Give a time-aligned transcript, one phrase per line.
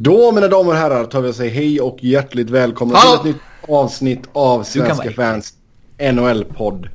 [0.00, 3.22] Då mina damer och herrar tar vi och säger hej och hjärtligt välkomna Hallå!
[3.22, 5.54] till ett nytt avsnitt av Svenska fans
[5.98, 6.88] NHL-podd.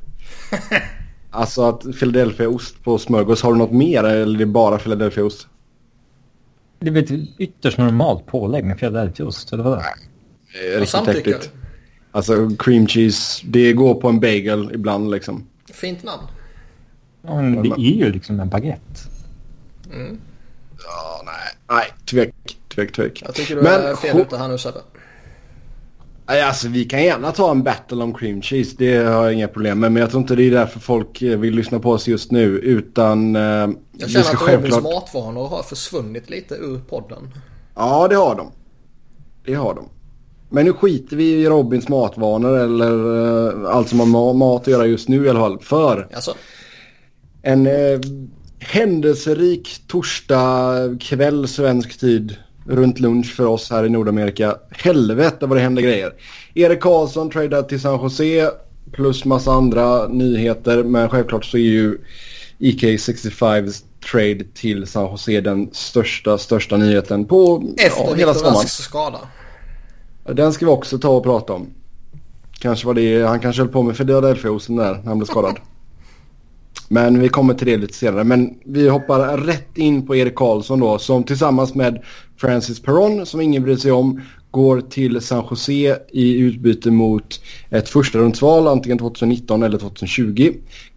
[1.30, 5.46] alltså att Philadelphia-ost på smörgås, har du något mer eller är det bara Philadelphia-ost?
[6.78, 9.82] Det är väl ett ytterst normalt pålägg med Philadelphiaost, eller vadå?
[10.52, 11.50] Det är Riktigt äckligt.
[12.12, 15.46] Alltså cream cheese, det går på en bagel ibland liksom.
[15.72, 16.22] Fint namn.
[17.22, 19.00] Ja, men det är ju liksom en baguette.
[20.84, 21.34] Ja, nej.
[21.68, 22.34] Nej, tvek,
[22.74, 23.22] tvek, tvek.
[23.26, 24.80] Jag tycker du Men är fel ute här nu Sebbe.
[26.26, 29.80] Alltså vi kan gärna ta en battle om cream cheese, det har jag inga problem
[29.80, 29.92] med.
[29.92, 32.44] Men jag tror inte det är därför folk eh, vill lyssna på oss just nu.
[32.46, 37.30] Utan eh, Jag känner att Robins matvanor har försvunnit lite ur podden.
[37.74, 38.50] Ja, det har de.
[39.44, 39.88] Det har de.
[40.50, 43.16] Men nu skiter vi i Robins matvanor eller
[43.66, 45.58] eh, allt som har med mat att göra just nu i alla fall.
[45.60, 46.34] För Alltså,
[47.42, 48.00] en eh,
[48.58, 52.36] händelserik torsdag kväll svensk tid
[52.66, 54.56] runt lunch för oss här i Nordamerika.
[54.70, 56.12] Helvete vad det händer grejer.
[56.54, 58.50] Erik Karlsson tradad till San Jose
[58.92, 60.82] plus massa andra nyheter.
[60.82, 61.98] Men självklart så är ju
[62.58, 68.66] E EK65s trade till San Jose den största, största nyheten på efter ja, hela sommaren.
[68.66, 69.18] Skada.
[70.24, 71.66] Den ska vi också ta och prata om.
[72.58, 75.56] Kanske var det, han kanske höll på med Philadelphia-osten där när han blev skadad.
[76.88, 78.24] Men vi kommer till det lite senare.
[78.24, 82.02] Men vi hoppar rätt in på Erik Karlsson då som tillsammans med
[82.36, 84.20] Francis Perron som ingen bryr sig om
[84.50, 90.52] går till San Jose i utbyte mot ett första rundsval antingen 2019 eller 2020.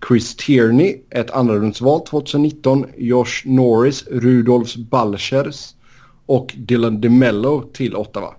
[0.08, 2.86] Chris Tierney ett andra rundsval 2019.
[2.98, 5.74] Josh Norris, Rudolfs Balchers
[6.26, 8.36] och Dylan DeMello till Ottawa.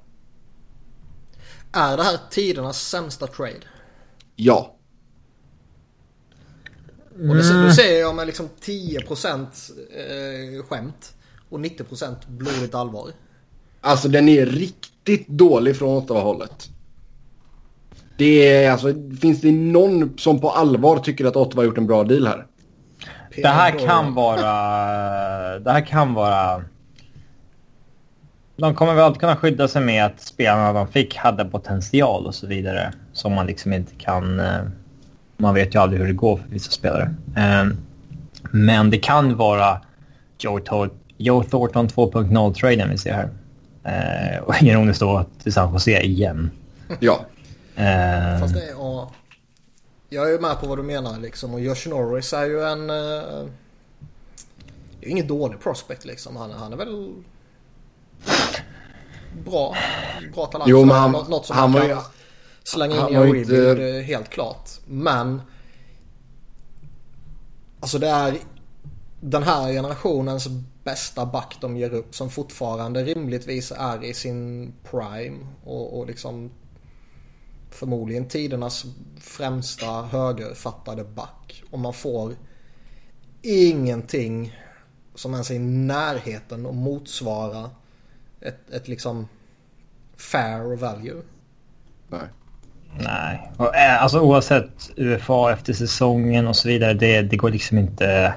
[1.73, 3.61] Är det här tidernas sämsta trade?
[4.37, 4.78] Ja.
[7.19, 9.47] Och det, det säger jag med liksom 10%
[9.97, 11.15] eh, skämt
[11.49, 13.11] och 90% blodigt allvar.
[13.81, 16.69] Alltså den är riktigt dålig från Ottawa-hållet.
[18.17, 21.87] Det är alltså, finns det någon som på allvar tycker att Ottawa har gjort en
[21.87, 22.47] bra deal här?
[23.37, 25.59] Det här kan vara...
[25.59, 26.65] Det här kan vara...
[28.57, 32.35] De kommer väl alltid kunna skydda sig med att spelarna de fick hade potential och
[32.35, 32.93] så vidare.
[33.13, 34.41] Som man liksom inte kan...
[35.41, 37.15] Man vet ju aldrig hur det går för vissa spelare.
[37.37, 37.67] Eh,
[38.51, 39.81] Men det kan vara
[40.39, 43.29] Joe, Tor- Joe Thornton 2.0-traden vi ser här.
[43.85, 46.51] Eh, Och ironiskt då till San Jose igen.
[47.01, 47.21] Ja.
[47.77, 49.11] Eh, Fast det är, ja,
[50.09, 51.55] jag är ju med på vad du menar liksom.
[51.55, 52.91] Och Josh Norris är ju en...
[52.91, 52.97] Eh,
[55.01, 56.37] det är ju ingen dålig prospect liksom.
[56.37, 57.13] Han, han är väl...
[59.45, 59.75] Bra.
[60.35, 60.69] Bra talang.
[60.71, 62.03] Jo, men han- något, något som han man var kan ju-
[62.69, 64.71] slänga in inte- rebuild, eh, helt klart.
[64.87, 65.43] Men...
[67.81, 68.39] Alltså det är
[69.21, 70.49] den här generationens
[70.85, 76.51] bästa back de ger upp som fortfarande rimligtvis är i sin prime och, och liksom
[77.71, 78.85] förmodligen tidernas
[79.21, 81.63] främsta högerfattade back.
[81.71, 82.37] Och man får
[83.43, 84.59] ingenting
[85.15, 87.71] som ens är i närheten att motsvara
[88.41, 89.29] ett, ett liksom
[90.17, 91.23] fair value.
[92.09, 92.29] Nej.
[92.97, 97.79] Nej, och, eh, alltså oavsett UFA efter säsongen och så vidare, det, det går liksom
[97.79, 98.35] inte...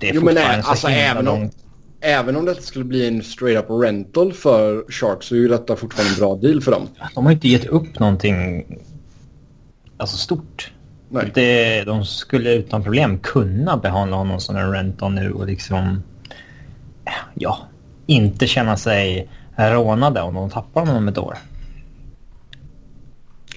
[0.00, 1.50] Det är Jo men fortfarande nej, så alltså även om,
[2.00, 5.76] även om det skulle bli en straight up rental för Sharks så är ju detta
[5.76, 6.88] fortfarande en bra deal för dem.
[7.14, 8.64] De har inte gett upp någonting
[9.96, 10.72] alltså stort.
[11.08, 11.30] Nej.
[11.34, 16.02] Det, de skulle utan problem kunna behandla honom som en rental nu och liksom...
[17.34, 17.58] Ja,
[18.06, 21.38] inte känna sig rånade om de tappar honom om ett år.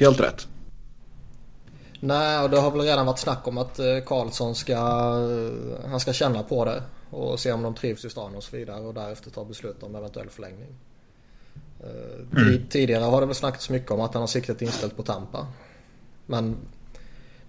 [0.02, 0.48] Helt rätt.
[2.00, 6.00] Nej, och det har väl redan varit snack om att eh, Karlsson ska, eh, han
[6.00, 8.94] ska känna på det och se om de trivs i stan och så vidare och
[8.94, 10.76] därefter ta beslut om eventuell förlängning.
[11.80, 15.04] Eh, ti- Tidigare har det väl snackats mycket om att han har siktet inställt på
[15.04, 15.48] Tampa.
[16.26, 16.58] Men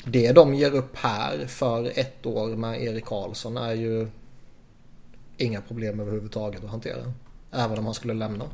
[0.05, 4.09] det de ger upp här för ett år med Erik Karlsson är ju
[5.37, 7.13] inga problem överhuvudtaget att hantera.
[7.53, 8.45] Även om han skulle lämna.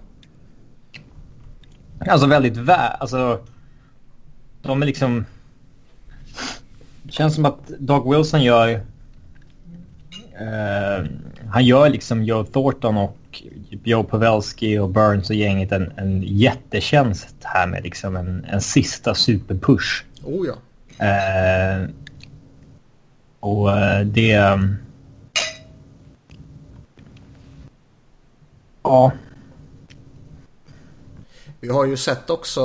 [2.00, 2.76] Alltså väldigt vä...
[2.76, 3.40] Alltså...
[4.69, 5.25] De är liksom...
[7.03, 8.69] Det känns som att Doug Wilson gör...
[10.41, 11.06] eh,
[11.50, 13.43] han gör liksom Joe Thornton och
[13.85, 19.15] Joe Pavelski och Burns och gänget en, en jättetjänst här med liksom en, en sista
[19.15, 20.05] superpush.
[20.23, 20.55] Oh ja.
[21.06, 21.88] Eh,
[23.41, 24.59] och eh, det...
[28.82, 29.12] Ja,
[31.60, 32.60] vi har ju sett också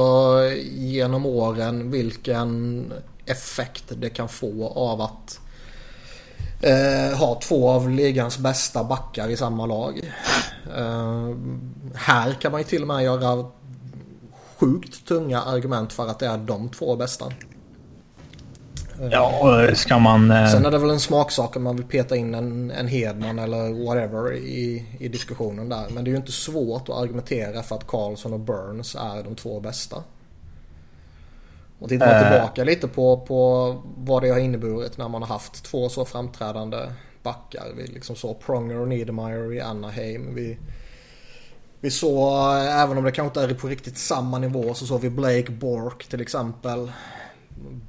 [0.64, 2.94] genom åren vilken
[3.26, 5.40] effekt det kan få av att
[6.64, 10.14] Eh, ha två av ligans bästa backar i samma lag.
[10.78, 11.36] Eh,
[11.96, 13.46] här kan man ju till och med göra
[14.58, 17.26] sjukt tunga argument för att det är de två bästa.
[19.12, 20.32] Ja, ska man...
[20.32, 23.40] eh, Sen är det väl en smaksak om man vill peta in en, en Hedman
[23.40, 25.86] eller whatever i, i diskussionen där.
[25.90, 29.36] Men det är ju inte svårt att argumentera för att Karlsson och Burns är de
[29.36, 30.04] två bästa.
[31.80, 32.32] Och tittar man Eh.
[32.32, 36.78] tillbaka lite på, på vad det har inneburit när man har haft två så framträdande
[37.24, 37.66] backar.
[37.78, 40.36] Vi liksom såg Pronger och Niedermeyer i Anaheim.
[40.36, 40.58] Vi,
[41.80, 45.10] vi såg, även om det kanske inte är på riktigt samma nivå, så såg vi
[45.10, 46.92] Blake Bork till exempel.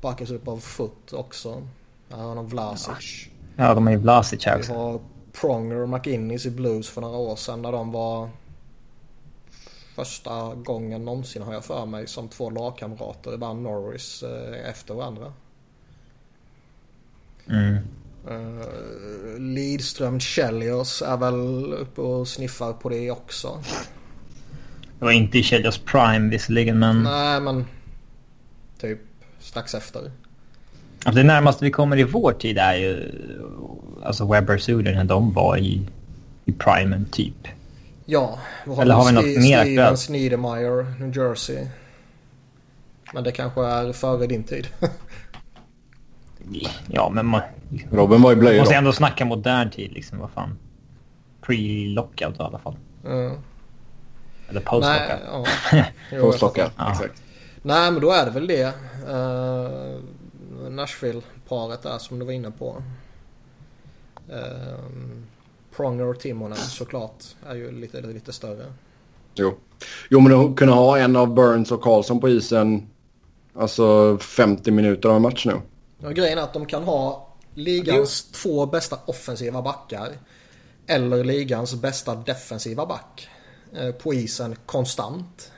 [0.00, 1.69] Backas upp av Foot också.
[2.11, 3.29] Han har Vlasic.
[3.56, 4.73] Ja, de är ju Vlasic här Vi också.
[4.75, 5.00] har
[5.32, 8.29] Pronger och McInnes i Blues för några år sedan när de var
[9.94, 15.32] första gången någonsin har jag för mig som två lagkamrater band Norris eh, efter varandra.
[17.49, 17.77] Mm.
[18.29, 23.62] Uh, Lidström Chelios är väl uppe och sniffar på det också.
[24.99, 27.03] Det var inte i Chelios prime visserligen, men...
[27.03, 27.65] Nej men
[28.79, 29.00] typ
[29.44, 30.00] strax efter.
[30.00, 33.12] Alltså, det närmaste vi kommer i vår tid är ju...
[34.05, 35.82] Alltså Webber Suden när de var i,
[36.44, 37.49] i primen, typ.
[38.05, 40.08] Ja, vad Eller har vi något mer Stevens?
[40.08, 41.67] Niedermeyer, New Jersey.
[43.14, 44.69] Men det kanske är före din tid.
[46.87, 47.41] Ja, men man...
[47.91, 48.79] Robin var i Man blöjor måste då.
[48.79, 50.19] ändå snacka modern tid, liksom.
[50.19, 50.58] Vad fan.
[51.43, 52.76] Pre-lockout i alla fall.
[53.05, 53.32] Mm.
[54.49, 55.49] Eller Nej, post-lockout.
[56.11, 56.20] ja.
[56.20, 56.70] Postlockar.
[56.76, 56.91] Ja.
[56.91, 57.23] Exakt.
[57.67, 58.73] Nej men då är det väl det.
[59.09, 60.01] Uh,
[60.71, 62.83] Nashville-paret där som du var inne på.
[64.33, 64.79] Uh,
[65.77, 68.73] Pronger och Timonen såklart är ju lite, lite större.
[69.35, 69.55] Jo.
[70.11, 72.89] jo, men att kunna ha en av Burns och Karlsson på isen
[73.55, 75.61] alltså 50 minuter av en match nu.
[75.99, 80.09] Ja, grejen är att de kan ha ligans två bästa offensiva backar.
[80.87, 83.29] Eller ligans bästa defensiva back.
[83.77, 85.51] eh, På isen konstant.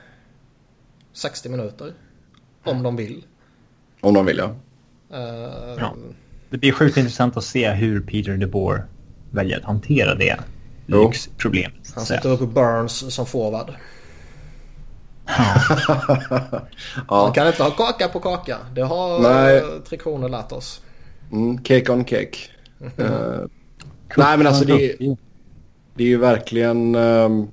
[1.16, 1.92] 60 minuter.
[2.64, 3.24] Om de vill.
[4.00, 4.54] Om de vill, ja.
[5.16, 5.94] Eh, Ja.
[6.50, 8.84] Det blir sjukt intressant att se hur Peter DeBoer
[9.30, 10.36] väljer att hantera det
[10.86, 11.92] lyxproblemet.
[11.94, 13.72] Han sätter upp Burns som forward.
[15.26, 16.60] ja.
[17.08, 18.56] Man kan inte ha kaka på kaka.
[18.74, 19.56] Det har Nej.
[19.56, 20.80] eh, Tre Kronor lärt oss.
[21.32, 22.36] Mm, cake on cake.
[22.96, 23.40] Eh,
[24.16, 24.96] nej, men alltså det,
[25.94, 27.48] det är ju verkligen ehm,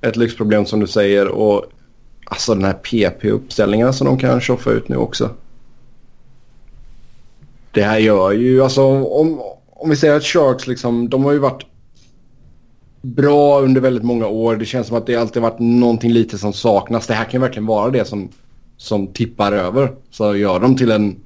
[0.00, 1.28] ett lyxproblem som du säger.
[1.28, 1.64] Och
[2.30, 5.30] alltså den här PP-uppställningen som de kan tjoffa ut nu också.
[7.72, 9.40] Det här gör ju, alltså om,
[9.70, 11.66] om vi säger att Sharks liksom, de har ju varit
[13.02, 14.56] bra under väldigt många år.
[14.56, 17.06] Det känns som att det alltid varit någonting lite som saknas.
[17.06, 18.28] Det här kan ju verkligen vara det som,
[18.76, 19.92] som tippar över.
[20.10, 21.16] Så gör de till en...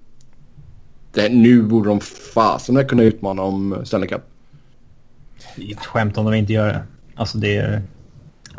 [1.13, 2.01] Det, nu borde de
[2.35, 4.23] fasen kunna utmana om Stanley Cup.
[5.57, 6.83] Det är ett skämt om de inte gör det.
[7.15, 7.83] Alltså det är...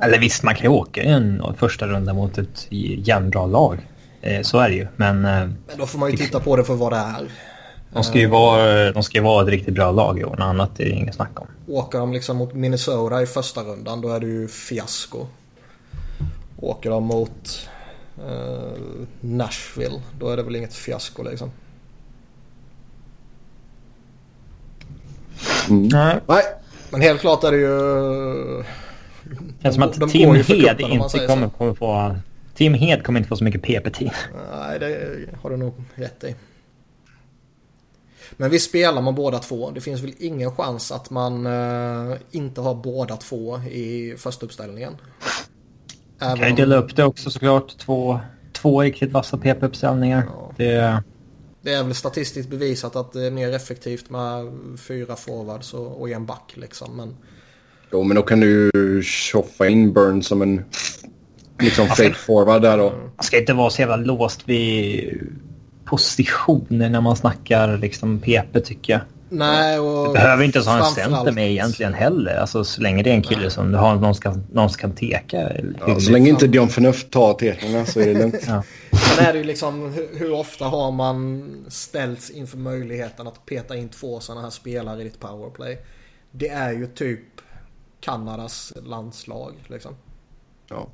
[0.04, 2.68] Eller visst, man kan ju åka i en första runda mot ett
[3.08, 3.88] jämnbra lag.
[4.22, 4.88] Eh, Så är det ju.
[4.96, 5.32] Men eh,
[5.68, 7.32] Men då får man ju titta på det för vad det är.
[7.94, 10.30] de ska ju vara, de ska ju vara ett riktigt bra lag i år.
[10.30, 11.48] Något annat är det inget snack om.
[11.68, 15.28] Åker de liksom mot Minnesota i första rundan då är det ju fiasko.
[16.58, 17.70] Åker de mot
[18.18, 18.72] eh,
[19.20, 21.52] Nashville då är det väl inget fiasko liksom.
[25.70, 26.20] Nej.
[26.28, 26.44] Nej,
[26.90, 28.64] Men helt klart är det ju...
[29.62, 32.16] Känns som att Tim Hed man inte kommer, kommer få...
[32.54, 34.12] Tim Hed kommer inte få så mycket PP-tid.
[34.52, 36.36] Nej, det har du nog rätt i.
[38.38, 39.72] Men vi spelar med båda två.
[39.72, 44.98] Det finns väl ingen chans att man eh, inte har båda två i första uppställningen.
[46.20, 47.78] Även Kan ju dela upp det också såklart.
[47.78, 48.20] Två,
[48.52, 50.24] två riktigt vassa PP-uppställningar.
[50.28, 50.52] Ja.
[50.58, 51.04] Det...
[51.64, 56.10] Det är väl statistiskt bevisat att det är mer effektivt med fyra forwards och, och
[56.10, 56.96] en back liksom.
[56.96, 57.18] Men
[57.92, 58.72] Jo, men då kan du
[59.04, 60.66] tjoffa in Burns som en
[61.60, 62.90] liksom fake forward där då.
[62.90, 65.20] Man ska inte vara så jävla låst vid
[65.86, 69.02] positioner när man snackar liksom PP tycker jag.
[69.30, 70.08] nej och...
[70.08, 72.36] Du behöver inte ens ha en center med egentligen heller.
[72.36, 74.92] Alltså så länge det är en kille som du har någon, ska, någon som kan
[74.92, 75.52] teka.
[75.88, 78.44] Ja, så länge inte Dion Förnuft tar teckningarna så är det lugnt.
[78.48, 78.64] Ja.
[78.92, 83.76] Sen är det ju liksom hur, hur ofta har man ställts inför möjligheten att peta
[83.76, 85.78] in två sådana här spelare i ditt powerplay.
[86.32, 87.20] Det är ju typ
[88.02, 89.96] Kanadas landslag liksom.
[90.68, 90.88] Ja.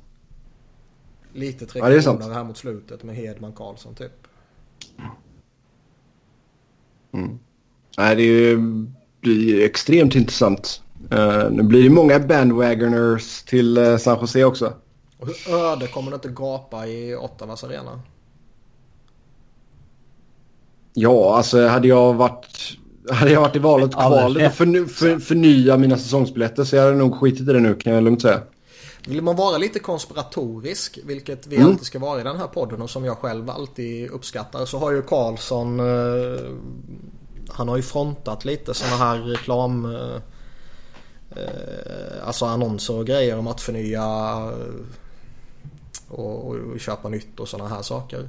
[1.32, 4.12] Lite tre Ja, kronor här mot slutet med Hedman Karlsson typ.
[7.98, 8.86] Nej, det ju-
[9.20, 10.82] blir extremt intressant.
[11.10, 14.72] Eh, nu blir det många bandwagoners till uh, San Jose också.
[15.18, 18.00] Och hur öde kommer det inte gapa i Ottawas arena?
[20.94, 22.78] Ja, alltså hade jag varit...
[23.10, 26.82] hade jag varit i valet och kvalet och förny, för, förnya mina säsongsbiljetter så jag
[26.82, 28.40] hade nog skitit i det nu kan jag lugnt säga.
[29.06, 31.68] Vill man vara lite konspiratorisk, vilket vi Mm.
[31.68, 34.92] alltid ska vara i den här podden och som jag själv alltid uppskattar, så har
[34.92, 36.40] ju Karlsson eh,
[37.48, 40.16] Han har ju frontat lite sådana här reklam eh,
[41.42, 44.84] eh, Alltså annonser och grejer om att förnya eh,
[46.08, 48.28] och, och, och köpa nytt och sådana här saker.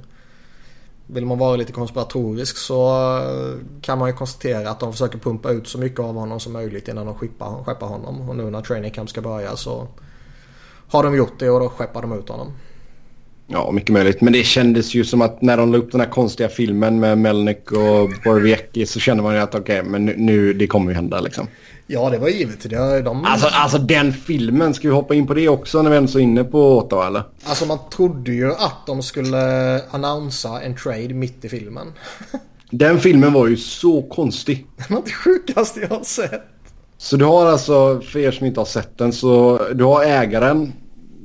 [1.12, 5.50] Vill man vara lite konspiratorisk så eh, kan man ju konstatera att de försöker pumpa
[5.50, 8.28] ut så mycket av honom som möjligt innan de skeppar, skeppar honom.
[8.28, 9.88] Och nu när training camp ska börja så
[10.88, 12.52] har de gjort det och då skeppar de ut honom.
[13.52, 14.20] Ja, mycket möjligt.
[14.20, 17.18] Men det kändes ju som att när de la upp den här konstiga filmen med
[17.18, 21.20] Melnick och Borwiecki så kände man ju att okej, men nu, det kommer ju hända
[21.20, 21.46] liksom.
[21.86, 22.70] Ja det var givet.
[22.70, 25.96] Det, de, Alltså, alltså den filmen, ska vi hoppa in på det också när vi
[25.96, 27.22] ändå är inne på Ottawa eller?
[27.44, 31.86] alltså man trodde ju att de skulle annonsa en trade mitt i filmen.
[32.70, 34.66] Den filmen var ju så konstig.
[34.76, 36.42] Det var det sjukaste jag har sett.
[36.98, 40.72] Så du har alltså, för er som inte har sett den, så du har ägaren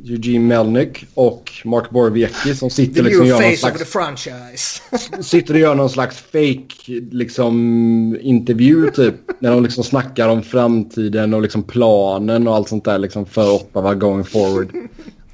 [0.07, 3.85] Eugene Melnick och Mark Borwiecki som The sitter liksom och new gör någon of the
[3.85, 4.81] slags, franchise.
[5.23, 9.15] sitter och gör någon slags fake liksom intervju typ.
[9.39, 13.55] När de liksom snackar om framtiden och liksom planen och allt sånt där liksom för
[13.55, 14.71] Ottawa going forward.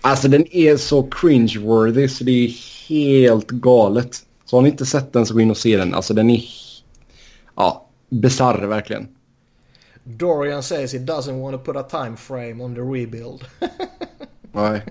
[0.02, 2.50] Alltså den är så cringe-worthy så det är
[2.90, 4.18] helt galet.
[4.46, 5.94] Så har ni inte sett den så gå in och se den.
[5.94, 6.44] Alltså den är,
[7.56, 9.08] ja, bisarr verkligen.
[10.04, 13.46] Dorian says he doesn't want to put a time frame on the rebuild.
[14.52, 14.82] Nej.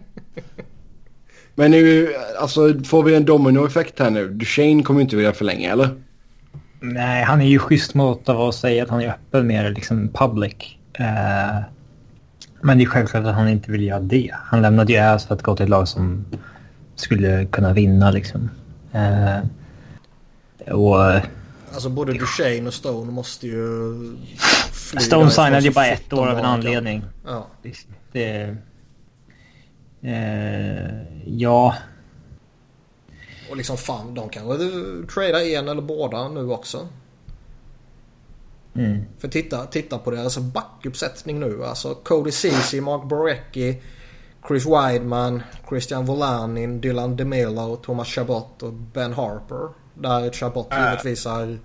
[1.54, 4.28] Men nu, alltså får vi en dominoeffekt här nu?
[4.28, 5.88] Duchene kommer ju inte vilja förlänga eller?
[6.80, 10.08] Nej, han är ju schysst mot av att säga att han är öppen med liksom
[10.14, 10.54] public.
[10.92, 11.62] Eh,
[12.60, 14.30] men det är självklart att han inte vill göra det.
[14.34, 16.24] Han lämnade ju Äs för att gå till ett lag som
[16.96, 18.50] skulle kunna vinna liksom.
[18.92, 19.38] Eh,
[20.74, 21.20] och
[21.72, 23.94] Alltså både Duchene och Stone måste ju
[25.00, 27.04] Stone signade ju bara ett år av en anledning.
[27.26, 27.46] Ja.
[28.12, 28.56] Det,
[30.02, 31.75] eh, ja,
[33.50, 36.88] Och liksom fan, de kan väl trada en eller båda nu också.
[38.75, 39.04] mm.
[39.19, 41.64] För titta, titta på deras backuppsättning nu.
[41.64, 43.83] Alltså Cody Ceesay, Mark Borecki,
[44.49, 49.69] Chris Wideman, Christian Volanin, Dylan DeMelo, Thomas Chabot och Ben Harper.
[49.95, 50.85] Där Chabot Äh.
[50.85, 51.59] givetvis är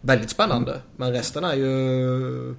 [0.00, 0.80] väldigt spännande.
[0.96, 2.54] Men resten är ju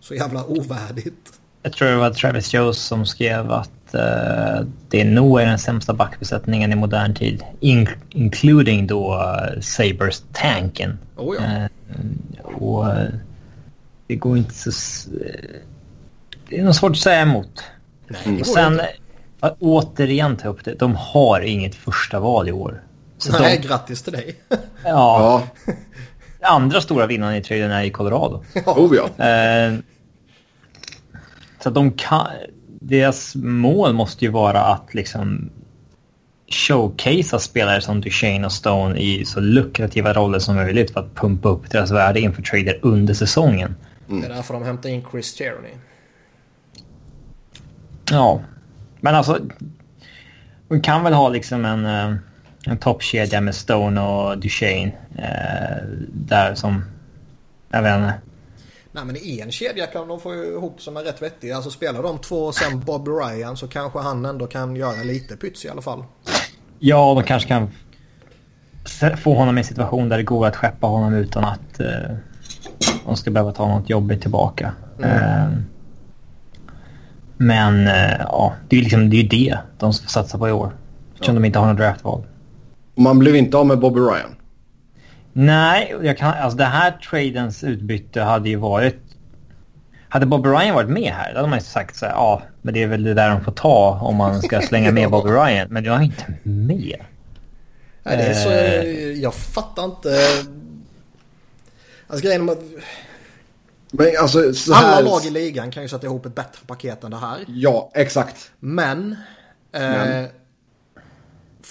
[0.00, 1.32] så jävla ovärdigt.
[1.62, 5.94] jag tror det var Travis Jones som skrev att eh, det nog är den sämsta
[5.94, 7.44] backbesättningen i modern tid.
[7.60, 10.98] In, including då uh, Sabres-tanken.
[11.16, 11.42] Oh ja.
[11.42, 11.66] Eh,
[12.44, 13.08] och eh,
[14.06, 15.10] det går inte så...
[15.10, 15.60] eh,
[16.48, 17.64] Det är nog svårt att säga emot.
[18.26, 18.88] Nej, Och sen inte.
[19.42, 20.74] eh, återigen ta upp det.
[20.78, 22.82] De har inget första val i år.
[23.18, 24.36] Så Nej, de, grattis till dig.
[24.84, 25.42] ja,
[26.40, 28.44] Ja, andra stora vinnaren i traden är i Colorado.
[28.66, 29.24] oh ja.
[29.24, 29.74] Eh,
[31.62, 32.26] så att de kan...
[32.80, 35.50] Deras mål måste ju vara att liksom
[36.48, 41.48] showcasea spelare som Duchene och Stone i så lukrativa roller som möjligt för att pumpa
[41.48, 43.74] upp deras värde inför trader under säsongen.
[44.06, 45.72] Det är därför de hämtar in Chris Tierney.
[48.10, 48.42] Ja,
[49.00, 49.38] men alltså...
[50.68, 52.16] De kan väl ha liksom en, eh,
[52.66, 56.84] en toppkedja med Stone och Duchene eh, där som...
[57.70, 58.14] Jag vet inte.
[58.98, 61.50] Nej men i en kedja kan de få ihop som är rätt vettig.
[61.50, 65.36] Alltså spelar de två och sen Bob Ryan så kanske han ändå kan göra lite
[65.36, 66.04] pyts i alla fall.
[66.78, 67.70] Ja, de kanske kan
[69.16, 72.16] få honom i en situation där det går att skeppa honom utan att eh,
[73.06, 74.72] de ska behöva ta något jobbigt tillbaka.
[75.02, 75.48] Eh,
[77.36, 80.52] men eh, ja, det är ju liksom, det, är det de ska satsa på i
[80.52, 80.72] år.
[81.12, 82.22] Eftersom de inte har något draftval.
[82.94, 84.37] Man blev inte av med Bobby Ryan.
[85.40, 88.96] Nej, jag kan, alltså det här tradens utbyte hade ju varit...
[90.08, 92.74] Hade Bobby Ryan varit med här, då hade man ju sagt så här, ja, men
[92.74, 95.68] det är väl det där de får ta om man ska slänga med Bobby Ryan.
[95.70, 97.04] Men jag är inte med.
[98.02, 99.12] Nej, det är så, Eh.
[99.12, 100.18] jag fattar inte.
[102.06, 102.58] Alltså grejen att
[103.90, 105.02] Men alltså så alla här...
[105.02, 107.38] lag i ligan kan ju sätta ihop ett bättre paket än det här.
[107.48, 108.50] Ja, exakt.
[108.60, 109.16] Men,
[109.72, 110.28] eh, Men.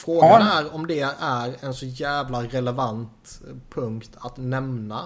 [0.07, 0.59] Frågan Ja.
[0.59, 5.05] är om det är en så jävla relevant punkt att nämna.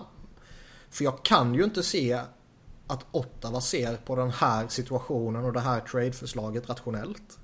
[0.90, 2.20] För jag kan ju inte se
[2.88, 7.40] att Ottawa ser på den här situationen och det här tradeförslaget rationellt.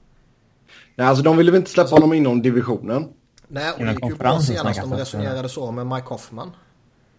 [0.96, 3.08] Nej, alltså de ville väl inte släppa honom inom divisionen.
[3.48, 6.52] Nej, och det gick ju bra senast de resonerade så med Mike Hoffman.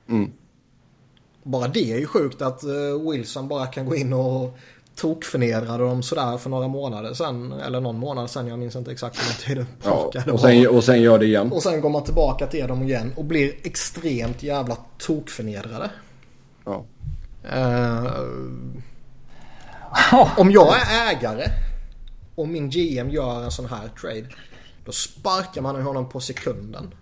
[0.08, 0.32] Mm.
[1.42, 4.58] Bara det är ju sjukt att eh, Wilson bara kan gå in och
[5.00, 7.52] tokförnedra dem sådär för några månader sen.
[7.52, 10.40] Eller någon månad sen, jag minns inte exakt hur lång tid Ja, tillbaka det och,
[10.40, 11.52] sen, och sen gör det igen.
[11.52, 15.90] Och sen går man tillbaka till dem igen och blir extremt jävla tokförnedrade.
[16.64, 16.84] Ja.
[17.52, 18.06] Eh,
[20.36, 21.44] om jag är ägare
[22.34, 24.26] och min GM gör en sån här trade.
[24.84, 26.94] Då sparkar man honom på sekunden.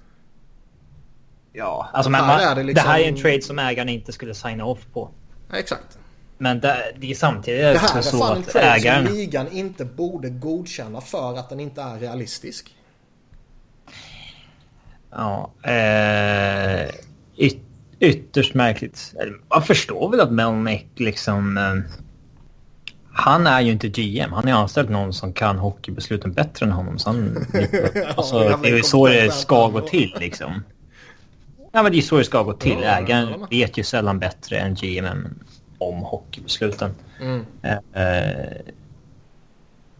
[1.52, 3.88] Ja, alltså men Här man, är det det, liksom- här är en trade som ägaren
[3.88, 5.10] inte skulle signa off på.
[5.50, 5.98] Ja, exakt.
[6.38, 9.06] Men det, det är samtidigt Det här är så fan en att trade ägaren...
[9.06, 12.76] som ligan inte borde godkänna för att den inte är realistisk.
[15.10, 16.88] Ja, eh,
[17.36, 17.58] yt,
[18.00, 19.14] ytterst märkligt.
[19.48, 21.58] Man förstår väl att Melnick liksom...
[21.58, 21.92] Eh,
[23.12, 24.32] han är ju inte GM.
[24.32, 26.98] Han är anställd någon som kan hockeybesluten bättre än honom.
[26.98, 27.46] Så han,
[28.16, 30.62] alltså, jävla det är ju så det ska gå till liksom.
[31.72, 32.78] Ja men det är så det ska gå till.
[32.82, 35.06] Ja, Ägaren vet ju sällan bättre än GM
[35.78, 36.95] om hockeybesluten.
[37.21, 37.47] Mm.
[37.62, 38.56] Eh, eh,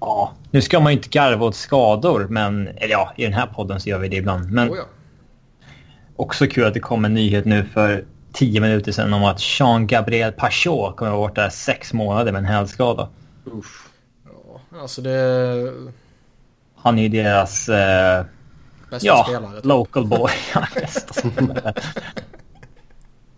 [0.01, 3.47] ja, nu ska man ju inte garva åt skador, men eller ja, i den här
[3.47, 4.53] podden så gör vi det ibland.
[4.53, 4.85] Men Oh, ja.
[6.17, 10.33] också kul att det kom en nyhet nu för tio minuter sedan om att Jean-Gabriel
[10.33, 13.09] Pachot kommer att vara borta sex månader med en hälskada.
[13.45, 13.89] Uff.
[14.25, 15.73] ja, alltså det...
[16.77, 18.25] Han är ju deras eh,
[18.91, 19.57] Bästa ja, spelare.
[19.57, 19.65] typ.
[19.65, 20.31] local boy.
[20.55, 21.75] Ja, bästa spelare.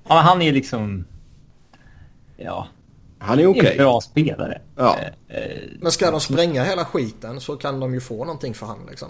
[0.09, 1.05] ja, men han är liksom...
[2.41, 2.69] Ja,
[3.19, 3.77] Han är en okej.
[3.77, 4.61] bra spelare.
[4.77, 4.97] Ja.
[5.29, 8.67] Eh, eh, Men ska de spränga hela skiten så kan de ju få någonting för
[8.67, 9.09] han liksom.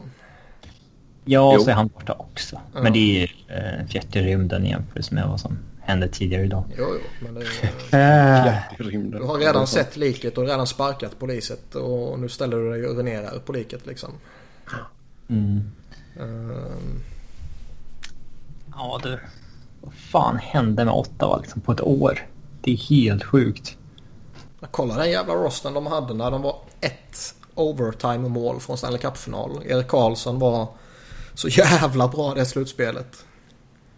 [1.24, 1.60] Ja, Jo.
[1.64, 2.60] så är han borta också.
[2.74, 2.82] Ja.
[2.82, 6.44] Men det är ju eh, fjärt i rymden i jämförelse med vad som hände tidigare
[6.44, 6.64] idag.
[6.78, 7.44] Jo, jo, men det...
[7.98, 9.20] Eh, i rymden.
[9.20, 12.94] Du har redan sett liket och redan sparkat poliset och nu ställer du dig och
[12.94, 14.10] urinerar på liket liksom.
[15.28, 15.70] mm.
[16.20, 17.00] Ehm,
[18.74, 19.18] Ja, du.
[19.80, 22.26] Vad fan hände med Ottawa liksom på ett år?
[22.68, 23.76] Det är helt sjukt.
[24.70, 29.60] kolla den jävla rosten de hade när de var ett overtime-mål från Stanley Cup-final.
[29.66, 30.68] Erik Karlsson var
[31.34, 33.24] så jävla bra det slutspelet.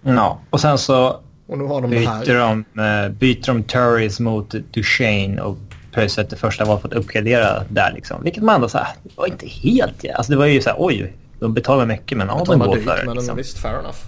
[0.03, 2.65] Ja, och sen så Och nu har de det byter här.
[2.75, 5.57] de, eh, byter de Turris mot Duchene och
[5.93, 8.23] plötsligt det första var för att uppgradera där liksom.
[8.23, 10.05] Vilket man ändå så här, det var inte helt...
[10.15, 12.85] Alltså det var ju så här, oj, de betalar mycket men ja, de går dyrt,
[12.85, 13.05] för det.
[13.07, 13.37] men Liksom.
[13.37, 13.99] visst, fair enough.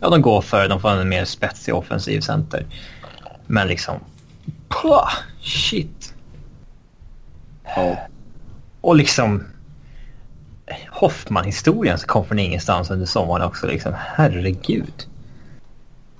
[0.00, 2.66] Ja, de går för de får en mer spetsig offensiv center.
[3.46, 4.00] Men liksom...
[4.68, 6.14] Pah, shit.
[7.64, 7.98] Ja.
[8.80, 9.44] Och liksom...
[10.90, 13.66] Hoffman-historien som kom från ingenstans under sommaren också.
[13.66, 15.06] Liksom, herregud.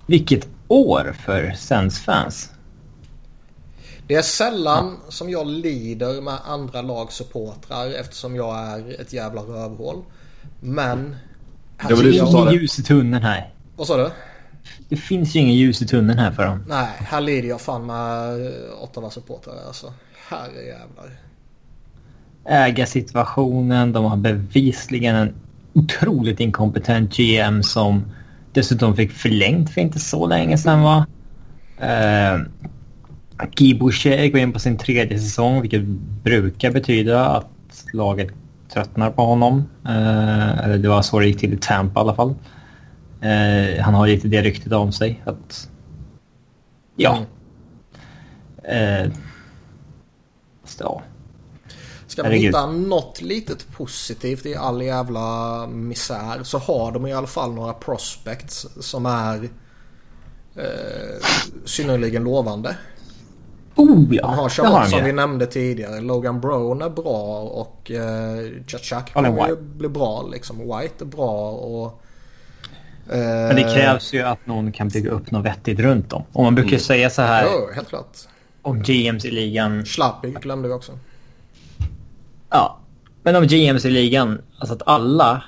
[0.06, 2.50] Vilket år för Sens-fans.
[4.06, 9.40] Det är sällan som jag lider med andra lags supportrar eftersom jag är ett jävla
[9.40, 10.02] rövhål.
[10.60, 11.16] Men...
[11.88, 12.54] Det var du som sa det.
[12.54, 13.50] ljus i tunneln här.
[13.76, 14.10] Vad sa du?
[14.88, 16.64] Det finns ju ingen ljus i tunneln här för dem.
[16.68, 19.92] Nej, här lider jag fan med Ottawa supportrar alltså.
[20.28, 21.10] Herrejävlar.
[22.44, 23.92] ägarsituationen.
[23.92, 25.34] De har bevisligen en
[25.72, 28.04] otroligt inkompetent GM som
[28.52, 31.06] dessutom fick förlängt för inte så länge sedan va.
[31.78, 32.40] Eh,
[33.56, 35.82] Guy Boucher går in på sin tredje säsong vilket
[36.22, 37.48] brukar betyda att
[37.92, 38.28] laget
[38.72, 39.64] tröttnar på honom.
[39.84, 42.34] Eh, eller det var så det gick till i Tampa i alla fall.
[43.22, 45.68] Eh, han har lite det ryktet om sig att...
[46.96, 47.24] Ja.
[48.64, 49.04] Mm.
[49.04, 49.12] Eh,
[50.64, 51.02] så.
[52.06, 57.26] Ska man hitta något litet positivt i all jävla misär så har de i alla
[57.26, 59.48] fall några prospects som är
[60.56, 61.26] eh,
[61.64, 62.76] synnerligen lovande.
[63.74, 66.00] Oh ja, De har de som vi nämnde tidigare.
[66.00, 70.58] Logan Brown är bra och eh, Chachak kommer bli bra liksom.
[70.58, 72.01] White är bra och...
[73.06, 76.22] Men det krävs ju att någon kan bygga upp något vettigt runt dem.
[76.32, 78.16] Och man brukar säga så här Jo, helt klart.
[78.62, 79.84] om GMs i ligan.
[79.84, 80.98] Schlappig glömde vi också.
[82.50, 82.78] Ja,
[83.22, 85.44] men om GMs i ligan, alltså att alla,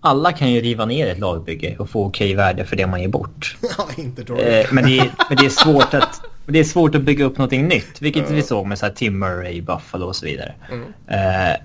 [0.00, 3.08] alla kan ju riva ner ett lagbygge och få okej värde för det man ger
[3.08, 3.56] bort.
[3.78, 4.36] Ja, inte då.
[4.36, 7.38] Eh, men, det är, men det är svårt att det är svårt att bygga upp
[7.38, 10.54] någonting nytt, vilket vi såg med så här Tim Murray, Buffalo och så vidare.
[10.70, 10.84] Mm.
[11.06, 11.56] Eh,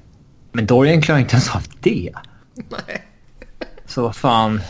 [0.52, 2.12] men Dorian klarar inte ens av det.
[2.56, 3.02] Nej.
[3.86, 4.62] Så vad fan.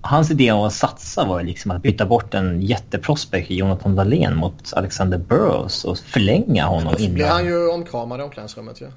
[0.00, 4.36] Hans idé om att satsa var liksom att byta bort en jätteprospect i Jonathan Dahlén
[4.36, 7.28] mot Alexander Burrows och förlänga honom Då blir innan.
[7.30, 8.90] han ju omkramad i omklädningsrummet ju.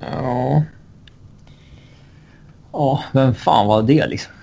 [0.00, 0.62] Ja.
[2.72, 4.32] Ja, vem fan var det liksom?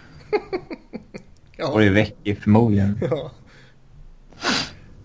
[1.58, 1.72] Ja.
[1.72, 3.00] Var det Vecchi förmodligen.
[3.12, 3.32] Ja.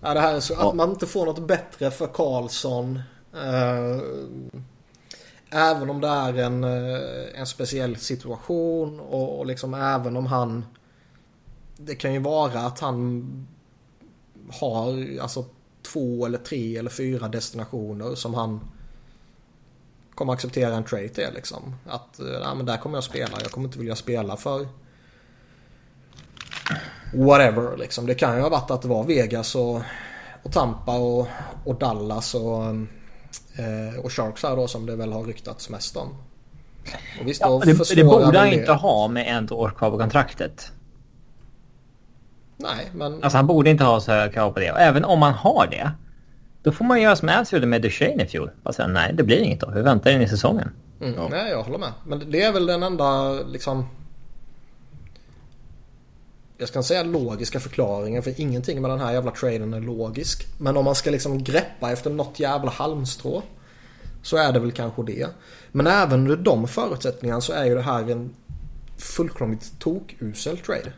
[0.03, 3.01] Ja, det här är så att man inte får något bättre för Karlsson.
[3.35, 4.01] Eh,
[5.55, 10.65] även om det är en, eh, en speciell situation och, och liksom även om han...
[11.77, 13.27] Det kan ju vara att han
[14.61, 15.45] har alltså
[15.83, 18.61] två eller tre eller fyra destinationer som han
[20.15, 21.75] kommer acceptera en trade till liksom.
[21.87, 23.39] Att eh, nej, men där kommer jag spela.
[23.43, 24.67] Jag kommer inte vilja spela för
[27.15, 28.07] whatever liksom.
[28.07, 29.81] Det kan ju ha varit att det var Vegas och,
[30.43, 31.29] och Tampa och,
[31.65, 32.75] och Dallas och, eh,
[34.03, 36.09] och Sharks här då som det väl har ryktats mest om.
[37.21, 40.73] Och visst, ja, det, det borde han inte ha med ett år kvar på kontraktet.
[42.57, 43.13] Nej, men...
[43.23, 44.73] Alltså han borde inte ha så höga krav på det.
[44.73, 45.93] Och även om man har det.
[46.63, 48.51] Då får man göra som Ants gjorde med Duchene i fjol.
[48.63, 49.71] Bara säga nej, det blir inget då.
[49.71, 50.71] Vi väntar in i säsongen.
[51.01, 51.29] Mm, ja.
[51.31, 51.93] Nej, jag håller med.
[52.05, 53.89] Men det är väl den enda liksom...
[56.59, 60.47] Jag ska inte säga logiska förklaringar för ingenting med den här jävla traden är logisk.
[60.59, 63.43] Men om man ska liksom greppa efter något jävla halmstrå.
[64.23, 65.29] Så är det väl kanske det.
[65.73, 68.35] Men även under de förutsättningarna så är ju det här en
[68.99, 70.93] fullkomligt tokusel trade.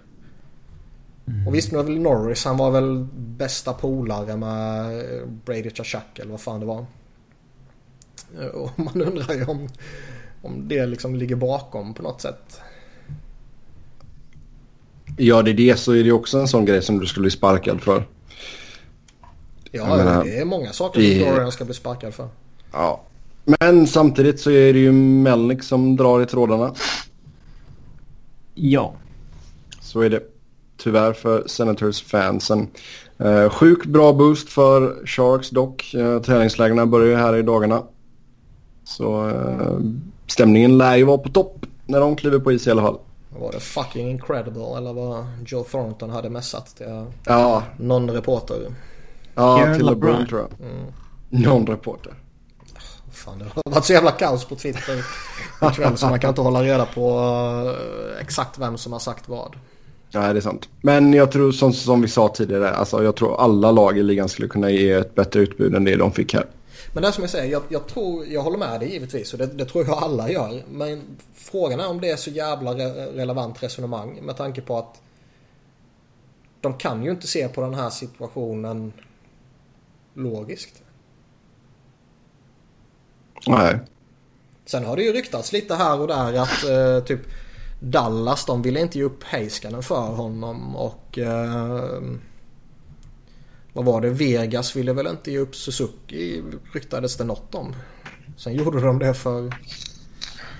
[1.26, 1.46] Mm.
[1.46, 6.18] Och visst nu är väl Norris, han var väl bästa polare med eh, Brady Chachak
[6.18, 6.86] eller vad fan det var.
[8.40, 9.68] Eh, och man undrar ju om,
[10.42, 12.60] om det liksom ligger bakom på något sätt.
[15.16, 17.30] Ja det är det så är det också en sån grej som du skulle bli
[17.30, 18.04] sparkad för.
[19.70, 22.28] Ja menar, det är många saker som Dorian ska bli sparkad för.
[22.72, 23.02] Ja.
[23.44, 26.74] Men samtidigt så är det ju Melnick som drar i trådarna.
[28.54, 28.94] Ja.
[29.80, 30.22] Så är det
[30.76, 32.68] tyvärr för Senators-fansen.
[33.18, 35.94] Eh, sjukt bra boost för Sharks dock.
[35.94, 37.82] Eh, träningslägren börjar ju här i dagarna.
[38.84, 39.78] Så eh,
[40.26, 42.98] stämningen lär ju vara på topp när de kliver på is i alla fall.
[43.40, 47.62] Var det fucking incredible eller vad Joe Thornton hade messat till ja.
[47.78, 48.74] någon reporter?
[49.34, 50.68] Ja, till LeBron tror jag.
[50.68, 50.92] Mm.
[51.28, 52.14] Någon reporter.
[53.12, 55.04] Fan, det har varit så jävla kaos på Twitter
[55.72, 57.20] ikväll så man kan inte hålla reda på
[57.66, 59.56] eh, exakt vem som har sagt vad.
[60.12, 60.68] Nej, det är sant.
[60.80, 64.28] Men jag tror som, som vi sa tidigare, alltså, jag tror alla lag i ligan
[64.28, 66.46] skulle kunna ge ett bättre utbud än det de fick här.
[66.92, 69.38] Men det är som jag säger, jag, jag, tror, jag håller med dig givetvis och
[69.38, 70.62] det, det, tror jag alla gör.
[70.72, 71.02] Men
[71.46, 75.00] frågan är om det är så jävla re relevant resonemang med tanke på att
[76.60, 78.92] de kan ju inte se på den här situationen
[80.14, 80.82] logiskt.
[83.46, 83.78] Nej.
[84.64, 87.20] Sen har det ju ryktats lite här och där att eh, typ
[87.80, 92.00] Dallas de ville inte ge upp Heiskanen för honom och eh,
[93.72, 94.10] vad var det?
[94.10, 97.74] Vegas ville väl inte ge upp Suzuki ryktades det något om.
[98.36, 99.52] Sen gjorde de det för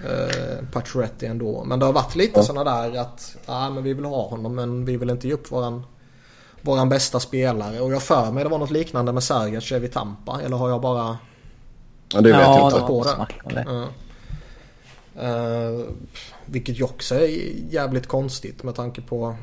[0.05, 1.65] eh, Pacioretty ändå.
[1.65, 2.43] Men det har varit lite ja.
[2.43, 5.53] sådana där att ja, men vi vill ha honom men vi vill inte ge upp
[5.53, 5.87] våran,
[6.61, 7.81] våran bästa spelare.
[7.81, 10.41] Och jag för mig det var något liknande med Sergac vid Tampa.
[10.45, 11.19] Eller har jag bara...
[12.13, 12.87] Ja det vet ja, jag inte.
[12.87, 13.67] På det.
[13.67, 13.89] Ja.
[15.23, 15.85] Uh,
[16.47, 17.29] vilket ju också är
[17.71, 19.37] jävligt konstigt med tanke på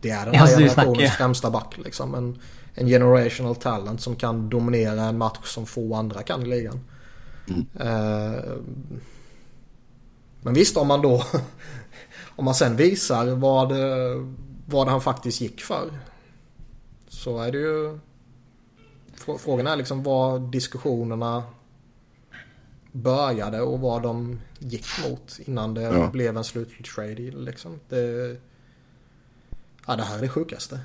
[0.00, 2.14] det är den här alltså, generationens främsta back liksom.
[2.14, 2.38] En,
[2.74, 6.80] en generational talent som kan dominera en match som få andra kan i ligan.
[7.48, 7.66] Mm.
[7.80, 8.56] Uh,
[10.42, 11.24] men visst om man då
[12.36, 13.72] om man sen visar vad,
[14.66, 15.90] vad han faktiskt gick för.
[17.08, 17.98] Så är det ju
[19.38, 21.42] Frågan är liksom vad diskussionerna
[22.92, 26.10] började och vad de gick mot innan det ja.
[26.12, 27.80] blev en slutlig trade liksom.
[27.88, 28.36] Det,
[29.86, 30.80] ja, det här är det sjukaste.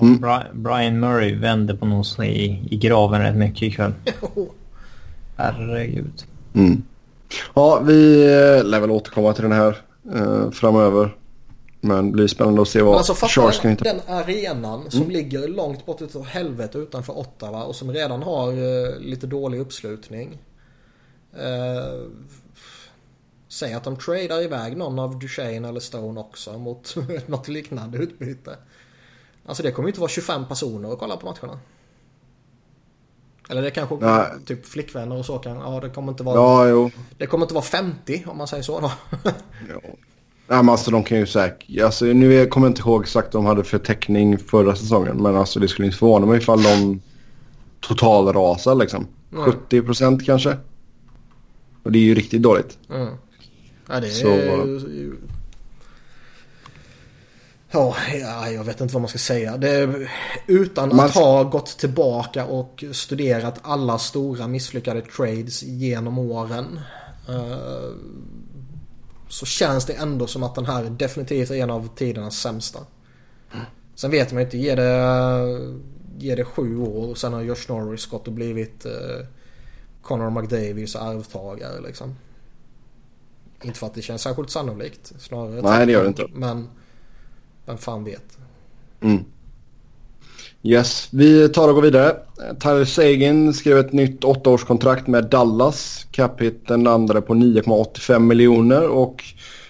[0.00, 0.20] Mm.
[0.52, 3.94] Brian Murray vände på någon i, i graven rätt mycket ikväll.
[5.36, 6.24] Herregud.
[6.54, 6.82] Mm.
[7.54, 9.80] Ja, vi eh, lär väl återkomma till den här
[10.14, 11.16] eh, framöver.
[11.84, 13.84] Men det blir spännande att se vad alltså, Sharks kan hitta.
[13.84, 15.12] Den arenan som mm.
[15.12, 20.38] ligger långt bort utav helvete utanför Ottawa och som redan har uh, lite dålig uppslutning.
[21.34, 22.10] Uh,
[23.48, 26.94] säg att de tradar iväg någon av Duchene eller Stone också mot
[27.26, 28.56] något liknande utbyte.
[29.46, 31.58] Alltså det kommer ju inte vara 25 personer och kolla på matcherna.
[33.48, 34.26] Eller det kanske Nej.
[34.46, 35.56] typ flickvänner och så kan.
[35.56, 36.36] Ja det kommer inte vara.
[36.36, 36.90] Ja, jo.
[37.18, 38.92] Det kommer inte vara 50 om man säger så då.
[39.68, 39.80] ja.
[40.46, 41.82] Ja, men alltså de kan ju säkert...
[41.82, 45.22] Alltså, nu kommer jag inte ihåg exakt vad de hade för täckning förra säsongen.
[45.22, 47.00] Men alltså det skulle inte förvåna mig ifall de
[47.80, 49.06] totalrasar liksom.
[49.32, 49.44] Mm.
[49.44, 50.56] 70 procent kanske.
[51.82, 52.78] Och det är ju riktigt dåligt.
[52.90, 53.08] Mm.
[53.88, 54.10] Ja, det är...
[54.10, 55.33] Så...
[57.74, 57.96] Ja,
[58.50, 59.56] jag vet inte vad man ska säga.
[59.56, 60.08] Det,
[60.46, 61.06] utan man...
[61.06, 66.80] att ha gått tillbaka och studerat alla stora misslyckade trades genom åren.
[67.28, 67.94] Uh,
[69.28, 72.78] så känns det ändå som att den här definitivt är en av tidernas sämsta.
[73.94, 75.74] Sen vet man ju inte, ger det,
[76.18, 79.26] ger det sju år och sen har Josh Norris gått och blivit eh,
[80.02, 82.14] Connor McDavids arvtagare liksom.
[83.62, 85.12] Inte för att det känns särskilt sannolikt.
[85.18, 86.26] Snarare Nej det gör det inte.
[86.34, 86.68] Men
[87.66, 88.38] vem fan vet.
[89.00, 89.24] Mm.
[90.66, 92.16] Yes, vi tar och går vidare.
[92.60, 96.06] Tyler Sagan skrev ett nytt åttaårskontrakt med Dallas.
[96.10, 99.24] Capita landade på 9,85 miljoner och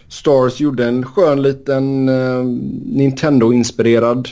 [0.08, 2.44] Stars gjorde en skön liten uh,
[2.84, 4.28] Nintendo-inspirerad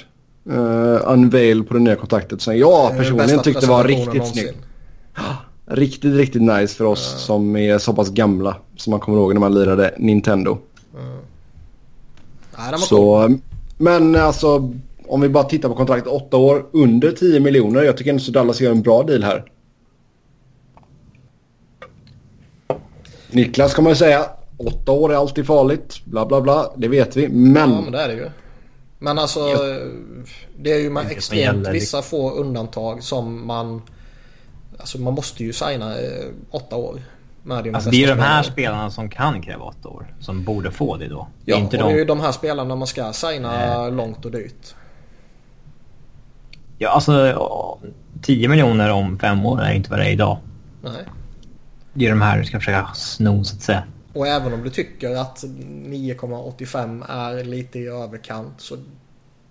[0.51, 4.57] uh, unveil på det nya kontraktet som jag personligen tyckte var riktigt snyggt.
[5.67, 7.19] Riktigt, riktigt nice för oss ja.
[7.19, 10.59] som är så pass gamla som man kommer ihåg när man lirade Nintendo.
[10.99, 11.19] Mm.
[12.57, 13.39] Ja, så,
[13.83, 14.73] men alltså
[15.07, 17.83] om vi bara tittar på kontraktet, åtta år under 10 miljoner.
[17.83, 19.45] Jag tycker ändå att Dallas gör en bra deal här.
[23.31, 27.29] Niklas kommer säga åtta år är alltid farligt, bla bla bla, det vet vi.
[27.29, 27.71] Men...
[27.71, 28.31] Ja, men det är det ju.
[28.99, 29.41] Men alltså,
[30.59, 33.83] det är ju man extremt vissa få undantag som man...
[34.79, 37.01] Alltså man måste ju signa eh, åtta år.
[37.43, 40.15] Med alltså det är ju de här spelarna som kan kräva åtta år.
[40.21, 41.29] Som borde få det då.
[41.45, 41.89] Ja, det är inte och de...
[41.89, 43.93] det är ju de här spelarna man ska signa äh...
[43.93, 44.75] långt och dyrt.
[46.79, 47.39] Ja, alltså
[48.23, 50.39] 10 miljoner om fem år är inte vad det är idag.
[50.83, 51.05] Nej.
[51.93, 53.83] Det är de här du ska försöka sno så att säga.
[54.13, 58.77] Och även om du tycker att 9,85 är lite i överkant så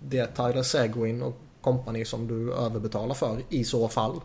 [0.00, 4.20] det är Tyler Seguin och kompani som du överbetalar för i så fall.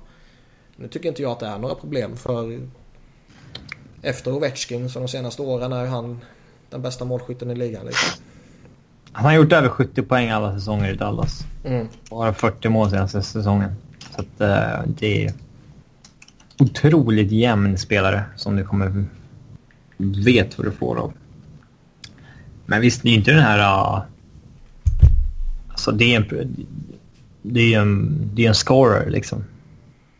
[0.76, 2.60] Nu tycker inte jag att det är några problem för
[4.02, 6.20] efter Ovechkin så de senaste åren är han
[6.70, 7.86] den bästa målskytten i ligan.
[7.86, 8.24] Liksom.
[9.12, 11.46] Han har gjort över 70 poäng alla säsonger i Dallas.
[11.64, 11.88] Mm.
[12.10, 13.76] Bara 40 mål senaste säsongen.
[14.16, 15.34] Så att, uh, det är
[16.60, 19.06] otroligt jämn spelare som du kommer
[19.98, 21.14] vet vad du får av.
[22.66, 23.60] Men visst, det är inte den här...
[23.60, 24.02] Uh,
[25.70, 26.68] alltså det är en,
[27.42, 29.44] det är en, det är en scorer liksom.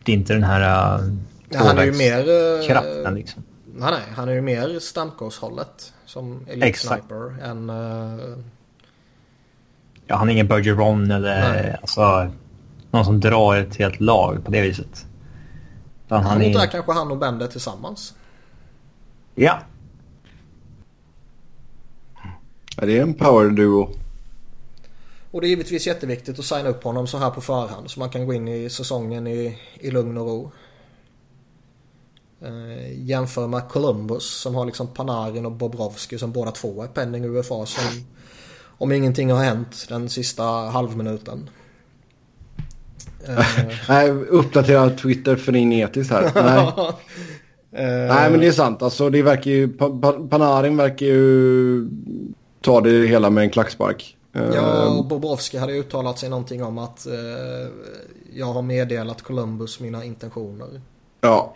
[0.04, 0.98] Det är inte den här...
[0.98, 1.14] Uh,
[1.48, 2.24] ja, han är ju mer...
[2.66, 3.42] Kraften liksom.
[3.78, 7.70] Nej, nej, han är ju mer Stamkos-hållet som elite sniper än...
[7.70, 8.38] Uh,
[10.10, 12.30] Ja, han är ingen Bergeron eller alltså,
[12.90, 15.06] någon som drar ett helt lag på det viset.
[16.08, 16.66] Han, han är...
[16.66, 18.14] kanske han och Bender tillsammans.
[19.34, 19.58] Ja.
[22.76, 22.86] ja.
[22.86, 23.90] Det är en power duo.
[25.30, 28.10] Och det är givetvis jätteviktigt att signa upp honom så här på förhand så man
[28.10, 30.52] kan gå in i säsongen i, i lugn och ro.
[32.42, 37.24] Eh, jämför med Columbus som har liksom Panarin och Bobrovski som båda två är penning
[37.24, 38.04] UFA som
[38.78, 41.50] om ingenting har hänt den sista halvminuten.
[43.88, 46.30] Nej, uppdatera Twitter frenetiskt här.
[47.70, 48.08] Nej.
[48.08, 48.82] Nej men det är sant.
[48.82, 49.68] Alltså, det verkar ju,
[50.28, 51.88] Panarin verkar ju
[52.60, 54.16] ta det hela med en klackspark.
[54.32, 57.12] Ja, och Bobrovski hade uttalat sig någonting om att eh,
[58.34, 60.80] jag har meddelat Columbus mina intentioner.
[61.20, 61.52] Ja.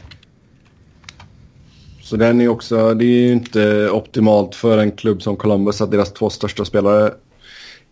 [2.12, 5.90] Så den är också, det är ju inte optimalt för en klubb som Columbus att
[5.90, 7.14] deras två största spelare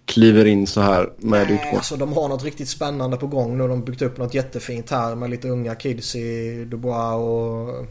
[0.04, 1.76] kliver in så här med Nej, utgång.
[1.76, 3.68] Alltså de har något riktigt spännande på gång nu.
[3.68, 7.86] De har byggt upp något jättefint här med lite unga kids i Dubois och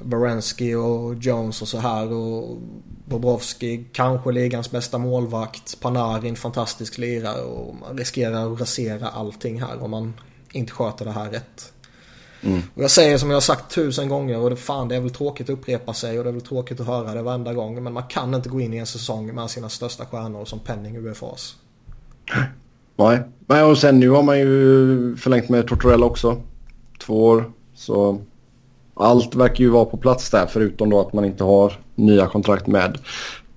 [0.00, 2.12] Barenski och Jones och så här.
[2.12, 2.58] Och
[3.04, 5.80] Bobrovski kanske ligans bästa målvakt.
[5.80, 10.14] Panarin fantastisk lirare och man riskerar att rasera allting här om man
[10.52, 11.72] inte sköter det här rätt.
[12.42, 12.62] Mm.
[12.74, 15.10] Och jag säger som jag har sagt tusen gånger och det, fan det är väl
[15.10, 17.84] tråkigt att upprepa sig och det är väl tråkigt att höra det varenda gång.
[17.84, 20.96] Men man kan inte gå in i en säsong med sina största stjärnor som Penning
[20.96, 21.56] UFAs.
[22.96, 26.42] Nej, Nej och sen nu har man ju förlängt med Tortorella också.
[26.98, 27.52] Två år.
[27.74, 28.20] Så
[28.94, 32.66] allt verkar ju vara på plats där förutom då att man inte har nya kontrakt
[32.66, 32.98] med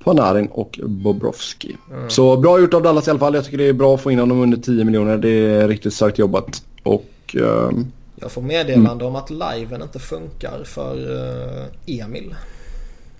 [0.03, 1.77] Panarin och Bobrovski.
[1.91, 2.09] Mm.
[2.09, 3.35] Så bra gjort av Dallas i alla fall.
[3.35, 5.17] Jag tycker det är bra att få in honom under 10 miljoner.
[5.17, 6.63] Det är riktigt starkt jobbat.
[6.83, 7.35] Och...
[7.39, 12.35] Um jag får meddelande om att liven inte funkar för uh, Emil.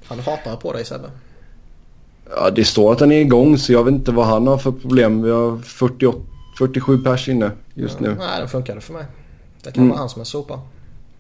[0.03, 1.10] Han hatar på dig Sebbe.
[2.36, 4.71] Ja, det står att den är igång så jag vet inte vad han har för
[4.71, 5.21] problem.
[5.21, 6.17] Vi har 48,
[6.58, 8.15] 47 pers inne just ja, nu.
[8.15, 9.06] Nej, den funkade för mig.
[9.63, 9.89] Det kan mm.
[9.89, 10.60] vara han som är sopa.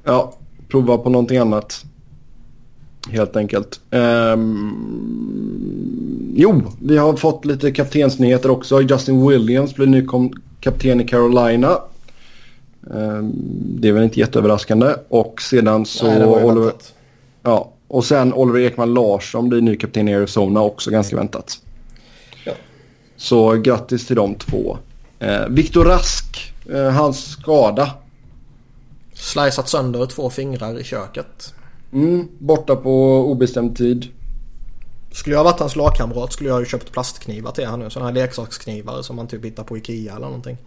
[0.03, 0.33] Ja,
[0.67, 1.85] prova på någonting annat.
[3.09, 3.79] Helt enkelt.
[3.91, 5.13] Um,
[6.35, 8.81] jo, vi har fått lite kaptensnyheter också.
[8.81, 10.07] Justin Williams blir ny
[10.59, 11.77] kapten i Carolina.
[12.91, 13.31] Ehm,
[13.79, 14.95] det är väl inte jätteöverraskande.
[15.09, 16.07] Och sedan så...
[16.07, 16.93] Nej, Oliver, väntat.
[17.41, 21.59] Ja, och sen Oliver Ekman Larsson blir ny kapten i Arizona också ganska väntat.
[22.45, 22.53] Ja.
[23.17, 24.77] Så grattis till de två.
[25.19, 27.91] Eh, Viktor Rask, eh, hans skada.
[29.13, 31.53] Slicat sönder två fingrar i köket.
[31.93, 34.07] Mm, borta på obestämd tid.
[35.11, 37.89] Skulle jag varit hans lagkamrat skulle jag ju köpt plastknivar till honom nu.
[37.89, 40.57] Sådana här leksaksknivar som man typ hittar på Ikea eller någonting.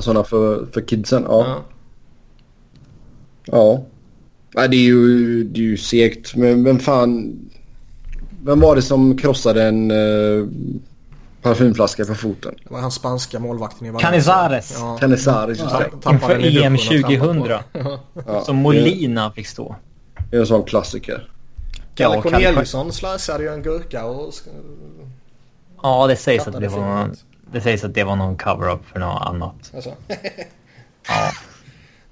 [0.00, 1.46] Sådana för, för kidsen, ja.
[1.46, 1.62] Ja.
[3.44, 3.82] ja.
[4.54, 6.36] Nej, det är ju, det är ju segt.
[6.36, 7.38] Men vem fan...
[8.42, 10.48] Vem var det som krossade en uh,
[11.42, 12.54] parfymflaska på foten?
[12.64, 14.10] Det var han spanska målvakten i Valencia.
[14.10, 14.76] Canizares.
[14.78, 14.96] Ja.
[15.00, 17.52] Canizares, just ja, Inför EM 2000.
[18.26, 19.76] ja, som Molina fick stå.
[20.30, 21.28] Det är en sån klassiker.
[21.94, 24.34] Kalle Corneliusson slasade ju en gurka och...
[25.82, 27.16] Ja, det sägs, att det, var någon,
[27.52, 29.72] det sägs att det var någon cover-up för något annat.
[29.74, 29.94] Alltså.
[31.08, 31.32] ja.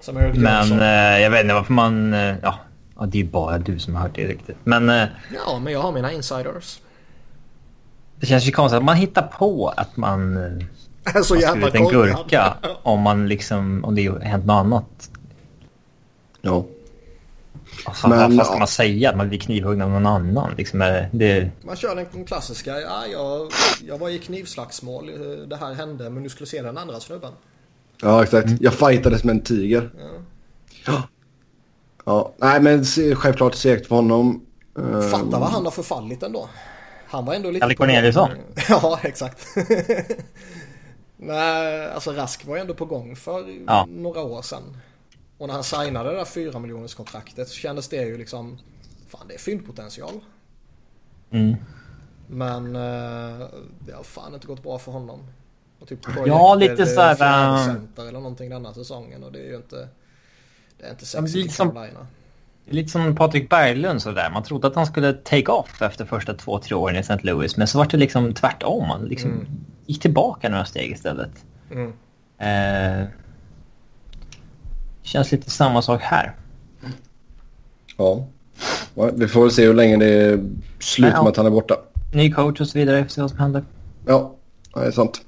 [0.35, 2.15] Men eh, jag vet inte varför man...
[2.15, 2.59] Eh, ja,
[2.99, 4.57] ja, det är bara du som har hört det riktigt.
[4.65, 4.91] Men...
[4.91, 5.09] Eh,
[5.47, 6.81] ja, men jag har mina insiders.
[8.21, 10.37] Det känns ju konstigt att man hittar på att man...
[10.37, 13.85] Eh, så jävla en gurka om man liksom...
[13.85, 15.11] Om det har hänt något annat.
[16.41, 16.65] Ja.
[17.85, 19.17] Alltså, men, vad ska man säga?
[19.17, 20.55] Man blir knivhuggen av någon annan.
[20.57, 20.79] Liksom,
[21.13, 21.51] det...
[21.63, 22.81] Man kör den klassiska.
[22.81, 23.53] Ja, jag,
[23.87, 25.11] jag var i knivslagsmål.
[25.49, 27.33] Det här hände men du skulle se den andra snubben.
[28.03, 28.47] Ja, exakt.
[28.47, 28.59] Mm.
[28.61, 29.91] Jag fightades med en tiger.
[29.99, 30.11] Ja.
[30.87, 31.03] ja.
[32.05, 34.47] Ja, nej men självklart segt för honom.
[35.11, 36.49] Fatta vad han har förfallit ändå.
[37.09, 37.61] Han var ändå lite...
[37.61, 38.31] Kalle Corneliusson?
[38.69, 39.47] Ja, exakt.
[41.17, 43.87] nej, alltså Rask var ändå på gång för ja.
[43.91, 44.77] några år sedan.
[45.39, 48.59] Och när han signade det där 4 miljoners kontraktet så kändes det ju liksom...
[49.09, 50.21] Fan, det är fyndpotential.
[51.31, 51.57] Mm.
[52.27, 53.47] Men uh,
[53.79, 55.27] det har fan inte gått bra för honom.
[55.79, 57.65] Och typ ja, lite såhär...
[57.65, 59.89] Center eller någonting denna säsongen och det är ju inte...
[60.79, 62.07] Det är inte sexigt som, Carolina.
[62.65, 64.31] Lite som Patrik Berglund sådär.
[64.31, 67.19] Man trodde att han skulle take off efter första två, tre åren i St.
[67.23, 67.57] Louis.
[67.57, 68.85] Men så var det liksom tvärtom.
[68.85, 69.47] Han liksom mm.
[69.87, 71.45] gick tillbaka några steg istället.
[71.71, 71.93] Mm.
[72.39, 73.09] Eh,
[75.05, 76.35] känns lite samma sak här.
[77.97, 78.27] Ja.
[79.15, 81.75] Vi får väl se hur länge det är slut med att han är borta.
[82.13, 82.97] Ny coach och så vidare.
[82.97, 83.65] Vi får se vad som händer.
[84.07, 84.35] Ja,
[84.75, 85.21] det är sant.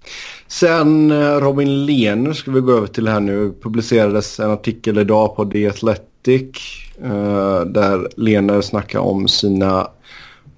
[0.46, 3.54] Sen eh, Robin Lehner ska vi gå över till här nu.
[3.62, 6.56] Publicerades en artikel idag på The Athletic.
[7.04, 9.90] Uh, där Lehner snackar om sina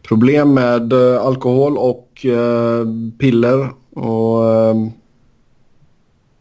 [0.03, 2.27] problem med uh, alkohol och
[3.19, 3.71] piller.
[3.91, 4.45] Och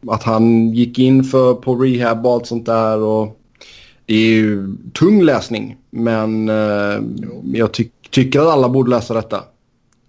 [0.08, 3.00] att han gick in för på rehab och allt sånt där.
[3.00, 3.40] Och
[4.06, 5.78] det är ju tung läsning.
[5.90, 7.02] Men eh,
[7.54, 9.44] jag ty tycker att alla borde läsa detta.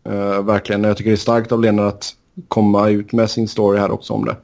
[0.05, 0.85] Eh, verkligen.
[0.85, 2.15] Jag tycker det är starkt av Lena att
[2.49, 4.37] komma ut med sin story här också om det.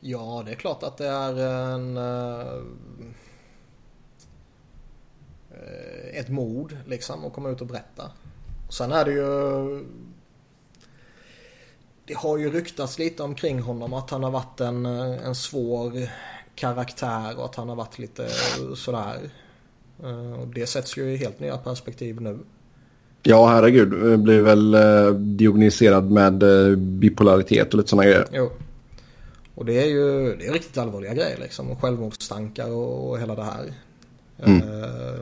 [0.00, 1.38] Ja, det är klart att det är
[1.74, 1.96] en...
[1.96, 2.62] Uh,
[6.14, 8.10] ett mod liksom att komma ut och berätta.
[8.68, 9.84] sen är det ju...
[12.10, 15.92] Det har ju ryktats lite omkring honom att han har varit en, en svår
[16.54, 18.28] karaktär och att han har varit lite
[18.76, 19.18] sådär.
[20.04, 22.38] Uh, och det sätts ju i helt nya perspektiv nu.
[23.22, 24.20] Ja, herregud.
[24.20, 28.26] Blir väl eh, diagnostiserad med eh, bipolaritet och lite sådana grejer.
[28.32, 28.50] Jo.
[29.54, 31.70] Och det är ju det är riktigt allvarliga grejer liksom.
[31.70, 33.72] Och självmordstankar och, och hela det här.
[34.38, 34.62] Mm.
[34.62, 35.20] Eh,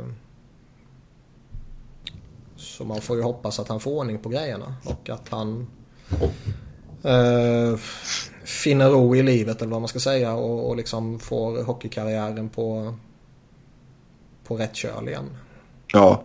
[2.57, 4.74] så man får ju hoppas att han får ordning på grejerna.
[4.85, 5.66] Och att han
[7.02, 7.78] eh,
[8.44, 10.34] finner ro i livet eller vad man ska säga.
[10.34, 12.94] Och, och liksom får hockeykarriären på,
[14.44, 15.30] på rätt köl igen.
[15.92, 16.22] Ja.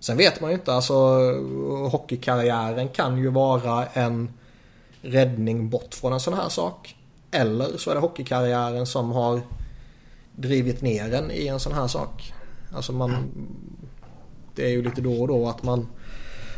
[0.00, 0.94] Sen vet man ju inte, alltså
[1.90, 4.30] hockeykarriären kan ju vara en
[5.02, 6.96] räddning bort från en sån här sak.
[7.30, 9.40] Eller så är det hockeykarriären som har
[10.36, 12.32] drivit ner en i en sån här sak.
[12.74, 13.16] Alltså man...
[14.54, 15.88] Det är ju lite då och då att man...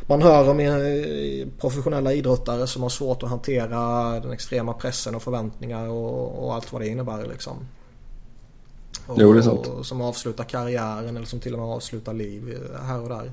[0.06, 5.88] Man hör om professionella idrottare som har svårt att hantera den extrema pressen och förväntningar
[5.88, 7.56] och, och allt vad det innebär liksom.
[9.06, 9.66] Och, jo, det är sant.
[9.66, 13.32] Och, som avslutar karriären eller som till och med avslutar liv här och där.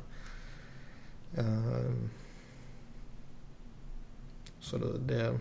[1.37, 2.09] Ehm.
[4.59, 5.39] Så det, det,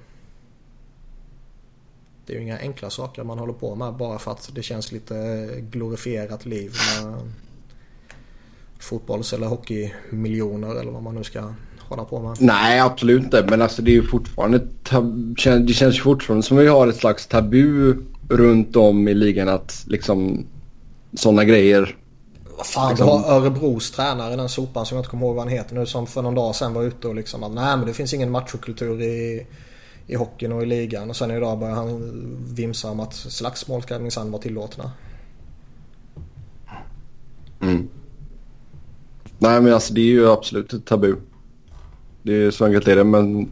[2.26, 4.92] det är ju inga enkla saker man håller på med bara för att det känns
[4.92, 7.32] lite glorifierat liv med
[8.80, 12.36] fotbolls eller hockeymiljoner eller vad man nu ska hålla på med.
[12.40, 13.46] Nej, absolut inte.
[13.50, 14.58] Men alltså det är ju fortfarande...
[15.66, 17.96] Det känns ju fortfarande som vi har ett slags tabu
[18.28, 20.46] runt om i ligan att liksom
[21.12, 21.96] sådana grejer.
[22.64, 23.08] Fan, liksom...
[23.08, 26.06] har Örebros tränare, den sopan som jag inte kommer ihåg vad han heter nu, som
[26.06, 29.02] för någon dag sedan var ute och liksom att nej men det finns ingen machokultur
[29.02, 29.46] i,
[30.06, 31.10] i hockeyn och i ligan.
[31.10, 32.16] Och sen idag börjar han
[32.54, 34.90] vimsa om att slagsmål ska minsann vara tillåtna.
[37.60, 37.88] Mm.
[39.42, 41.16] Nej men alltså det är ju absolut ett tabu.
[42.22, 43.50] Det är så enkelt är det men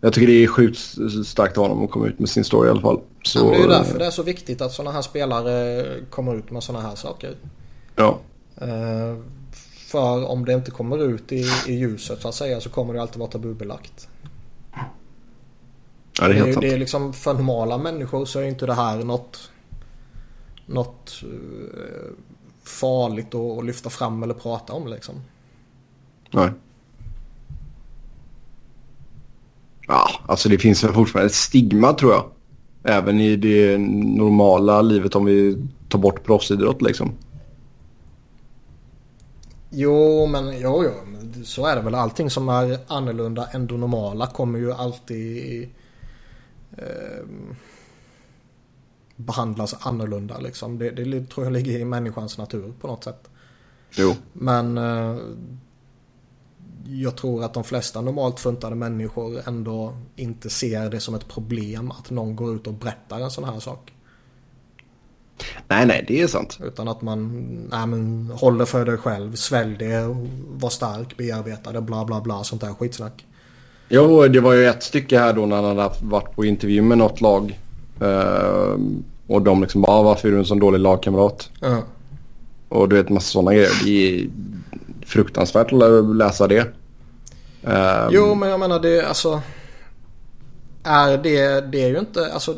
[0.00, 0.78] jag tycker det är sjukt
[1.26, 3.00] starkt av honom att komma ut med sin story i alla fall.
[3.22, 6.34] Så, ja, det är ju därför det är så viktigt att sådana här spelare kommer
[6.34, 7.36] ut med sådana här saker.
[7.96, 8.18] Ja.
[8.62, 9.18] Uh,
[9.86, 13.02] för om det inte kommer ut i, i ljuset så att säga så kommer det
[13.02, 14.08] alltid vara tabubelagt.
[16.20, 16.62] Ja, det är helt det, sant.
[16.62, 19.50] Det är liksom för normala människor så är inte det här något,
[20.66, 21.22] något
[22.64, 25.14] farligt att lyfta fram eller prata om liksom.
[26.30, 26.50] Nej.
[29.88, 32.24] Ja, alltså det finns väl fortfarande ett stigma tror jag.
[32.84, 33.78] Även i det
[34.18, 37.14] normala livet om vi tar bort proffsidrott liksom.
[39.70, 40.90] Jo, men jo, jo,
[41.44, 41.94] så är det väl.
[41.94, 45.62] Allting som är annorlunda än det normala kommer ju alltid
[46.78, 47.26] eh,
[49.26, 50.78] behandlas annorlunda liksom.
[50.78, 53.30] Det, det tror jag ligger i människans natur på något sätt.
[53.90, 54.14] Jo.
[54.32, 55.16] Men eh,
[56.86, 61.90] jag tror att de flesta normalt funtade människor ändå inte ser det som ett problem
[61.90, 63.92] att någon går ut och berättar en sån här sak.
[65.68, 66.58] Nej, nej, det är sant.
[66.62, 67.28] Utan att man
[67.70, 70.16] nej, men, håller för dig själv, svälj det,
[70.48, 73.26] var stark, bearbeta det, bla bla bla, sånt där skitsnack.
[73.88, 76.98] Jo, det var ju ett stycke här då när han hade varit på intervju med
[76.98, 77.60] något lag.
[78.02, 78.76] Uh,
[79.26, 81.50] och de liksom bara, ah, varför är du en sån dålig lagkamrat?
[81.64, 81.78] Uh.
[82.68, 83.70] Och du vet massa sådana grejer.
[83.84, 84.30] Det är
[85.06, 86.60] fruktansvärt att läsa det.
[87.62, 89.42] Um, jo, men jag menar det, alltså.
[90.82, 92.56] Är det, det är ju inte, alltså.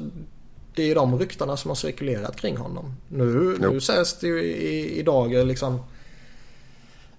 [0.75, 2.97] Det är ju de ryktena som har cirkulerat kring honom.
[3.09, 5.79] Nu, nu sägs det ju i, idag liksom.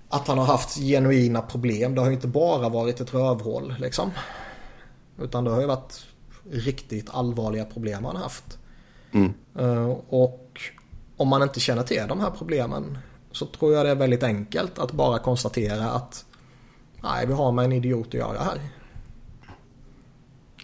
[0.10, 1.96] Att han har haft genuina problem.
[1.96, 4.12] Det har ju inte bara varit ett rövhål liksom.
[5.22, 6.06] Utan det har ju varit
[6.52, 8.58] riktigt allvarliga problem han haft.
[9.16, 9.34] Mm.
[9.60, 10.62] Uh, och
[11.18, 12.98] om man inte känner till de här problemen
[13.32, 16.26] så tror jag det är väldigt enkelt att bara konstatera att
[17.04, 18.60] nej, vi har med en idiot att göra här.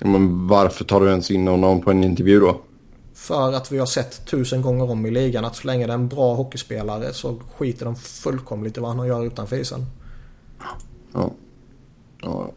[0.03, 2.61] Men varför tar du ens in honom på en intervju då?
[3.13, 5.97] För att vi har sett tusen gånger om i ligan att så länge det är
[5.97, 9.85] en bra hockeyspelare så skiter de fullkomligt i vad han gör utanför isen.
[11.13, 11.31] Ja.
[12.21, 12.51] ja.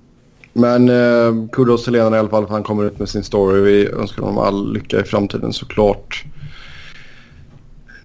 [0.56, 3.24] Men eh, kudos till Lena i alla fall för att han kommer ut med sin
[3.24, 3.60] story.
[3.60, 6.24] Vi önskar honom all lycka i framtiden såklart.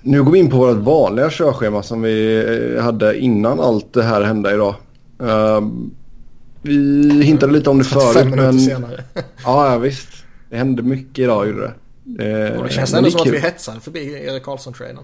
[0.01, 2.45] Nu går vi in på vårt vanliga körschema som vi
[2.75, 4.75] eh, hade innan allt det här hände idag.
[5.21, 5.69] Uh,
[6.61, 8.59] vi hintade lite om det förut men...
[8.59, 9.03] senare.
[9.43, 10.09] ja, ja, visst.
[10.49, 11.73] Det hände mycket idag gjorde det.
[12.03, 13.35] Det, och det känns ändå som kul.
[13.35, 14.97] att vi hetsade förbi Erik Karlsson-traden.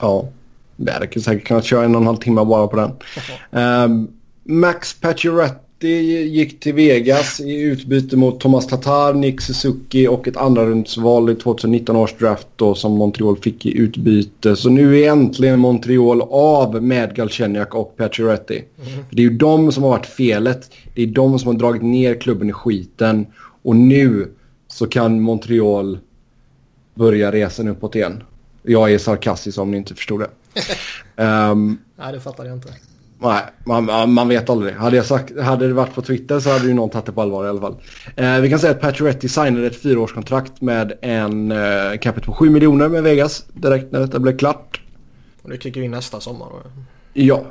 [0.00, 0.28] Ja,
[0.76, 2.90] det hade säkert kunnat köra en och en halv timme bara på den.
[3.62, 4.06] Uh,
[4.44, 10.36] Max Pacioretty det gick till Vegas i utbyte mot Thomas Tatar, Nick Suzuki och ett
[10.36, 14.56] andra rundsval i 2019 års draft då som Montreal fick i utbyte.
[14.56, 18.54] Så nu är äntligen Montreal av med Galchenyuk och Pacioretty.
[18.54, 19.04] Mm.
[19.10, 20.70] Det är ju de som har varit felet.
[20.94, 23.26] Det är de som har dragit ner klubben i skiten.
[23.62, 24.30] Och nu
[24.68, 25.98] så kan Montreal
[26.94, 28.22] börja resan uppåt igen.
[28.62, 30.30] Jag är sarkastisk om ni inte förstod det.
[31.22, 32.68] um, Nej, det fattar jag inte.
[33.22, 34.74] Nej, man, man vet aldrig.
[34.74, 37.22] Hade, jag sagt, hade det varit på Twitter så hade ju någon tagit det på
[37.22, 37.76] allvar i alla fall.
[38.16, 42.50] Eh, vi kan säga att Pacioretty signade ett fyraårskontrakt med en eh, capita på 7
[42.50, 44.80] miljoner med Vegas direkt när detta blev klart.
[45.42, 46.70] Och det kickar in nästa sommar då?
[47.12, 47.44] Ja.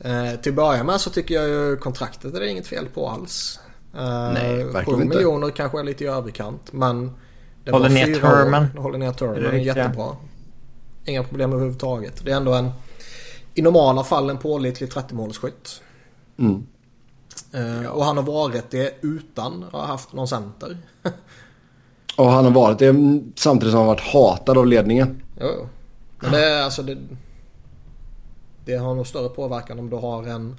[0.00, 3.08] Eh, till att börja med så tycker jag ju kontraktet är det inget fel på
[3.08, 3.60] alls.
[3.94, 5.16] Eh, Nej, verkligen 7 inte.
[5.16, 7.10] miljoner kanske är lite i överkant men...
[7.64, 8.66] Det håller ner termen.
[8.76, 10.16] Håller ner termen, det är jättebra.
[11.04, 12.24] Inga problem överhuvudtaget.
[12.24, 12.70] Det är ändå en
[13.60, 15.82] i normala fall en pålitlig 30-målsskytt.
[16.38, 16.66] Mm.
[17.54, 20.76] Uh, och han har varit det utan att ha haft någon center.
[22.16, 22.92] och han har varit det
[23.34, 25.22] samtidigt som han har varit hatad av ledningen.
[25.40, 25.68] Jo,
[26.20, 26.98] men det är alltså det,
[28.64, 30.56] det har nog större påverkan om du har en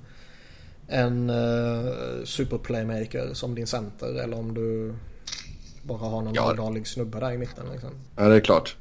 [0.87, 4.93] en uh, superplaymaker som din center eller om du
[5.83, 6.83] bara har någon ja.
[6.85, 7.65] snubbe där i mitten.
[7.71, 7.89] Liksom.
[8.15, 8.75] Ja, det är klart.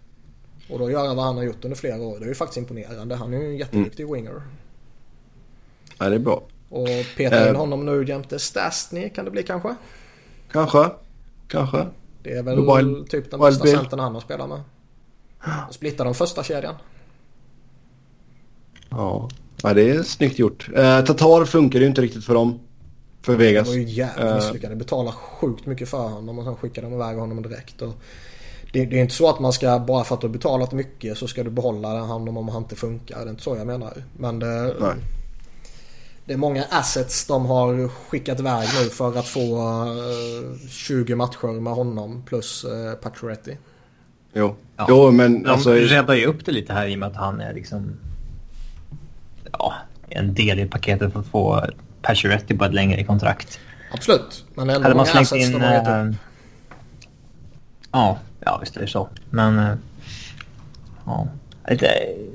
[0.73, 2.19] Och då göra vad han har gjort under flera år.
[2.19, 3.15] Det är ju faktiskt imponerande.
[3.15, 4.15] Han är ju en jätteduktig mm.
[4.15, 4.43] winger.
[5.99, 6.43] Ja, det är bra.
[6.69, 9.75] Och peta in uh, honom nu jämte Stastny kan det bli kanske?
[10.53, 10.91] Kanske.
[11.49, 11.87] Kanske.
[12.23, 14.61] Det är väl wild, typ den bästa centern han har spelat med.
[15.69, 16.75] Och splitta de första kedjan.
[18.89, 19.29] Ja.
[19.63, 20.69] ja, det är snyggt gjort.
[20.69, 22.61] Uh, Tatar funkar ju inte riktigt för dem.
[23.23, 23.69] För Vegas.
[23.69, 24.77] Det var ju jävla misslyckade.
[24.77, 27.83] Betala sjukt mycket för honom och sen skickade de iväg honom direkt.
[27.83, 27.95] Och
[28.73, 31.19] det, det, är inte så att man ska, bara för att du har betalat mycket
[31.19, 33.19] så ska du behålla honom om han inte funkar.
[33.19, 33.93] Det är inte så jag menar.
[34.17, 34.95] Men det, Nej.
[36.25, 41.15] det är många assets de har skickat iväg nu för att få uh, eh, 20
[41.15, 43.57] matcher med honom plus uh, Pacioretty.
[44.33, 44.87] Jo, ja.
[44.89, 45.73] jo men de alltså...
[45.73, 47.97] räddar ju upp det lite här i och med att han är liksom...
[49.53, 49.75] Ja,
[50.09, 51.65] en del i paketet för att få
[52.03, 53.61] Pacioretty på ett längre kontrakt.
[53.93, 55.89] Absolut, men det är ändå många assets in, de har gett upp.
[55.89, 56.15] Uh,
[57.93, 59.09] ja, Ja, visst är det så.
[59.31, 59.59] Men...
[59.59, 59.75] Eh,
[61.07, 61.29] ja.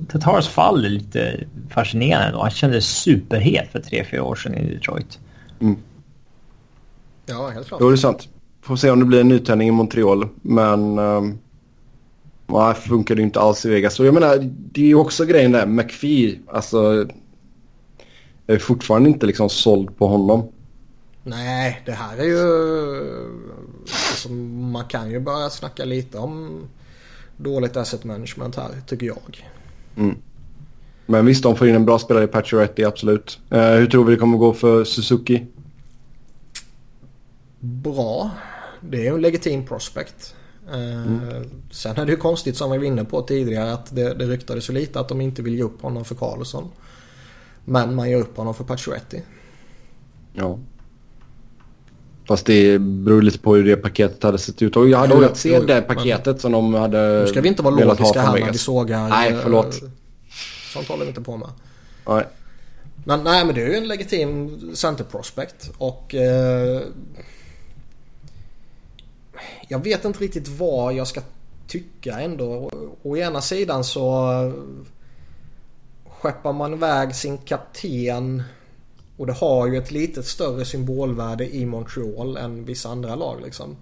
[0.10, 2.41] Tatars fall är lite fascinerande då.
[2.41, 5.20] Han kändes superhet för tre fyra år sedan i Detroit.
[5.60, 5.76] Mm.
[7.26, 7.82] Ja, helt klart.
[7.82, 8.28] Jo, det är sant.
[8.62, 10.28] Får se om det blir en nytändning i Montreal.
[10.41, 10.99] Men...
[10.99, 11.39] Um,
[12.47, 13.93] nej, funkar det inte alls i Vegas.
[13.93, 14.38] Så jag menar,
[14.72, 15.66] det är ju också grejen där.
[15.66, 17.08] McPhee, alltså...
[18.45, 20.51] Jag är fortfarande inte liksom såld på honom.
[21.24, 22.39] Nej, det här är ju...
[23.91, 26.63] Alltså, man kan ju börja snacka lite om
[27.38, 29.49] dåligt asset management här, tycker jag.
[29.97, 30.15] Mm.
[31.05, 33.39] Men visst, de får in en bra spelare i Pacioretty, absolut.
[33.53, 35.45] Uh, hur tror vi det kommer gå för Suzuki?
[37.59, 38.31] Bra.
[38.81, 40.36] Det är ju en legitim prospect.
[40.71, 41.19] Mm.
[41.71, 44.65] Sen är det ju konstigt som vi var inne på tidigare att det, det ryktades
[44.65, 46.71] så lite att de inte vill ge upp honom för Karlsson.
[47.65, 49.21] Men man ger upp honom för Pacioretty.
[50.33, 50.59] Ja.
[52.28, 54.76] Fast det beror lite på hur det paketet hade sett ut.
[54.76, 56.39] Och jag hade velat se det paketet men...
[56.39, 59.09] som de hade Nu ska vi inte vara logiska här när vi sågar...
[59.09, 59.82] Nej, förlåt.
[60.73, 61.49] Sånt håller vi inte på med.
[62.07, 62.23] Nej.
[63.05, 65.71] Men, nej, men det är ju en legitim center prospect.
[65.78, 66.15] Och...
[66.15, 66.82] Eh,
[69.67, 71.21] jag vet inte riktigt vad jag ska
[71.67, 72.45] tycka ändå.
[72.45, 72.71] Å,
[73.03, 74.32] å ena sidan så
[76.09, 78.43] skeppar man iväg sin kapten
[79.18, 83.76] och det har ju ett lite större symbolvärde i Montreal än vissa andra lag liksom.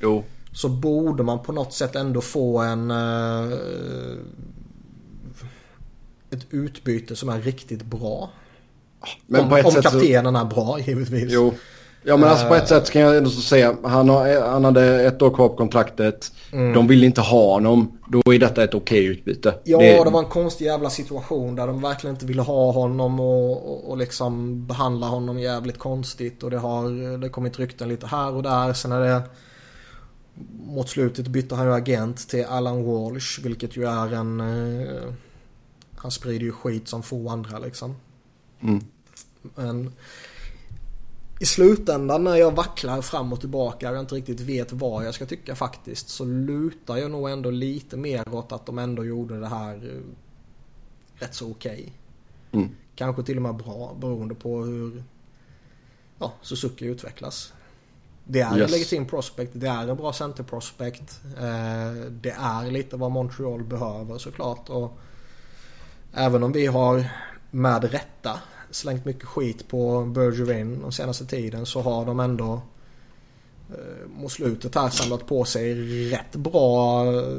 [0.00, 0.24] Jo.
[0.52, 2.90] Så borde man på något sätt ändå få en...
[2.90, 4.18] Uh,
[6.30, 8.30] ett utbyte som är riktigt bra.
[9.26, 10.40] Men om, om kaptenen så...
[10.40, 11.32] är bra givetvis.
[11.32, 11.54] Jo.
[12.08, 13.76] Ja men alltså på ett sätt kan jag ändå säga.
[13.82, 16.32] Han, har, han hade ett år kvar på kontraktet.
[16.52, 16.72] Mm.
[16.72, 17.98] De vill inte ha honom.
[18.08, 19.54] Då är detta ett okej utbyte.
[19.64, 20.04] Ja det...
[20.04, 20.10] det...
[20.10, 23.96] var en konstig jävla situation där de verkligen inte ville ha honom och, och, och
[23.96, 26.42] liksom behandla honom jävligt konstigt.
[26.42, 28.72] Och det har det kommit rykten lite här och där.
[28.72, 29.22] Sen är det
[30.66, 33.40] mot slutet bytte han ju agent till Alan Walsh.
[33.42, 34.40] Vilket ju är en...
[34.40, 35.12] Eh,
[35.96, 37.96] han sprider ju skit som få andra liksom.
[38.60, 38.84] Mm.
[39.54, 39.92] Men
[41.38, 45.14] i slutändan när jag vacklar fram och tillbaka och jag inte riktigt vet vad jag
[45.14, 49.40] ska tycka faktiskt så lutar jag nog ändå lite mer åt att de ändå gjorde
[49.40, 50.00] det här eh,
[51.22, 51.72] rätt så okej.
[51.72, 52.60] Okay.
[52.62, 52.74] Mm.
[52.94, 55.04] Kanske till och med bra beroende på hur
[56.18, 57.52] ja, Suzuki utvecklas.
[58.24, 58.64] Det är yes.
[58.64, 61.20] en legitim prospect, det är en bra center prospect.
[61.38, 64.68] Eh, det är lite vad Montreal behöver såklart.
[64.68, 64.98] Och
[66.12, 67.10] även om vi har
[67.50, 68.40] med rätta
[68.76, 72.62] slängt mycket skit på Bergevin den senaste tiden så har de ändå
[73.70, 75.74] eh, mot slutet här samlat på sig
[76.10, 77.38] rätt bra eh,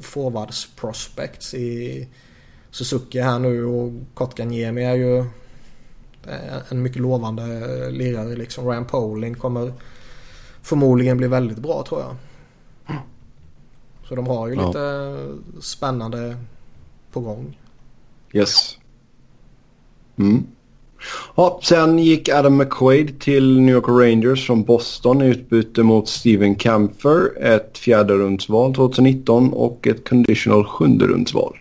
[0.00, 2.08] forwards prospects i
[2.70, 5.18] Suzuki här nu och Kotkaniemi är ju
[6.26, 8.68] eh, en mycket lovande lirare liksom.
[8.68, 9.72] Ryan Poling kommer
[10.62, 12.16] förmodligen bli väldigt bra tror jag.
[14.08, 14.66] Så de har ju ja.
[14.66, 15.28] lite
[15.60, 16.36] spännande
[17.12, 17.58] på gång.
[18.32, 18.78] Yes.
[20.16, 20.46] Mm.
[21.34, 26.54] Ja, sen gick Adam McQuaid till New York Rangers från Boston i utbyte mot Steven
[26.54, 31.58] Kampfer, ett fjärde rundsval 2019 och ett conditional sjunde rundsval.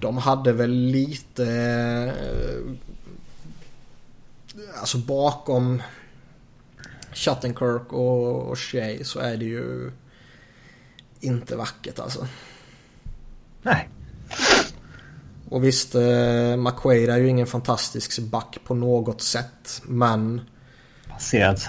[0.00, 1.44] De hade väl lite...
[2.06, 2.72] Eh,
[4.80, 5.82] alltså bakom
[7.12, 9.90] Shattenkirk och, och Shea så är det ju
[11.20, 12.26] inte vackert alltså.
[13.62, 13.88] Nej.
[15.48, 19.82] Och visst, eh, McQuaid är ju ingen fantastisk back på något sätt.
[19.84, 20.40] Men...
[21.08, 21.68] Passerat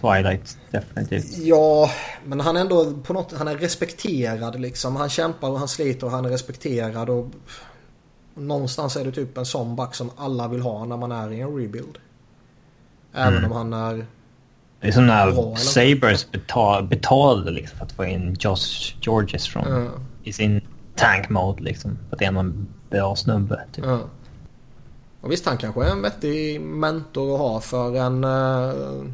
[0.00, 1.38] Twilight, definitivt.
[1.38, 1.90] Ja,
[2.24, 4.96] men han är ändå på något Han är respekterad liksom.
[4.96, 7.10] Han kämpar och han sliter och han är respekterad.
[7.10, 7.30] Och
[8.34, 11.40] någonstans är det typ en sån back som alla vill ha när man är i
[11.40, 11.98] en rebuild.
[13.14, 13.52] Även mm.
[13.52, 14.06] om han är...
[14.80, 19.66] Det är som när Sabres betal, betalade liksom för att få in Josh Georges från,
[19.66, 19.90] mm.
[20.22, 20.60] i sin
[20.96, 21.98] tank mode liksom.
[22.08, 22.66] För att det är en
[23.16, 23.64] snubbe.
[23.72, 23.84] Typ.
[23.84, 24.00] Ja.
[25.20, 28.24] Och visst han kanske är en vettig mentor att ha för en...
[28.24, 29.04] Uh,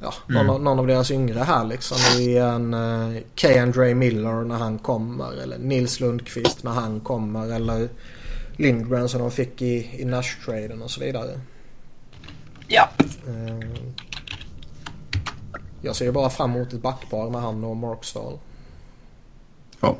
[0.00, 0.64] ja, någon, mm.
[0.64, 1.96] någon, av deras yngre här liksom.
[2.20, 3.48] I en uh, K.
[3.60, 5.42] Andre Miller när han kommer.
[5.42, 7.52] Eller Nils Lundqvist när han kommer.
[7.52, 7.88] Eller
[8.56, 11.40] Lindgren som de fick i, i Nash-traden och så vidare.
[12.66, 12.88] Ja.
[13.28, 13.76] Uh,
[15.82, 18.38] jag ser ju bara fram emot ett backpar med han och Markstall.
[19.80, 19.96] Ja.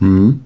[0.00, 0.42] Mm.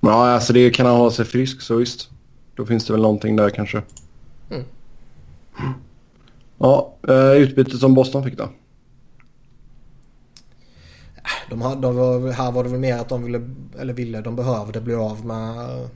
[0.00, 2.10] Ja, alltså det kan han hålla sig frisk så visst.
[2.54, 3.82] Då finns det väl någonting där kanske.
[4.50, 4.64] Mm.
[6.58, 8.48] Ja, eh, utbytet som Boston fick då?
[11.50, 14.36] De hade, de var, här var det väl mer att de ville, eller ville, de
[14.36, 15.88] behövde bli av med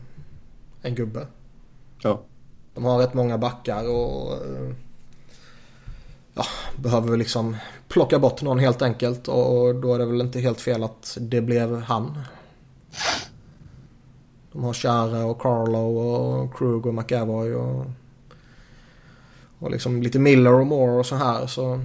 [0.83, 1.27] en gubbe.
[2.03, 2.21] Ja.
[2.75, 4.75] De har rätt många backar och eh,
[6.35, 6.45] ja,
[6.77, 7.57] behöver liksom
[7.89, 11.41] plocka bort någon helt enkelt och då är det väl inte helt fel att det
[11.41, 12.19] blev han.
[14.53, 17.87] De har Chara och Carlo och Krug och McAvoy och,
[19.59, 21.81] och liksom lite Miller och Moore och så här så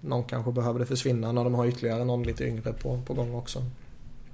[0.00, 3.34] någon kanske behöver det försvinna när de har ytterligare någon lite yngre på, på gång
[3.34, 3.62] också.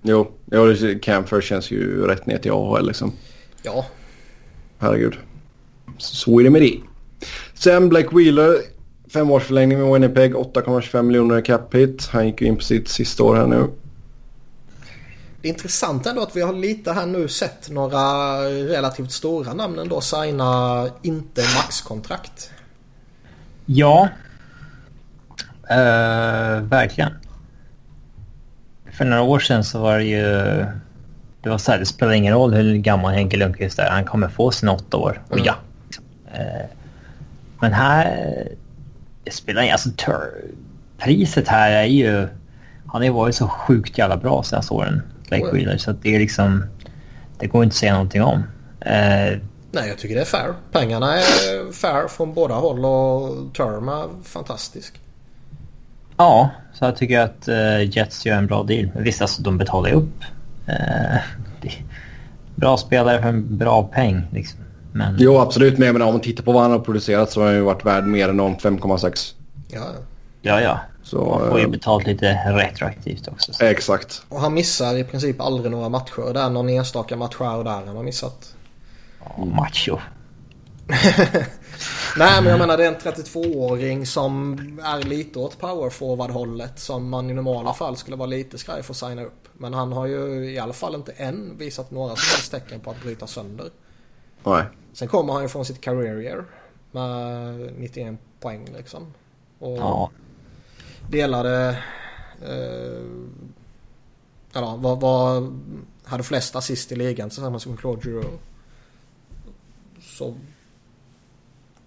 [0.02, 3.12] Jo, jo Camfer känns ju rätt ner till AHL liksom.
[3.62, 3.86] Ja.
[4.78, 5.14] Herregud.
[5.98, 6.80] Så är det med det.
[7.54, 8.71] Sen Black Wheeler
[9.12, 12.08] femårsförlängning med Winnipeg, 8,25 miljoner i cap hit.
[12.12, 13.68] Han gick ju in på sitt sista år här nu.
[15.42, 17.98] Det är intressant ändå att vi har lite här nu sett några
[18.48, 22.50] relativt stora namn ändå signa inte maxkontrakt.
[23.66, 24.08] Ja.
[25.70, 27.12] Uh, verkligen.
[28.92, 30.26] För några år sedan så var det ju...
[31.42, 33.90] Det var så här, det spelar ingen roll hur gammal Henke Lundqvist är.
[33.90, 35.22] Han kommer få sina åtta år.
[35.28, 35.44] Och mm.
[35.46, 35.54] ja.
[36.34, 36.66] Uh,
[37.60, 38.48] men här...
[39.24, 39.72] Det spelar ingen...
[39.72, 39.90] Alltså,
[40.98, 42.28] priset här är ju...
[42.86, 45.02] Han har ju varit så sjukt jävla bra senaste åren.
[45.28, 45.76] Blake oh, Wheeler.
[45.76, 46.64] Så det är liksom...
[47.38, 48.38] Det går inte att säga någonting om.
[48.86, 49.38] Uh,
[49.74, 50.54] Nej, jag tycker det är fair.
[50.72, 55.00] Pengarna är fair från båda håll och Term är fantastisk.
[56.16, 58.90] Ja, så jag tycker att uh, Jets gör en bra deal.
[58.94, 60.24] Visst, alltså de betalar ju upp.
[60.68, 61.18] Uh,
[62.54, 64.60] bra spelare för en bra peng liksom.
[64.92, 65.16] Men...
[65.18, 65.78] Jo, absolut.
[65.78, 67.62] Men jag menar, om man tittar på vad han har producerat så har han ju
[67.62, 69.34] varit värd mer än 5,6.
[69.68, 69.80] Ja,
[70.42, 70.60] ja.
[70.60, 70.80] ja.
[71.02, 73.52] Så, han får ju betalt lite retroaktivt också.
[73.52, 73.64] Så.
[73.64, 74.22] Exakt.
[74.28, 76.32] Och han missar i princip aldrig några matcher.
[76.34, 78.54] Det är någon enstaka match här och där han har missat.
[79.36, 79.98] Macho.
[82.16, 87.30] Nej men jag menar det är en 32-åring som är lite åt powerforward-hållet som man
[87.30, 89.48] i normala fall skulle vara lite skraj för att signa upp.
[89.52, 92.90] Men han har ju i alla fall inte än visat några som helst tecken på
[92.90, 93.70] att bryta sönder.
[94.44, 94.64] Nej.
[94.92, 96.44] Sen kommer han ju från sitt career year
[96.90, 99.06] med 91 poäng liksom.
[99.58, 100.10] Och ja.
[101.10, 101.78] delade...
[102.42, 103.02] Eh,
[104.54, 105.60] eller vad, vad
[106.04, 108.28] hade flest assist i ligan tillsammans med Claude Giroux.
[110.00, 110.34] Så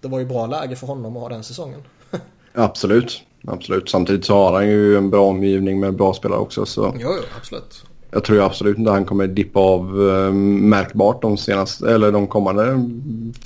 [0.00, 1.82] det var ju bra läge för honom att ha den säsongen.
[2.52, 3.88] absolut, absolut.
[3.88, 6.66] Samtidigt så har han ju en bra omgivning med bra spelare också.
[6.66, 6.94] Så...
[6.98, 7.85] Jo, jo, absolut.
[8.10, 12.88] Jag tror absolut inte han kommer dippa av äh, märkbart de senaste, eller de kommande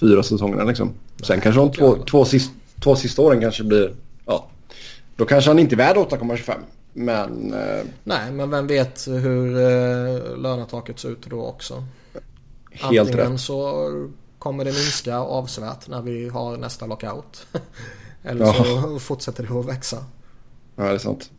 [0.01, 0.93] fyra säsongerna liksom.
[1.23, 2.51] Sen kanske de två, två, sist,
[2.85, 3.95] två sista åren kanske blir,
[4.27, 4.47] ja.
[5.17, 6.55] Då kanske han inte är värd 8,25.
[6.93, 7.55] Men...
[7.55, 7.85] Äh...
[8.05, 11.85] Nej, men vem vet hur äh, lönetaket ser ut då också.
[12.71, 13.41] Helt Antingen rätt.
[13.41, 13.89] så
[14.39, 17.47] kommer det minska avsevärt när vi har nästa lockout.
[18.23, 18.99] Eller så ja.
[18.99, 19.97] fortsätter det att växa.
[20.77, 21.31] Ja, det är sant.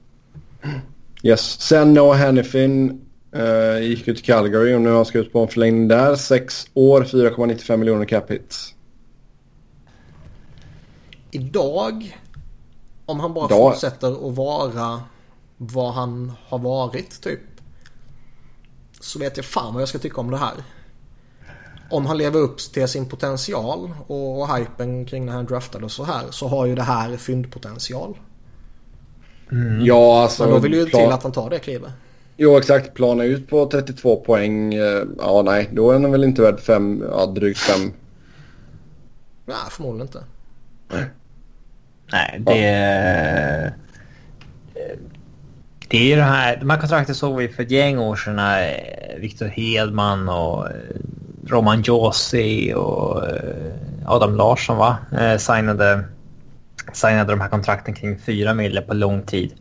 [1.23, 1.61] Yes.
[1.61, 3.05] Sen Noah Hannifin
[3.35, 6.15] uh, gick ut till Calgary och nu har han skrivit på en förlängning där.
[6.15, 8.75] Sex år, 4,95 miljoner cap hits.
[11.31, 12.17] Idag,
[13.05, 13.73] om han bara Idag.
[13.73, 15.01] fortsätter att vara
[15.57, 17.39] vad han har varit typ.
[18.99, 20.53] Så vet jag fan vad jag ska tycka om det här
[21.91, 25.91] om han lever upp till sin potential och, och hypen kring när han draftade och
[25.91, 28.17] så här så har ju det här fyndpotential.
[29.51, 29.85] Mm.
[29.85, 30.43] Ja, alltså.
[30.43, 31.91] Men då vill ju till att han tar det klivet.
[32.37, 32.93] Jo, exakt.
[32.93, 34.73] Plana ut på 32 poäng.
[34.73, 37.91] Eh, ja, nej, då är han väl inte värd fem, ja, drygt fem.
[39.45, 40.23] Nej, förmodligen inte.
[40.91, 41.05] Nej,
[42.11, 43.73] nej det...
[43.75, 43.81] Ja.
[45.91, 48.35] Det är ju det här, de här kontrakten såg vi för ett gäng år sedan
[48.35, 48.83] när
[49.19, 50.75] Victor Hedman och eh,
[51.47, 53.73] Roman Josi och eh,
[54.05, 54.97] Adam Larsson va?
[55.19, 56.03] Eh, signade,
[56.93, 59.53] signade de här kontrakten kring fyra mille på lång tid.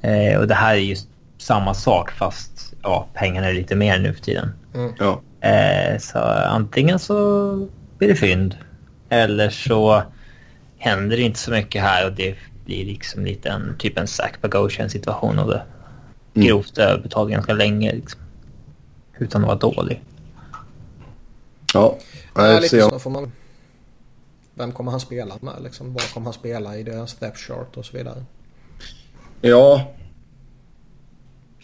[0.00, 0.96] Eh, och det här är ju
[1.46, 4.52] samma sak fast ja, pengarna är lite mer nu för tiden.
[4.74, 4.92] Mm.
[4.98, 5.20] Ja.
[5.48, 6.18] Eh, så
[6.48, 7.68] antingen så
[7.98, 8.56] blir det fynd
[9.08, 10.02] eller så
[10.78, 12.34] händer det inte så mycket här och det
[12.64, 15.62] blir liksom lite en typ en Zack Bogosian situation och det
[16.34, 16.48] mm.
[16.48, 18.20] grovt överbetalt ganska länge liksom.
[19.18, 20.02] Utan att vara dålig.
[21.74, 21.98] Ja,
[22.34, 23.32] Nej, lite så får man...
[24.54, 25.92] Vem kommer han spela med liksom?
[25.92, 28.24] Var kommer han spela i deras step chart och så vidare?
[29.40, 29.92] Ja.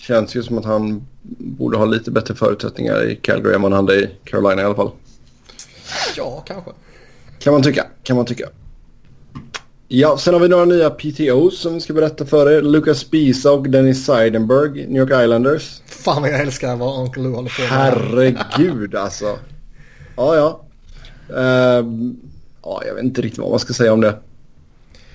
[0.02, 1.06] Känns ju som att han
[1.38, 4.74] borde ha lite bättre förutsättningar i Calgary än vad han hade i Carolina i alla
[4.74, 4.90] fall.
[6.16, 6.70] Ja, kanske.
[7.38, 7.86] Kan man tycka.
[8.02, 8.48] Kan man tycka.
[9.88, 12.62] Ja, sen har vi några nya PTOs som vi ska berätta för er.
[12.62, 15.82] Lucas Bisa och Dennis Seidenberg, New York Islanders.
[15.86, 17.70] Fan vad jag älskar vad Uncle Lou håller på med.
[17.70, 19.38] Herregud alltså.
[20.16, 20.64] Ja, ja.
[21.30, 21.86] Uh,
[22.62, 24.18] ja, jag vet inte riktigt vad man ska säga om det.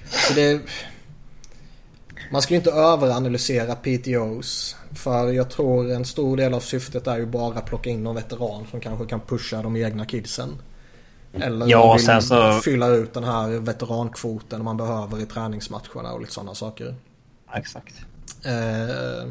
[0.10, 0.62] Så det...
[2.32, 4.77] Man ska ju inte överanalysera PTOs.
[4.98, 8.16] För jag tror en stor del av syftet är ju bara att plocka in någon
[8.16, 10.62] veteran som kanske kan pusha de egna kidsen.
[11.34, 12.52] Eller ja, vill sen så...
[12.52, 16.96] fylla ut den här veterankvoten man behöver i träningsmatcherna och lite sådana saker.
[17.54, 17.96] Exakt.
[18.44, 19.30] Eh,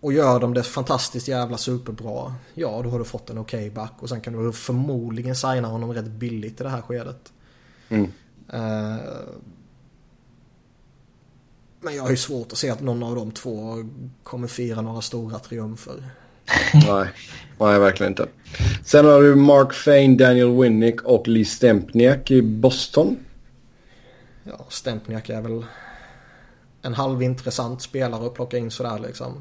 [0.00, 2.34] och gör de det fantastiskt jävla superbra.
[2.54, 3.92] Ja, då har du fått en okej okay back.
[3.98, 7.32] Och sen kan du förmodligen signa honom rätt billigt i det här skedet.
[7.88, 8.12] Mm.
[8.54, 8.98] Uh,
[11.80, 13.84] men jag har ju svårt att se att någon av de två
[14.22, 15.94] kommer fira några stora triumfer.
[16.74, 17.08] nej,
[17.58, 18.26] nej, verkligen inte.
[18.84, 23.16] Sen har du Mark Fane, Daniel Winnick och Lee Stempniak i Boston.
[24.44, 25.64] ja, Stempniak är väl
[26.82, 29.40] en halvintressant spelare att plocka in sådär liksom.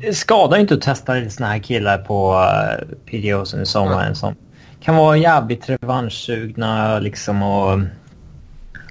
[0.00, 4.34] Det skadar inte att testa lite såna här killar på uh, PDOs under sommaren som
[4.80, 7.80] kan vara jävligt revanschsugna liksom och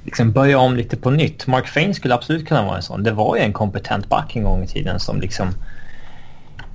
[0.03, 1.47] liksom börja om lite på nytt.
[1.47, 3.03] Mark Fane skulle absolut kunna vara en sån.
[3.03, 5.53] Det var ju en kompetent back en gång i tiden som liksom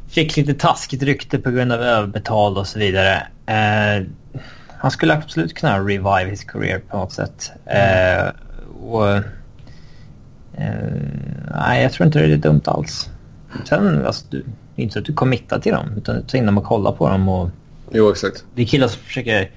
[0.09, 3.27] fick lite taskigt rykte på grund av överbetald och så vidare.
[3.51, 4.07] Uh,
[4.79, 7.53] han skulle absolut kunna revive his career på något sätt.
[7.67, 8.31] Uh,
[8.91, 9.21] och, uh,
[11.51, 13.11] nej, jag tror inte det är dumt alls.
[13.65, 14.45] Sen, alltså, du,
[14.77, 17.09] inte så att du committar till dem, utan du tar in dem och kollar på
[17.09, 17.29] dem.
[17.29, 17.51] Och,
[17.93, 18.45] Jo, exakt.
[18.55, 19.51] det är killar som försöker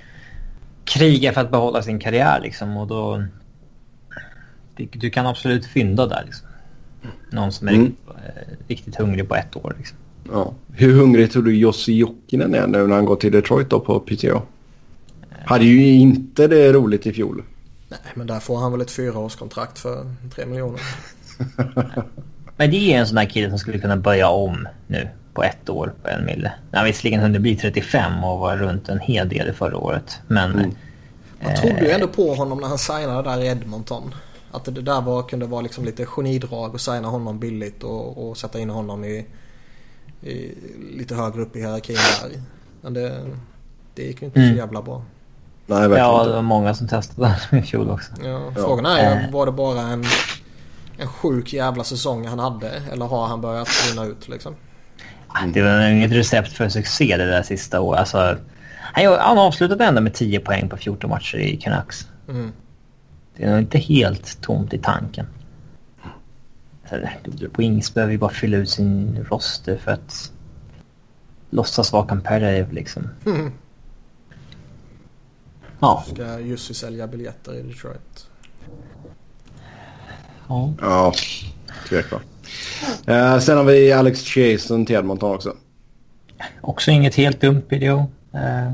[0.86, 3.24] kriga för att behålla sin karriär liksom och då...
[4.92, 6.48] Du, kan absolut fynda där liksom.
[7.30, 7.86] Någon som är Mm.
[7.86, 9.98] riktigt, eh, riktigt hungrig på ett år liksom.
[10.32, 10.54] Ja.
[10.74, 14.00] Hur hungrig tror du Jussi Jokinen är nu när han går till Detroit då på
[14.00, 14.42] PTO?
[15.46, 17.44] Hade ju inte det roligt i fjol.
[17.90, 20.06] Nej, men där får han väl ett fyraårskontrakt för
[20.36, 20.82] tre miljoner.
[22.58, 25.70] Men det är en sån där kille som skulle kunna börja om nu på ett
[25.70, 26.54] år på en mille.
[26.72, 30.20] Han visserligen hunnit bli 35 och var runt en hel del förra året.
[30.28, 30.72] Men Mm.
[31.44, 34.16] Man trodde ju ändå på honom när han signade där i Edmonton.
[34.52, 38.38] Att det där var, kunde vara liksom lite genidrag att signa honom billigt och, och
[38.38, 39.26] sätta in honom i,
[40.22, 40.52] i
[40.98, 42.42] lite högre upp i hierarkin där.
[42.82, 43.26] Men det,
[43.96, 44.52] det gick ju inte Mm.
[44.52, 45.04] så jävla bra.
[45.66, 48.12] Nej, verkligen ja, det var många som testade i fjol också.
[48.24, 50.04] Ja, frågan är ju, var det bara en,
[50.98, 52.70] en sjuk jävla säsong han hade?
[52.92, 54.56] Eller har han börjat rinna ut liksom?
[55.54, 58.00] Det var inget recept för succé det där sista året.
[58.00, 58.38] Alltså,
[58.94, 62.08] han, han avslutade ändå med 10 poäng på 14 matcher i Canucks.
[62.30, 62.52] Mm.
[63.38, 65.26] Det är nog inte helt tomt i tanken.
[67.58, 70.32] Wings behöver ju bara fylla ut sin roster för att
[71.50, 73.10] låtsas vara competitive liksom.
[73.26, 73.52] Mm.
[75.80, 76.04] Ja.
[76.14, 78.30] Ska Jussi sälja biljetter i Detroit?
[80.48, 80.74] ja.
[80.82, 81.14] Ja,
[81.90, 82.24] tveksamt.
[83.08, 85.56] Eh, sen har vi Alex Chasen till Edmonton också.
[86.62, 88.12] Också inget helt dumt video.
[88.34, 88.72] Eh,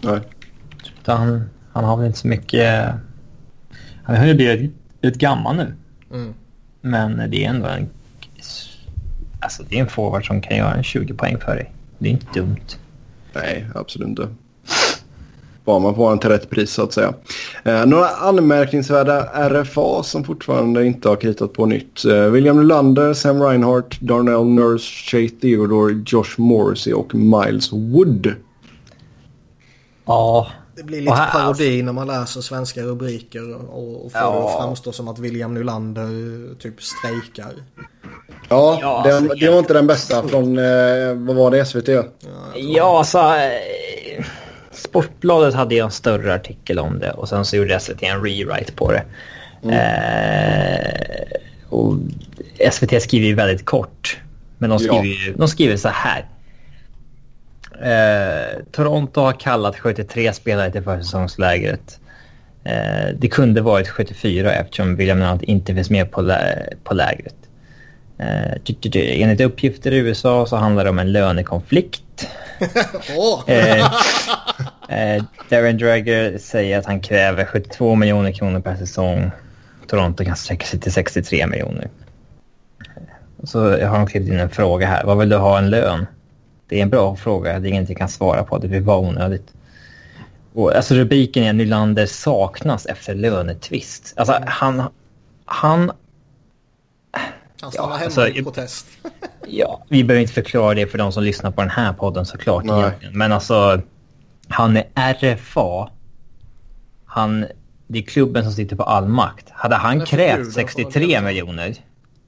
[0.00, 0.20] Nej.
[1.08, 2.90] Utan han har väl inte så mycket...
[4.02, 5.74] Han har ju blivit rätt gammal nu.
[6.12, 6.34] Mm.
[6.80, 7.88] Men det är ändå en...
[9.40, 11.72] Alltså det är en forward som kan göra en 20 poäng för dig.
[11.98, 12.78] Det är inte dumt.
[13.32, 14.28] Nej, absolut inte.
[15.64, 17.14] Bara man får en till rätt pris så att säga.
[17.64, 22.04] Eh, några anmärkningsvärda RFA som fortfarande inte har kritat på nytt.
[22.04, 28.34] Eh, William Nylander, Sam Reinhart, Darnell Nurse, Shea Theodore, Josh Morrissey och Miles Wood.
[30.04, 30.48] Ja.
[30.78, 34.30] Det blir lite här- parodi när man läser svenska rubriker och, och får Ja.
[34.32, 36.02] det att framstå som att William Nylander
[36.50, 37.52] eh, typ strejkar.
[38.48, 41.88] Ja, Ja, det, alltså, det var inte den bästa från, eh, vad var det, SVT?
[42.56, 43.18] Ja, alltså...
[43.18, 44.24] eh,
[44.72, 48.72] Sportbladet hade ju en större artikel om det och sen så gjorde SVT en rewrite
[48.72, 49.04] på det.
[49.62, 51.94] Eh, och
[52.72, 54.18] SVT skriver ju väldigt kort.
[54.58, 54.88] Men de Ja.
[54.88, 56.24] skriver ju de skriver så här.
[57.82, 62.00] Eh, Toronto har kallat 73 spelare till försäsongslägret.
[62.64, 67.34] Eh, det kunde varit 74 eftersom William Nylander inte finns med på, lä- på lägret.
[68.18, 72.28] Eh, enligt uppgifter i USA så handlar det om en lönekonflikt.
[73.16, 73.42] Åh!
[73.46, 73.80] Eh,
[74.88, 79.30] eh, Darren Dragger säger att han kräver 72 miljoner kronor per säsong.
[79.86, 81.88] Toronto kan sträcka sig till 63 miljoner.
[83.44, 85.04] Så jag har skrivit in en fråga här.
[85.04, 86.06] Vad vill du ha en lön?
[86.68, 87.58] Det är en bra fråga.
[87.58, 88.58] Det är inget jag kan svara på.
[88.58, 89.52] Det blir bara onödigt.
[90.52, 94.14] Och, alltså rubriken är Nylander saknas efter lönetvist.
[94.16, 94.82] Alltså han...
[95.44, 95.92] Han...
[97.60, 98.86] Han stannar Ja, hemma alltså, i protest.
[99.50, 102.64] Ja, vi behöver inte förklara det för de som lyssnar på den här podden såklart.
[102.64, 102.92] Nej.
[103.12, 103.80] Men alltså,
[104.48, 105.90] han är RFA.
[107.04, 107.46] Han,
[107.86, 109.50] det är klubben som sitter på all makt.
[109.50, 111.26] Hade han krävt från 63 delta.
[111.26, 111.74] miljoner,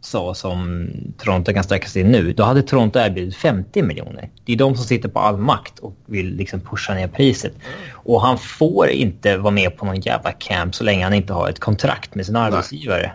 [0.01, 0.89] så som
[1.19, 4.29] Toronto kan sträcka sig nu, då hade Toronto erbjudit 50 miljoner.
[4.45, 7.53] Det är de som sitter på all makt och vill liksom pusha ner priset.
[7.93, 11.49] Och han får inte vara med på någon jävla camp så länge han inte har
[11.49, 13.13] ett kontrakt med sin arbetsgivare.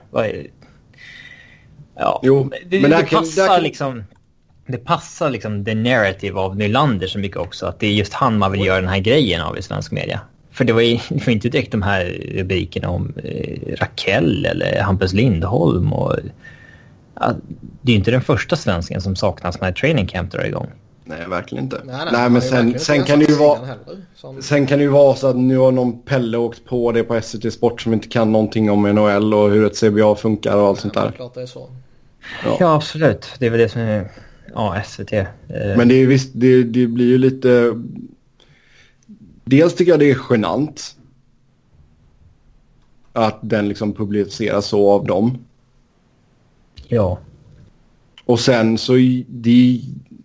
[1.97, 4.03] Ja, Jo, det, men det, kan- passar kan- liksom...
[4.67, 7.65] Det passar liksom the narrative av Nylander så mycket också.
[7.65, 10.19] Att det är just han man vill göra den här grejen av i svensk media.
[10.51, 12.05] För det var, ju, det var inte direkt de här
[12.35, 15.93] rubrikerna om eh, Raquel eller Hampus Lindholm.
[15.93, 16.15] Och,
[17.81, 20.67] det är ju inte den första svensken som saknas när training camp drar igång.
[21.07, 21.81] Nej, verkligen inte.
[21.85, 23.59] Nej, nej, Nej, men sen, sen kan det ju vara...
[23.65, 26.91] heller, som- Sen kan det ju vara så att nu har någon Pelle åkt på
[26.91, 30.55] det på SVT Sport som inte kan någonting om NHL och hur ett CBA funkar
[30.57, 31.11] och allt sånt Ja, där.
[31.11, 31.69] klart det är så.
[32.45, 32.57] Ja.
[32.59, 33.27] Ja, absolut.
[33.39, 34.11] Det är väl det som är...
[34.53, 35.13] Ja, SVT.
[35.13, 35.25] Eh,
[35.77, 37.73] Men det, är visst, det, det blir ju lite...
[39.45, 40.95] dels tycker jag det är genant.
[43.13, 45.37] Att den liksom publiceras så av dem.
[46.87, 47.17] Ja.
[48.25, 48.93] Och sen så
[49.27, 49.81] det,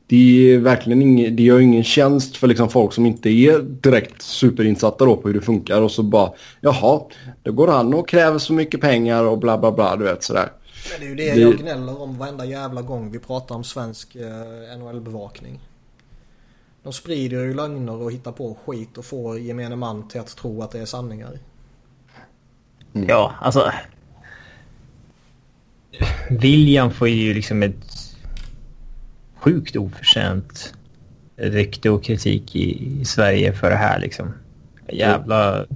[0.07, 4.23] det är verkligen ingen, det gör ingen tjänst för liksom folk som inte är direkt
[4.23, 7.01] superinsatta då på hur det funkar och så bara jaha,
[7.43, 10.53] då går han och kräver så mycket pengar och bla bla bla du vet sådär.
[10.91, 13.65] Men det är ju det, Det- jag gnäller om varenda jävla gång vi pratar om
[13.65, 15.61] svensk eh, NHL-bevakning.
[16.83, 20.63] De sprider ju lögner och hittar på skit och får gemene man till att tro
[20.63, 21.39] att det är sanningar.
[22.93, 23.71] Ja, alltså...
[26.31, 28.17] William får ju liksom ett
[29.37, 30.75] sjukt oförtjänt
[31.37, 34.35] rykte och kritik i, i Sverige för det här liksom.
[34.89, 35.67] Jävla...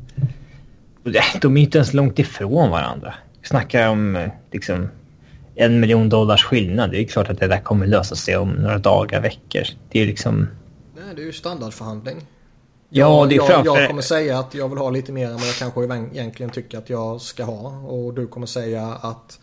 [1.40, 3.14] De är inte ens långt ifrån varandra.
[3.40, 4.88] Vi snackar om liksom
[5.54, 6.90] en miljon dollars skillnad.
[6.90, 9.62] Det är klart att det där kommer lösa sig om några dagar, veckor.
[9.90, 10.48] Det är liksom...
[10.96, 12.16] Nej, det är ju standardförhandling.
[12.88, 13.80] Ja, det är jag, framför...
[13.80, 16.78] jag kommer säga att jag vill ha lite mer än vad jag kanske egentligen tycker
[16.78, 17.68] att jag ska ha.
[17.78, 19.40] Och du kommer säga att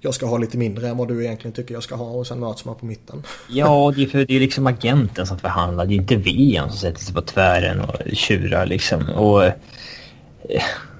[0.00, 2.06] jag ska ha lite mindre än vad du egentligen tycker jag ska ha.
[2.06, 3.22] Och sen möts man på mitten.
[3.48, 5.86] Ja, det är, för, det är liksom agenten som förhandlar.
[5.86, 9.08] Det är inte William som sätter sig på tvären och tjurar liksom.
[9.08, 9.52] Och eh,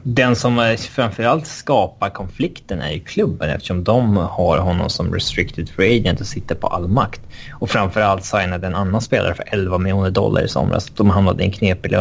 [0.03, 5.69] den som eh, framförallt skapar konflikten är ju klubben eftersom de har honom som restricted
[5.69, 7.21] free agent och sitter på all makt.
[7.53, 10.91] Och framförallt signade en annan spelare för 11 miljoner dollar i somras.
[10.97, 11.93] De hamnade i en knepig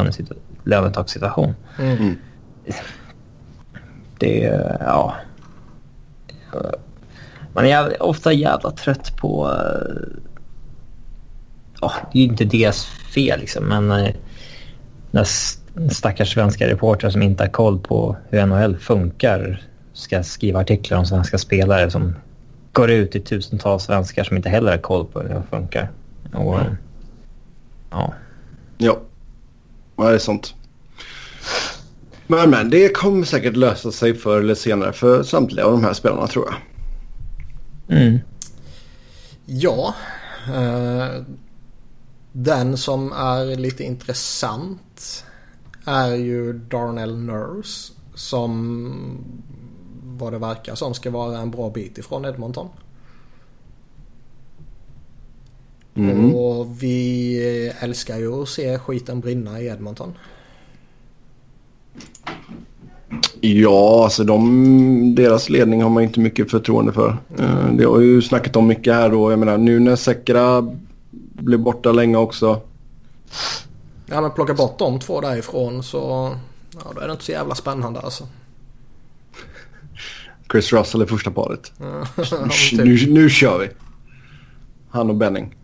[0.63, 1.53] lönetakssituation.
[1.79, 2.15] Mm.
[4.19, 5.15] Det är, ja...
[7.57, 9.47] Man är ofta jävla trött på...
[9.51, 10.17] eh,
[11.81, 13.91] Ja, det är ju inte deras fel liksom, men...
[13.91, 14.13] eh,
[15.11, 15.27] När
[15.91, 19.61] stackars svenska reportrar som inte har koll på hur NHL funkar
[19.93, 22.15] ska skriva artiklar om svenska spelare som
[22.73, 25.89] går ut till tusentals svenskar som inte heller har koll på hur det funkar.
[26.33, 26.59] Och,
[27.91, 28.13] ja.
[28.77, 28.99] Ja,
[29.97, 30.53] ja det är sant.
[32.27, 35.93] Men, men det kommer säkert lösa sig förr eller senare för samtliga av de här
[35.93, 36.55] spelarna tror jag.
[37.87, 38.19] Mm.
[39.45, 39.95] Ja.
[40.47, 41.23] Eh,
[42.31, 45.25] den som är lite intressant
[45.85, 47.93] är ju Darnell Nurse.
[48.15, 48.93] Som
[50.03, 52.69] vad det verkar som ska vara en bra bit ifrån Edmonton.
[55.95, 56.35] Mm.
[56.35, 60.13] Och vi älskar ju att se skiten brinna i Edmonton.
[63.41, 67.17] Ja, alltså de, deras ledning har man inte mycket förtroende för.
[67.39, 69.31] Eh, Det har ju snackat om mycket här då.
[69.31, 70.73] Jag menar nu när Sekra
[71.33, 72.61] blev borta länge också.
[74.05, 76.31] Ja men plocka bort de två därifrån så
[76.73, 78.27] ja, då är det inte så jävla spännande alltså.
[80.51, 81.71] Chris Russell är första paret.
[81.77, 82.23] Ja,
[82.71, 82.79] typ.
[82.85, 83.69] nu, nu kör vi.
[84.89, 85.55] Han och Benning.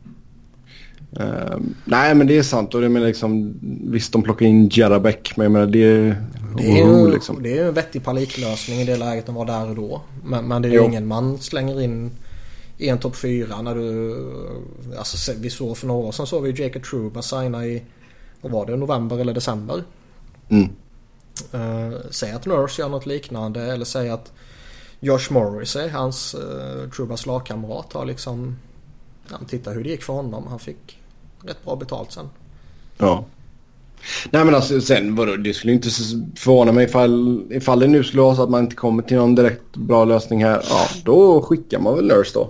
[1.20, 3.60] Eh, nej men det är sant och jag menar liksom
[3.92, 6.24] visst de plockar in Jarabek men jag menar det är...
[6.58, 7.44] Det är, ju, liksom.
[7.44, 10.02] det är en vettig paniklösning i det läget den var där och då.
[10.24, 10.86] Men, men det är ju Jo.
[10.86, 12.12] ingen man slänger in
[12.78, 14.18] i en topp 4 när du...
[14.98, 17.84] Alltså vi såg för några år sedan såg vi Jacob Truba signa i...
[18.42, 18.76] Vad var det?
[18.76, 19.84] November eller december?
[20.50, 20.70] Mm.
[21.54, 24.32] Uh, säg att Nurse gör något liknande eller säg att
[25.00, 28.56] Josh Morrissey, hans uh, Trubas lagkamrat har liksom...
[29.32, 30.48] Ja, titta hur det gick för honom.
[30.48, 31.00] Han fick
[31.46, 32.30] rätt bra betalt sen.
[32.98, 33.26] Ja.
[34.32, 35.90] Nej men alltså sen vadå, det skulle inte
[36.36, 39.36] förvåna mig ifall, ifall det nu skulle vara så att man inte kommer till någon
[39.36, 40.62] direkt bra lösning här.
[40.70, 42.50] Ja, då skickar man väl Nurse då.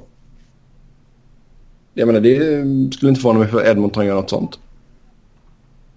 [1.93, 2.37] Jag menar det
[2.95, 4.59] skulle inte förvåna mig för Edmonton gör något sånt.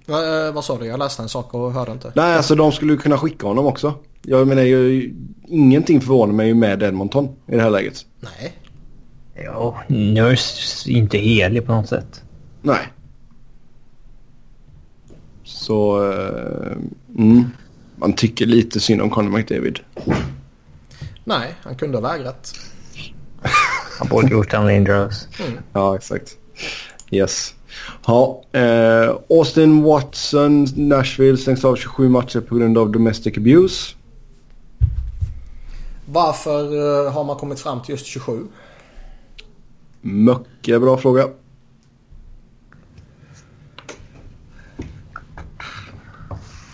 [0.06, 0.86] Va, eh, vad sa du?
[0.86, 2.12] Jag läste en sak och hörde inte.
[2.14, 3.94] Nej alltså de skulle kunna skicka honom också.
[4.22, 5.14] Jag menar ju,
[5.48, 8.06] ingenting förvånar mig ju med Edmonton i det här läget.
[8.20, 8.56] Nej.
[9.44, 12.22] Ja, Nurse är inte helig på något sätt.
[12.66, 12.92] Nej.
[15.44, 16.76] Så, eh,
[17.18, 17.44] mm.
[17.96, 19.78] Man tycker lite synd om Conor McDavid.
[21.24, 22.52] Nej, han kunde ha vägrat.
[23.98, 25.28] Han borde gjort en Lindros.
[25.72, 26.36] Ja, exakt.
[27.10, 27.54] Yes.
[28.06, 33.94] Ja, eh, Austin Watson, Nashville stängs av 27 matcher på grund av domestic abuse.
[36.06, 36.62] Varför
[37.06, 38.46] eh, har man kommit fram till just 27?
[40.00, 41.28] Mycket bra fråga.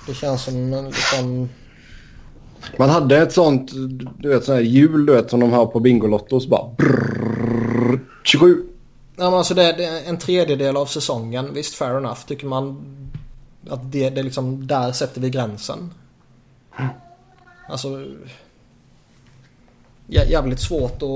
[0.07, 1.49] Det känns som en liksom...
[2.79, 3.71] Man hade ett sånt,
[4.19, 6.69] du vet, sån här hjul du vet, som de har på Bingolotto och så bara
[6.79, 8.63] brrrr, 27.
[9.17, 11.55] Ja, men alltså det, är en tredjedel av säsongen.
[11.55, 12.21] Visst, fair enough.
[12.27, 12.85] Tycker man
[13.71, 15.95] att det, det är liksom där sätter vi gränsen.
[17.69, 17.89] Alltså...
[20.07, 21.09] jä- Jävligt svårt att...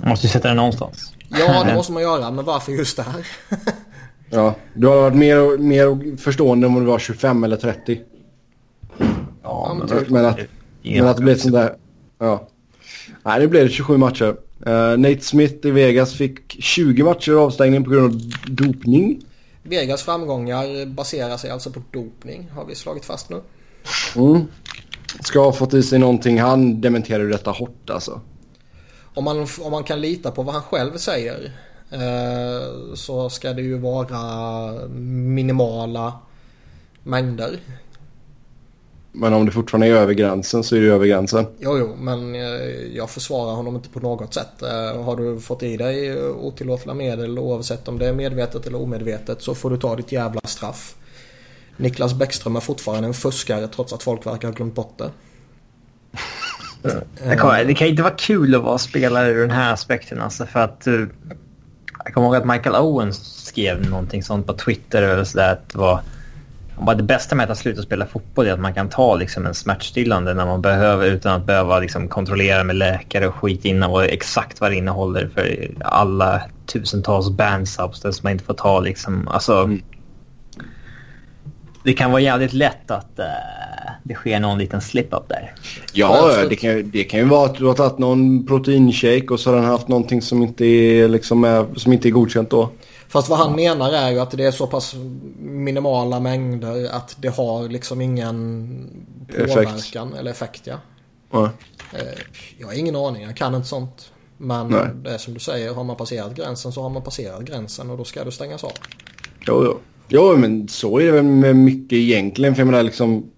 [0.00, 1.12] Man måste ju sätta den någonstans.
[1.28, 2.30] Ja, det måste man göra.
[2.30, 3.26] Men varför just där?
[4.34, 8.00] Ja, du har varit mer, mer förstående om du var 25 eller 30.
[9.42, 10.04] Ja, men men.
[10.08, 10.38] Men att,
[10.82, 11.76] men att det blev sånt där...
[12.18, 12.48] Ja.
[13.22, 14.36] Nej, nu blev det 27 matcher.
[14.66, 18.20] Uh, Nate Smith i Vegas fick 20 matcher avstängning på grund av
[18.54, 19.22] dopning.
[19.62, 23.40] Vegas framgångar baserar sig alltså på dopning har vi slagit fast nu.
[24.16, 24.40] Mm.
[25.20, 26.40] Ska ha fått i sig någonting.
[26.40, 28.20] Han dementerar ju detta hårt alltså.
[29.14, 31.52] Om man, om man kan lita på vad han själv säger
[32.94, 36.12] så ska det ju vara minimala
[37.02, 37.58] mängder.
[39.16, 41.46] Men om det fortfarande är över gränsen så är det över gränsen.
[41.58, 42.40] Jo, jo, men eh,
[42.96, 44.62] jag försvarar honom inte på något sätt.
[44.62, 48.82] Eh, har du fått i dig eh, otillåtliga medel oavsett om det är medvetet eller
[48.82, 50.94] omedvetet så får du ta ditt jävla straff.
[51.76, 55.10] Niklas Bäckström är fortfarande en fuskare trots att folk verkar ha glömt bort det.
[57.28, 60.20] det, kan, det kan inte vara kul att vara spelare ur den här aspekten.
[60.20, 61.06] Alltså för att, uh,
[62.04, 65.02] jag kommer ihåg att Michael Owens skrev någonting sånt på Twitter.
[65.02, 66.00] Eller så där, att det, var,
[66.78, 69.54] bara det bästa med att sluta spela fotboll är att man kan ta liksom, en
[69.54, 74.04] smärtstillande när man behöver utan att behöva liksom, kontrollera med läkare och skit innan vad,
[74.04, 78.80] exakt vad det innehåller för alla tusentals bandsubstance man inte får ta.
[78.80, 79.28] Liksom.
[79.28, 79.82] Alltså, Mm.
[81.84, 83.24] Det kan vara jävligt lätt att uh,
[84.02, 85.54] det sker någon liten slip-up där.
[85.92, 89.50] Ja, det kan, det kan ju vara att du har tagit någon proteinshake och så
[89.50, 92.70] har den haft någonting som inte är, liksom är, som inte är godkänt då.
[93.08, 94.94] Fast vad han menar är ju att det är så pass
[95.38, 98.90] minimala mängder att det har liksom ingen
[99.28, 99.54] Effekt.
[99.54, 100.66] påverkan eller effekt.
[100.66, 100.74] Ja.
[101.30, 101.50] Ja.
[101.92, 102.00] Eh,
[102.58, 104.10] Jag har ingen aning, jag kan inte sånt.
[104.36, 104.86] Men Nej.
[104.94, 107.98] det är som du säger, har man passerat gränsen så har man passerat gränsen och
[107.98, 108.72] då ska du stängas av.
[109.46, 109.78] Jo, jo.
[110.08, 112.54] Jo, men så är det väl med mycket egentligen.
[112.54, 113.30] För jag menar liksom,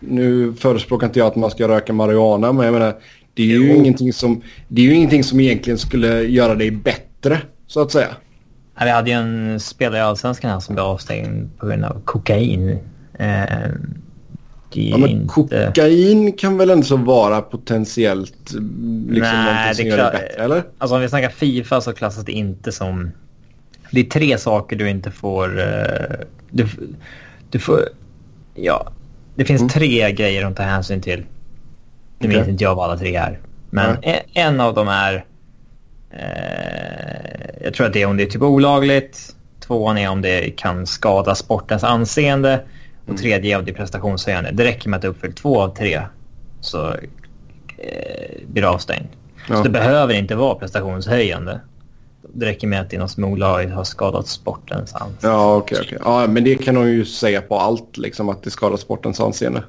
[0.00, 2.94] nu förespråkar inte jag att man ska röka marijuana, men jag menar,
[3.34, 3.76] det är ju Jo.
[3.76, 8.08] ingenting som, det är ju ingenting som egentligen skulle göra dig bättre, så att säga.
[8.78, 12.00] Ja, Vi hade ju en spelare i Allsvenskan här som blev avstängd på grund av
[12.04, 12.78] kokain.
[13.18, 13.70] Eh,
[14.70, 15.26] Ja, men inte...
[15.74, 18.34] kokain kan väl ändå vara potentiellt
[19.08, 20.62] liksom Nej, någonting som det gör det bättre, eller?
[20.78, 23.10] Alltså om vi snackar Fifa så klassas det inte som...
[23.90, 25.60] Det är tre saker du inte får...
[25.60, 26.16] eh,
[26.50, 26.66] Du,
[27.50, 27.80] du får...
[28.54, 28.92] Ja.
[29.34, 29.68] Det finns Mm.
[29.68, 31.24] tre grejer att ta hänsyn till.
[32.18, 32.52] Nu minns Okej.
[32.52, 33.38] inte jag vad alla tre är.
[33.70, 34.24] Men Nej.
[34.34, 35.24] en, en av dem är...
[36.10, 39.36] Eh, jag tror att det är om det är typ olagligt.
[39.60, 42.60] Tvåan är om det kan skada sportens anseende.
[43.02, 43.22] Och Mm.
[43.22, 44.50] tredje är om det är prestationshöjande.
[44.52, 46.00] Det räcker med att du uppfyller två av tre
[46.60, 49.06] så eh, blir du avstängd.
[49.48, 49.56] Ja.
[49.56, 51.60] Så det behöver inte vara prestationshöjande.
[52.32, 55.28] Det räcker med att något som olagligt har skadat sportens anseende.
[55.36, 55.98] Ja, okej, okej.
[56.04, 59.62] Ja, men det kan de ju säga på allt, liksom att det skadar sportens anseende.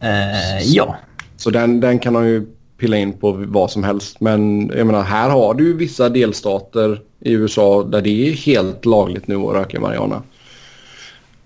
[0.00, 0.96] Eh, ja.
[1.36, 2.46] Så den, den kan de ju
[2.78, 4.20] pilla in på vad som helst.
[4.20, 8.84] Men jag menar, här har du ju vissa delstater i USA där det är helt
[8.84, 10.22] lagligt nu att röka marijuana.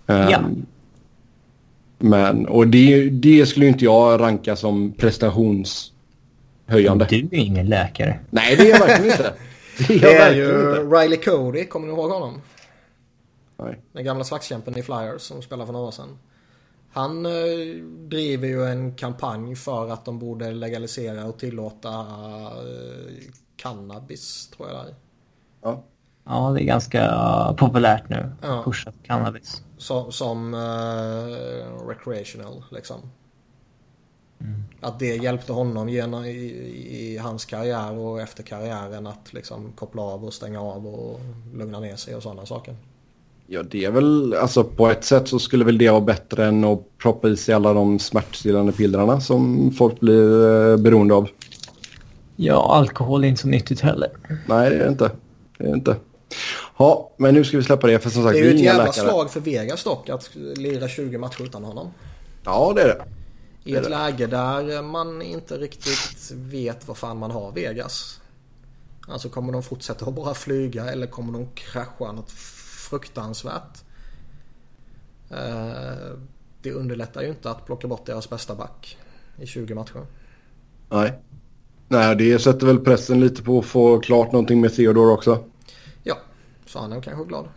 [0.07, 0.41] Ehm, Ja.
[2.03, 7.07] Men, och det, det skulle ju inte jag ranka som prestationshöjande.
[7.09, 8.19] Du är ingen läkare.
[8.31, 9.33] Nej, det är jag verkligen inte.
[10.01, 10.97] Det är ju inte.
[10.97, 12.41] Riley Cody, kommer ni ihåg honom?
[13.57, 13.81] Nej.
[13.93, 16.19] Den gamla slagskämpen i Flyers som spelade för några år sedan.
[16.93, 17.33] Han eh,
[17.85, 23.13] driver ju en kampanj för att de borde legalisera och tillåta eh,
[23.57, 24.95] cannabis, tror jag det är.
[25.63, 25.83] Ja.
[26.25, 27.05] Ja, det är ganska
[27.59, 28.33] populärt nu.
[28.43, 28.63] Ja.
[28.65, 29.63] Pushat cannabis.
[29.79, 33.01] Som, som eh, recreational liksom.
[34.81, 36.31] Att det hjälpte honom genom, i,
[36.91, 41.21] i hans karriär och efter karriären att liksom koppla av och stänga av och
[41.55, 42.77] lugna ner sig och sådana saker.
[43.47, 46.65] Ja, det är väl, alltså på ett sätt så skulle väl det vara bättre än
[46.65, 51.29] att proppa i sig alla de smärtstillande pillerna som folk blir eh, beroende av.
[52.37, 54.09] Ja, alkohol är inte så nyttigt heller.
[54.47, 55.11] Nej, det är det inte.
[55.59, 55.97] Det är det inte.
[56.79, 58.85] Ja, men nu ska vi släppa det för som sagt, Det är ju ett jävla
[58.85, 59.09] läkare.
[59.09, 61.89] slag för Vegas dock att lira 20 matcher utan honom.
[62.45, 63.03] Ja, det är det.
[63.71, 68.21] I ett läge där man inte riktigt vet vad fan man har Vegas.
[69.09, 72.31] Alltså kommer de fortsätta att bara flyga eller kommer de krascha något
[72.91, 73.85] fruktansvärt?
[75.31, 76.17] Eh,
[76.63, 78.99] Det underlättar ju inte att plocka bort deras bästa back
[79.39, 80.07] i 20 matcher.
[80.89, 81.19] Nej.
[81.89, 85.45] Nej, det sätter väl pressen lite på att få klart någonting med Theodore också.
[86.03, 86.19] Ja,
[86.67, 87.49] så han är kanske glad.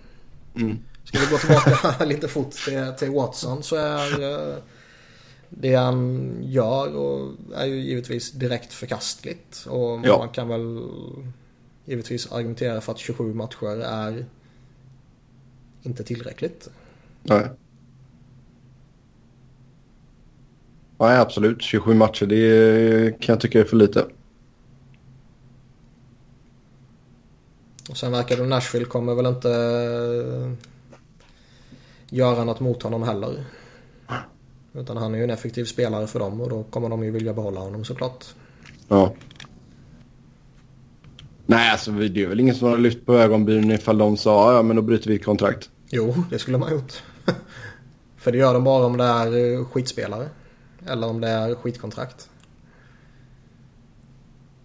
[0.55, 0.78] Mm.
[1.03, 4.55] Ska vi gå tillbaka lite fort till, till Watson så är eh,
[5.58, 9.66] det han gör och är ju givetvis direkt förkastligt.
[9.70, 10.18] Och Ja.
[10.18, 10.82] man kan väl
[11.86, 14.26] givetvis argumentera för att 27 matcher är
[15.84, 16.70] inte tillräckligt.
[17.24, 17.49] Nej.
[20.97, 21.62] Nej, absolut.
[21.62, 24.06] 27 matcher, det kan jag tycka är för lite.
[27.89, 29.49] Och sen verkar det Nashville kommer väl inte
[32.10, 33.45] göra något mot honom heller.
[34.74, 37.34] Utan han är ju en effektiv spelare för dem och då kommer de ju vilja
[37.34, 38.26] behålla honom såklart.
[38.88, 39.13] Ja.
[41.45, 44.61] Nej, alltså det är väl ingen som har lyft på ögonbrynen ifall de sa ja
[44.61, 45.69] men då bryter vi ett kontrakt.
[45.89, 46.93] Jo, det skulle man ha gjort.
[48.17, 50.30] för det gör de bara om det är eh, skitspelare.
[50.88, 52.30] Eller om det är skitkontrakt.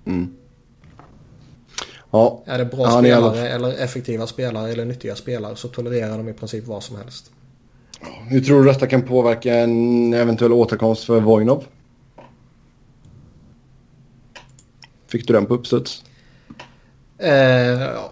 [0.05, 0.35] Mm.
[2.11, 2.43] Ja.
[2.47, 6.29] Är det bra Ja, spelare alla- eller effektiva spelare eller nyttiga spelare så tolererar de
[6.29, 7.31] i princip vad som helst.
[8.29, 11.65] Hur tror du detta kan påverka en eventuell återkomst för Vojnov?
[15.07, 16.05] Fick du den på uppstuds?
[17.19, 18.11] Eh, ja.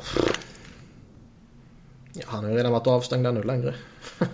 [2.12, 3.74] Ja, han har ju redan varit avstängd ännu längre.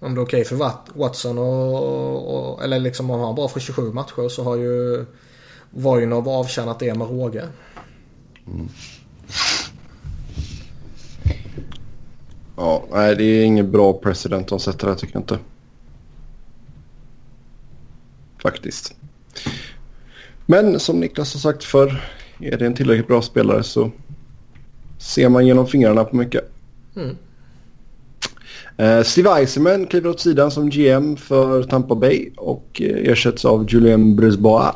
[0.00, 2.64] om det är okej för Wat- Watson och, och...
[2.64, 5.04] Eller liksom om han bara får 27 matcher så har ju
[5.70, 7.48] Vojnov avtjänat det med råge.
[12.56, 15.38] Ja, nej det är ingen bra president de sätter där tycker jag inte.
[18.42, 18.94] Faktiskt.
[20.46, 22.04] Men som Niklas har sagt förr,
[22.40, 23.90] är det en tillräckligt bra spelare så
[24.98, 26.50] ser man genom fingrarna på mycket.
[26.96, 27.16] Mm.
[28.76, 33.66] Eh, Steve Eisenman kliver åt sidan som GM för Tampa Bay och eh, ersätts av
[33.72, 34.74] Julien Brisbois.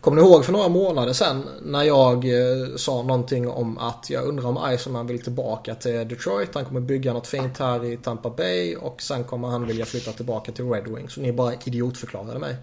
[0.00, 4.24] Kommer ni ihåg för några månader sedan när jag eh, sa någonting om att jag
[4.24, 6.50] undrar om Eisenman vill tillbaka till Detroit.
[6.54, 10.12] Han kommer bygga något fint här i Tampa Bay och sen kommer han vilja flytta
[10.12, 11.12] tillbaka till Red Wings.
[11.12, 12.56] Så ni bara idiotförklarade mig.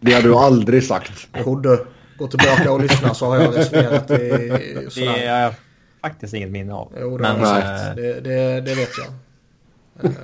[0.00, 1.12] Det hade du aldrig sagt.
[1.46, 1.86] Jo du,
[2.18, 4.14] gå tillbaka och lyssna så har jag resonerat i
[4.84, 5.06] Det sådär.
[5.08, 5.54] har jag
[6.02, 6.92] faktiskt inget minne av.
[7.00, 7.96] Jo, det Men, har jag eh, sagt.
[7.96, 9.08] Det, det, det vet jag.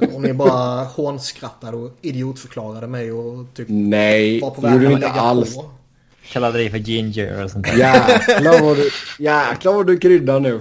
[0.03, 4.83] Eh, Och ni bara hånskrattade och idiotförklarade mig och typ Nej, var på det väg
[4.83, 5.57] gjorde att lägga alls.
[5.57, 5.65] på.
[6.33, 7.77] Kallade dig för ginger och sånt där.
[7.77, 10.61] Jäklar vad du, jäklar vad du kryddar nu.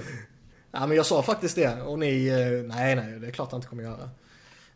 [0.71, 3.57] Ja men jag sa faktiskt det och ni, eh, nej nej det är klart jag
[3.57, 4.09] inte kommer göra.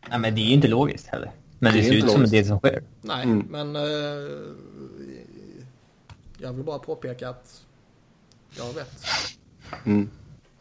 [0.10, 1.32] Nej, men det är ju inte logiskt heller.
[1.60, 2.84] Men det, Det ser ut som det som sker.
[3.02, 3.48] Nej Mm.
[3.50, 3.82] men eh,
[6.38, 7.62] jag vill bara påpeka att
[8.58, 9.06] jag vet.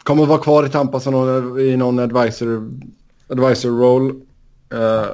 [0.03, 2.70] Kommer vara kvar i Tampa som någon, i någon advisor,
[3.28, 4.20] advisor roll.
[4.72, 5.06] Eh,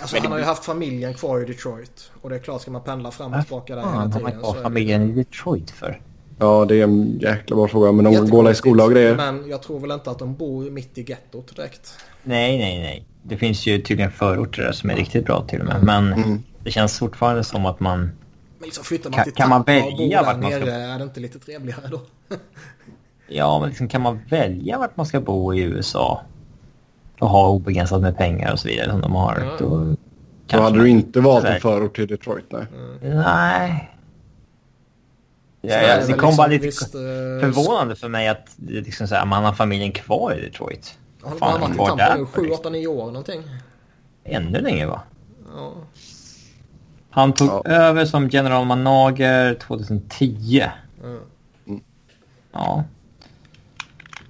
[0.00, 2.82] Alltså han har ju haft familjen kvar i Detroit och det är klart ska man
[2.82, 4.22] pendla fram och tillbaka där hela Fan, har tiden.
[4.22, 6.00] man kvar är det- familjen i Detroit för?
[6.38, 7.92] ja, det är en jäkla bra fråga.
[7.92, 9.16] Men de går i skola och grejer.
[9.16, 11.94] Men jag tror väl inte att de bor mitt i gettot direkt.
[12.22, 13.04] Nej, nej, nej.
[13.22, 15.84] Det finns ju tydligen förorter där som är riktigt bra till och med.
[15.84, 16.42] Men Mm.
[16.64, 17.98] det känns fortfarande som att man...
[18.00, 20.98] Men liksom flyttar man Kan- till kan man och bor välja vart man ska- är
[20.98, 22.00] det inte lite trevligare då?
[23.28, 26.20] Ja, men liksom, kan man välja vart man ska bo i USA?
[27.20, 29.42] Och ha obegränsat med pengar och så vidare som de har.
[29.44, 29.56] Ja.
[29.58, 29.94] Då,
[30.46, 32.44] Då hade du inte valt en förort till Detroit.
[32.50, 32.66] Nej.
[33.02, 33.90] Nej.
[35.60, 37.00] Ja, ja, det kom bara liksom lite visst, eh,
[37.52, 40.98] förvånande för mig att det liksom så här, man har familjen kvar i Detroit.
[41.22, 42.60] Har han Fan, bara varit i Tampa nu för 7, liksom.
[42.60, 43.42] 8, 9 år någonting?
[44.24, 45.00] Ännu längre va?
[45.56, 45.72] Ja.
[47.10, 47.62] Han tog Ja.
[47.64, 50.64] över som general manager 2010.
[51.04, 51.20] Mm.
[52.52, 52.84] Ja.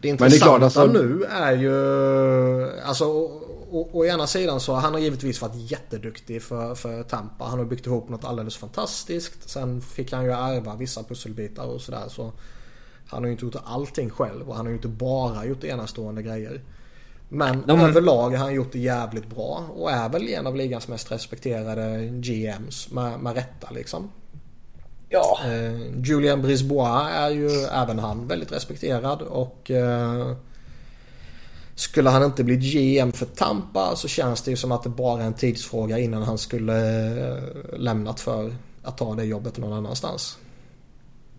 [0.01, 2.81] Det Men det är klart, intressanta alltså- nu är ju...
[2.81, 7.45] Alltså å, å, å ena sidan så han har givetvis varit jätteduktig för, för Tampa.
[7.45, 9.51] Han har byggt ihop något alldeles fantastiskt.
[9.51, 12.05] Sen fick han ju ärva vissa pusselbitar och sådär.
[12.09, 12.33] Så
[13.07, 16.23] han har ju inte gjort allting själv och han har ju inte bara gjort enastående
[16.23, 16.61] grejer.
[17.29, 20.89] Men De- överlag har han gjort det jävligt bra och är väl en av ligans
[20.89, 24.11] mest respekterade GMs med, med rätta liksom.
[25.09, 25.39] Ja.
[25.45, 30.37] Eh, Julien Brisbois är ju även han väldigt respekterad och eh,
[31.75, 35.23] skulle han inte bli GM för Tampa så känns det ju som att det bara
[35.23, 37.43] är en tidsfråga innan han skulle eh,
[37.79, 38.53] lämnat för
[38.83, 40.39] att ta det jobbet någon annanstans.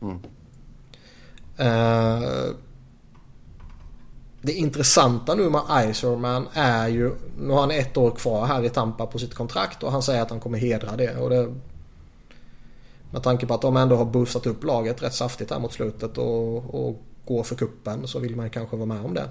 [0.02, 0.20] Mm.
[1.58, 2.54] Eh,
[4.42, 8.70] det intressanta nu med Iserman är ju, nu har han ett år kvar här i
[8.70, 11.16] Tampa på sitt kontrakt och han säger att han kommer hedra det.
[11.16, 11.56] Och det
[13.12, 16.18] med tanke på att de ändå har boostat upp laget rätt saftigt här mot slutet
[16.18, 19.30] och, och går för kuppen så vill man kanske vara med om det.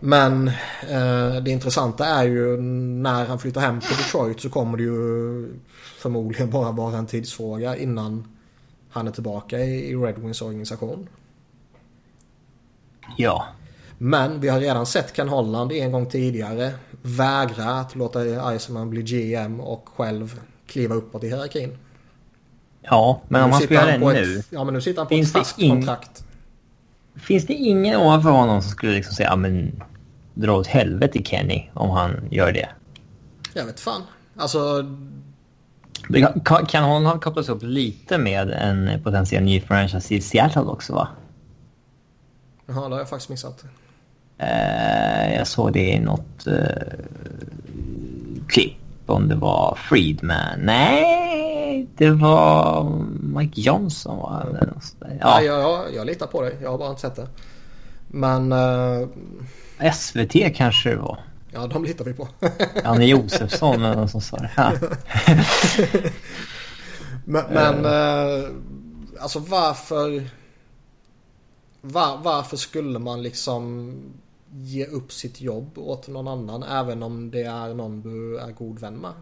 [0.00, 0.48] Men
[0.88, 5.54] eh, det intressanta är ju när han flyttar hem till Detroit så kommer det ju
[5.98, 8.36] förmodligen bara vara en tidsfråga innan
[8.90, 11.08] han är tillbaka i, i Red Wings organisation.
[13.16, 13.46] Ja.
[13.98, 16.72] Men vi har redan sett Ken Holland en gång tidigare
[17.02, 21.78] vägra att låta Iserman bli GM och själv kliva uppåt i hierarkin.
[22.82, 24.38] Ja, men om Nu han sitter skulle göra det nu.
[24.38, 26.24] Ett, ja men nu sitter han på Finns ett det fast ing- kontrakt.
[27.16, 29.82] Finns det ingen ovanför honom som skulle liksom säga ja men
[30.34, 32.68] dra åt helvete Kenny om han gör det?
[33.54, 34.02] Jag vet fan.
[34.36, 34.84] Alltså
[36.44, 40.94] Kan, kan hon ha kopplats upp lite med en potentiell ny franchise i Seattle också
[40.94, 41.08] va?
[42.66, 43.64] Jaha, det har jag faktiskt missat.
[44.38, 46.54] Eh, jag såg det i något eh,
[48.48, 48.72] klipp
[49.08, 50.58] om det var Friedman.
[50.58, 52.90] Nej, det var
[53.20, 54.46] Mike Johnson va?
[54.48, 54.72] Eller.
[55.00, 55.42] Ja, ja.
[55.42, 56.56] jag, jag, jag litar på dig.
[56.62, 57.28] Jag har bara inte sett det.
[58.08, 59.08] Men eh,
[59.92, 61.18] SVT kanske det var.
[61.52, 62.28] ja, de litar vi på.
[62.84, 64.50] Janne Josefsson eller någon som sa det.
[64.56, 64.72] Ja.
[67.24, 68.48] men men eh,
[69.20, 70.28] alltså varför...
[71.80, 73.94] Var, varför skulle man liksom
[74.52, 78.78] ge upp sitt jobb åt någon annan även om det är någon du är god
[78.78, 79.12] vän med?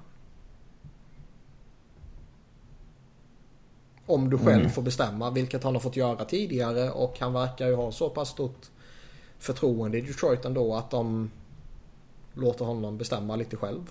[4.07, 7.75] Om du själv får bestämma, vilket han har fått göra tidigare och han verkar ju
[7.75, 8.71] ha så pass stort
[9.39, 11.31] förtroende i Detroit ändå att de
[12.35, 13.91] låter honom bestämma lite själv.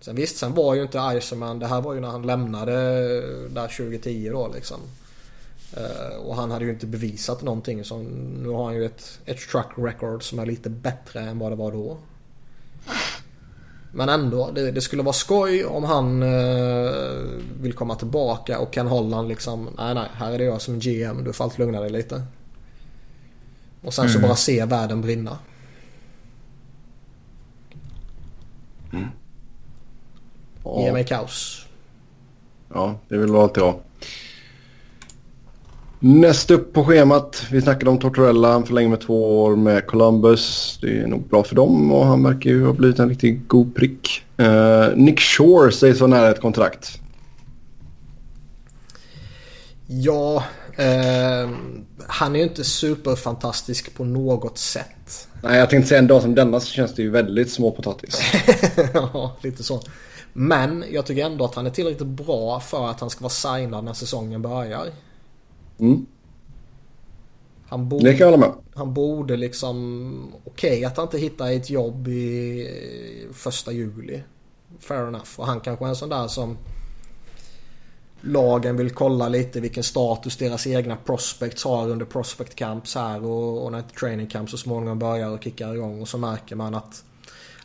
[0.00, 2.72] Sen visst, sen var ju inte Iceman, det här var ju när han lämnade
[3.48, 4.80] där 2010 då liksom.
[5.76, 9.38] Eh, och han hade ju inte bevisat någonting så nu har han ju ett, ett
[9.50, 11.98] truck record som är lite bättre än vad det var då.
[13.92, 16.92] Men ändå, det, det skulle vara skoj om han eh,
[17.60, 21.24] vill komma tillbaka och Ken Holland liksom, nej nej, här är det jag som GM,
[21.24, 22.22] du får allt lugna dig lite.
[23.82, 25.38] Och sen så bara se världen brinna.
[30.76, 31.66] Ge Ja, mig kaos.
[32.74, 33.80] ja, det vill vi alltid ha.
[36.02, 37.46] Näst upp på schemat.
[37.50, 38.52] Vi snackade om Tortorella.
[38.52, 40.78] Han förlänger med två år med Columbus.
[40.82, 43.74] Det är nog bra för dem och han verkar ju ha blivit en riktigt god
[43.74, 44.22] prick.
[44.36, 47.00] Eh, Nick Shore sägs vara nära ett kontrakt.
[49.86, 50.44] Ja,
[50.76, 51.50] eh,
[52.06, 55.28] han är ju inte superfantastisk på något sätt.
[55.42, 58.20] Nej, jag tänkte säga en dag som denna så känns det ju väldigt småpotatis.
[58.94, 59.82] ja, lite så.
[60.32, 63.84] Men jag tycker ändå att han är tillräckligt bra för att han ska vara signad
[63.84, 64.86] när säsongen börjar.
[65.80, 66.06] Mm,
[67.68, 68.52] Han det borde, kan jag hålla med.
[68.74, 70.32] han borde liksom...
[70.44, 72.60] Okej att han inte hittar ett jobb i
[73.28, 74.22] eh, första juli.
[74.80, 75.30] Fair enough.
[75.36, 76.56] Och han kanske är en sån där som
[78.20, 83.64] lagen vill kolla lite vilken status deras egna prospects har under prospect camps här och,
[83.64, 87.04] och när training camp så småningom börjar och kickar igång och så märker man att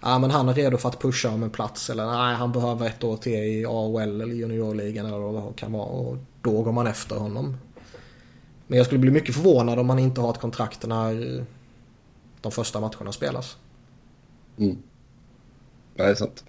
[0.02, 2.88] ja, men han är redo för att pusha om en plats eller nej han behöver
[2.88, 6.72] ett år till i AHL eller juniorligan eller vad det kan vara och då går
[6.72, 7.58] man efter honom.
[8.68, 11.46] Men jag skulle bli mycket förvånad om han inte har ett kontrakt när
[12.42, 13.58] de första matcherna spelas.
[14.60, 14.78] Mm.
[15.96, 16.44] Det är sant.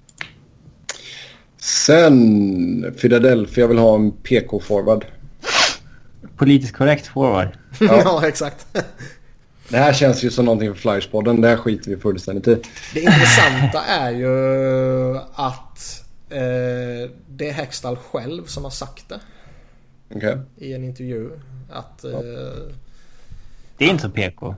[1.57, 5.07] Sen Philadelphia vill ha en PK-forward.
[6.37, 7.49] Politiskt korrekt forward.
[7.81, 8.67] Ja, exakt.
[9.69, 11.41] Det här känns ju som någonting för Flyerspodden.
[11.41, 12.63] Det här skiter vi fullständigt i.
[12.95, 19.21] Det intressanta är ju att eh, det är Hextall själv som har sagt det
[20.15, 20.39] Okej.
[20.57, 21.31] i en intervju.
[21.71, 22.05] Att...
[22.05, 22.21] Eh,
[23.79, 24.55] Det är inte så PK.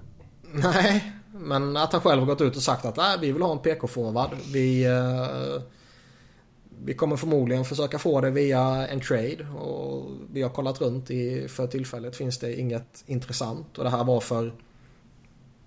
[0.52, 3.58] Nej, men att han själv har gått ut och sagt att vi vill ha en
[3.58, 4.30] PK-forward.
[4.52, 5.62] Vi, eh,
[6.84, 9.46] vi kommer förmodligen försöka få det via en trade.
[9.58, 13.78] Och vi har kollat runt i, för tillfället finns det inget intressant.
[13.78, 14.52] Och det här var för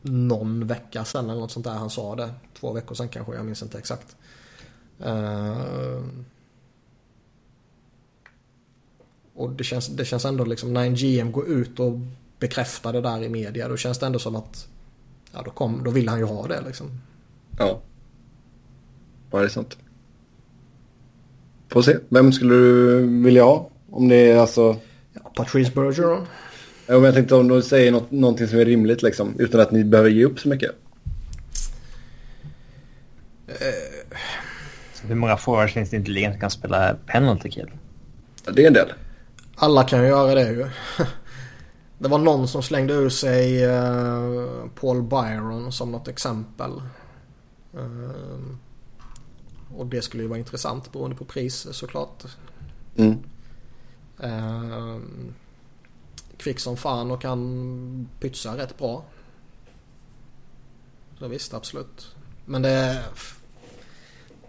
[0.02, 2.30] någon vecka sedan eller något sånt där han sa det.
[2.60, 4.16] Två veckor sedan kanske, jag minns inte exakt.
[4.99, 6.02] Eh,
[9.36, 11.99] och det känns, det känns ändå liksom när en GM går ut och
[12.40, 13.68] bekräftar det där i media.
[13.68, 14.68] Då känns det ändå som att
[15.34, 16.88] ja, då, kom, då vill han ju ha det liksom.
[17.58, 17.82] Ja.
[19.32, 19.78] Ja, det är sant.
[21.70, 21.98] Får se.
[22.10, 23.70] Vem skulle du vilja ha?
[23.90, 24.76] Om det är alltså...
[25.14, 26.26] Ja, Patrice Bergeron.
[26.88, 29.36] Ja, men jag tänkte om du säger något, någonting som är rimligt liksom.
[29.40, 30.72] Utan att ni behöver ge upp så mycket.
[34.94, 37.72] Så hur många forwards finns det inte ligan som kan spela penalty kill?
[38.45, 38.94] Ja, det är en del.
[39.64, 40.70] Alla kan ju göra det ju.
[41.98, 46.82] Det var någon som slängde ur sig eh, Paul Byron som något exempel.
[47.74, 48.40] Eh,
[49.76, 52.24] och det skulle ju vara intressant beroende på pris såklart.
[52.96, 53.18] Mm.
[54.20, 54.98] Eh,
[56.38, 59.04] kvick som fan och kan pytsa rätt bra.
[61.20, 62.16] Så visst, absolut.
[62.46, 63.04] Men det är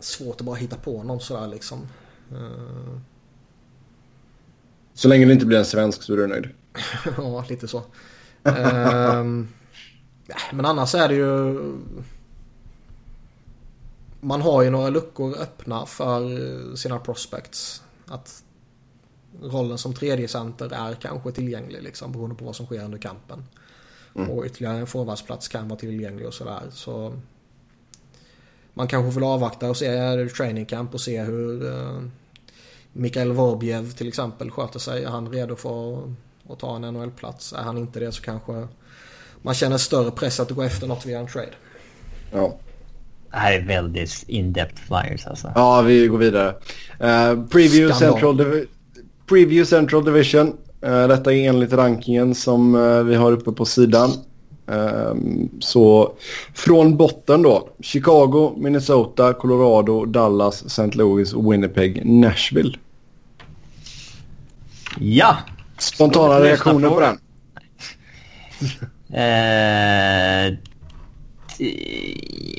[0.00, 1.88] svårt att bara hitta på någon sådär liksom.
[4.94, 6.48] Så länge det inte blir en svensk så är du nöjd.
[7.16, 7.82] ja, lite så.
[8.44, 9.48] Ehm,
[10.52, 11.60] men annars är det ju...
[14.20, 17.82] Man har ju några luckor öppna för sina prospects.
[18.06, 18.44] Att
[19.42, 23.44] rollen som tredje center är kanske tillgänglig liksom beroende på vad som sker under kampen.
[24.12, 26.62] Och ytterligare en forwardsplats kan vara tillgänglig och sådär.
[26.70, 27.14] Så
[28.74, 32.02] man kanske vill avvakta och se training camp och se hur eh,
[32.92, 35.04] Mikael Vorbjev till exempel sköter sig.
[35.04, 36.04] Är han redo för att,
[36.48, 37.52] att ta en NHL-plats?
[37.52, 38.68] Är han inte det så kanske
[39.42, 41.52] man känner större press att gå efter något via en trade.
[42.32, 42.58] Ja.
[43.30, 45.52] Det här är väldigt in-depth flyers alltså.
[45.54, 46.48] Ja, vi går vidare.
[46.48, 47.94] Uh, preview.
[47.94, 48.66] Central Divi-
[49.28, 50.46] preview Central Division.
[50.86, 54.10] Uh, detta är enligt rankingen som uh, vi har uppe på sidan.
[54.66, 56.12] Ehm, så
[56.54, 57.68] från botten då.
[57.80, 60.90] Chicago, Minnesota, Colorado, Dallas, St.
[60.98, 62.78] Louis, Winnipeg, Nashville.
[64.98, 65.36] Ja!
[65.78, 67.18] Spontana reaktioner på den?
[69.14, 70.54] Eh,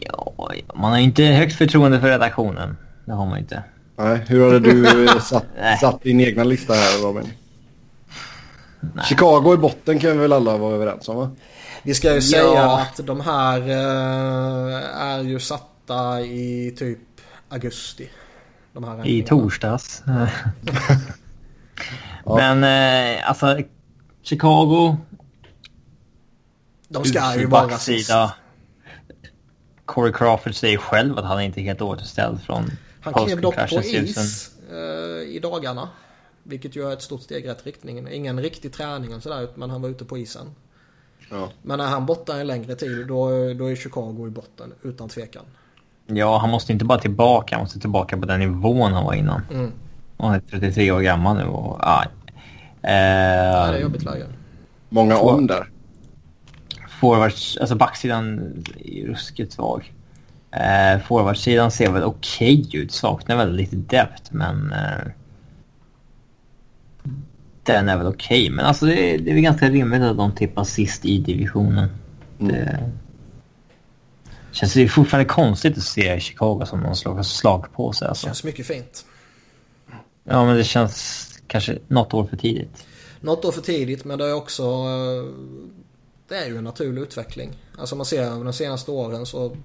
[0.01, 2.77] ja, man har inte högt förtroende för redaktionen.
[3.05, 3.63] Det har man inte.
[3.97, 5.45] Nej, hur hade du satt,
[5.81, 7.27] satt din egna lista här Robin?
[8.79, 9.05] Nej.
[9.05, 11.31] Chicago i botten kan vi väl alla vara överens om va?
[11.83, 12.21] Vi ska ju Ja.
[12.21, 16.99] säga att de här eh, är ju satta i typ
[17.49, 18.09] augusti.
[19.03, 20.03] I torsdags.
[22.25, 23.57] Men eh, alltså,
[24.21, 24.97] Chicago,
[26.87, 28.11] De ska ju vara rasist.
[29.85, 33.81] Corey Crawford säger själv att han inte är helt återställd från Han klev dock på
[33.83, 34.77] is eh,
[35.35, 35.89] i dagarna.
[36.43, 38.07] Vilket ju är ett stort steg i rätt riktning.
[38.11, 40.55] Ingen riktig träning och sådär men han var ute på isen.
[41.33, 41.49] Ja.
[41.61, 45.43] Men är han borta en längre tid då, då är Chicago i botten utan tvekan.
[46.07, 49.41] Ja, han måste inte bara tillbaka, han måste tillbaka på den nivån han var innan.
[49.51, 49.71] Mm.
[50.17, 51.79] Och han är 33 år gammal nu och...
[51.81, 52.03] Ja.
[52.81, 54.25] Ja, det är Eh, jobbigt läge.
[54.89, 55.69] Många om där.
[56.99, 58.39] forwards, alltså backsidan
[58.85, 59.93] är ruskigt svag.
[60.51, 64.71] Eh, forwardsidan ser väl okej ut, saknar väl lite depth men...
[64.71, 65.11] Eh,
[67.63, 70.35] den är väl okej, men alltså det, är- det är väl ganska rimligt att de
[70.35, 71.89] tippar sist i divisionen.
[72.37, 72.91] Det
[74.51, 78.25] känns det fortfarande konstigt att se Chicago som någon slags slagpåse alltså.
[78.25, 79.05] Känns mycket fint.
[80.23, 82.85] Ja men det känns kanske något år för tidigt.
[83.21, 84.63] Något år för tidigt men det är också...
[84.63, 85.33] eh,
[86.27, 87.51] Det är ju en naturlig utveckling.
[87.77, 89.57] Alltså man ser över de senaste åren så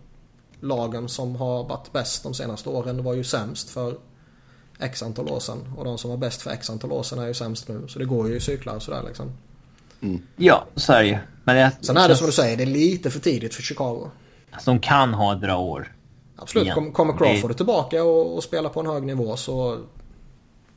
[0.60, 3.96] lagen som har varit bäst de senaste åren var ju sämst för
[4.80, 5.74] x antal år sedan.
[5.76, 7.84] Och de som var bäst för x antal år sedan är ju sämst nu.
[7.88, 9.32] Så det går ju i cyklar sådär liksom.
[10.36, 11.18] Ja, så är det ju.
[11.44, 14.10] Men det, Sen är det som du säger, det är lite för tidigt för Chicago.
[14.64, 15.92] De kan ha ett bra år.
[16.36, 16.74] Absolut, Igen.
[16.74, 19.78] Kom, kommer Det- Crawford tillbaka och, och spelar på en hög nivå så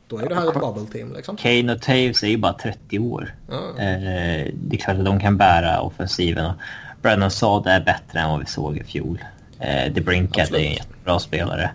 [0.08, 1.38] då är det här ett bubble team liksom.
[1.38, 3.36] Kane och Taves är ju bara 30 år.
[3.50, 3.56] Ja.
[3.84, 6.46] Eh, det är klart att de kan bära offensiven.
[6.46, 6.54] Och
[7.02, 9.24] Brandon Saad är bättre än vad vi såg i fjol.
[9.60, 11.72] Eh, De Brinkat är en jättebra spelare.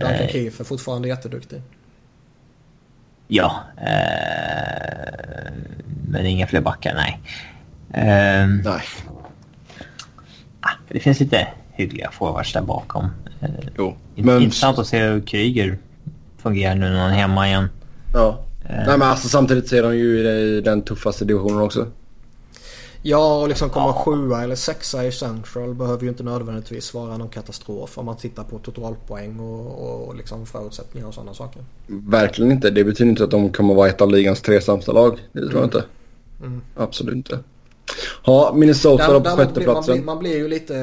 [0.00, 0.28] Duncan Eh.
[0.28, 1.62] Keefe är fortfarande jätteduktig.
[3.28, 3.60] Ja.
[3.76, 5.52] Eh,
[6.08, 7.20] men inga fler backar, nej.
[7.92, 8.82] Eh, Nej.
[10.60, 13.04] ah, det finns lite hyggliga forwards där bakom.
[13.40, 13.48] Eh,
[13.78, 13.96] Jo.
[14.14, 15.78] Men, Intressant att se hur Kryger
[16.38, 17.68] fungerar nu när han är hemma igen.
[18.14, 18.42] ja.
[18.68, 18.76] Eh.
[18.76, 21.86] Nej men alltså samtidigt så är de ju i den tuffaste divisionen också.
[23.08, 27.28] Ja, och liksom komma sjua eller sexa i Central behöver ju inte nödvändigtvis vara någon
[27.28, 31.64] katastrof om man tittar på totalpoäng och, och liksom förutsättningar och sådana saker.
[31.86, 32.70] Verkligen inte.
[32.70, 35.18] Det betyder inte att de kommer vara ett av ligans tre sämsta lag.
[35.32, 35.84] Det tror jag inte.
[36.40, 36.60] Mm.
[36.76, 37.38] Absolut inte.
[38.24, 39.94] Ja, Minnesota då på blir- man, sjätteplatsen.
[39.94, 40.74] blir, man blir ju lite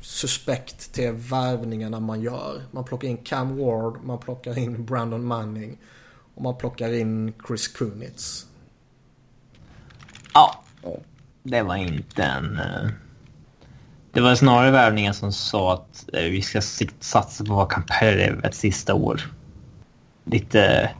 [0.00, 2.62] suspekt till värvningarna man gör.
[2.70, 5.78] Man plockar in Cam Ward, man plockar in Brandon Manning
[6.34, 8.46] och man plockar in Chris Kunitz.
[10.34, 10.64] Ja, Ja.
[11.42, 12.56] Det var inte en...
[12.58, 12.90] eh,
[14.12, 18.48] Det var snarare värvningen som sa att eh, vi ska satsa på att vara competitive
[18.48, 19.20] ett sista år.
[20.24, 20.90] Lite...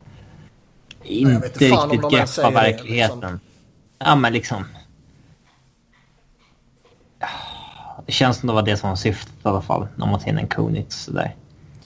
[1.03, 3.19] Inte inte riktigt greppa det, verkligheten.
[3.21, 3.41] liksom.
[3.99, 4.65] Ja, men liksom...
[8.07, 10.29] Det känns som det var det som var syftet i alla fall, när man tar
[10.29, 11.35] in en Kunitz sådär.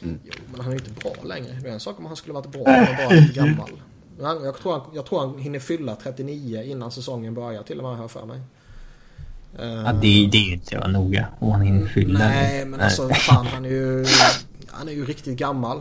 [0.01, 0.19] Jo,
[0.53, 1.53] men han är ju inte bra längre.
[1.63, 3.71] Det är en sak om han skulle varit bra han bara lite gammal.
[4.21, 7.85] Han- Jag tror, han, jag tror han hinner fylla 39 innan säsongen börjar till och
[7.85, 8.41] med här för mig.
[9.59, 12.19] Eh, Ja, det, det är ju inte jävla noga om man hinner fylla.
[12.19, 14.07] Nej, men alltså fan han är ju...
[14.69, 15.81] Han är ju riktigt gammal.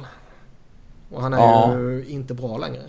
[1.10, 1.78] Och han är Ja.
[1.80, 2.82] ju inte bra längre.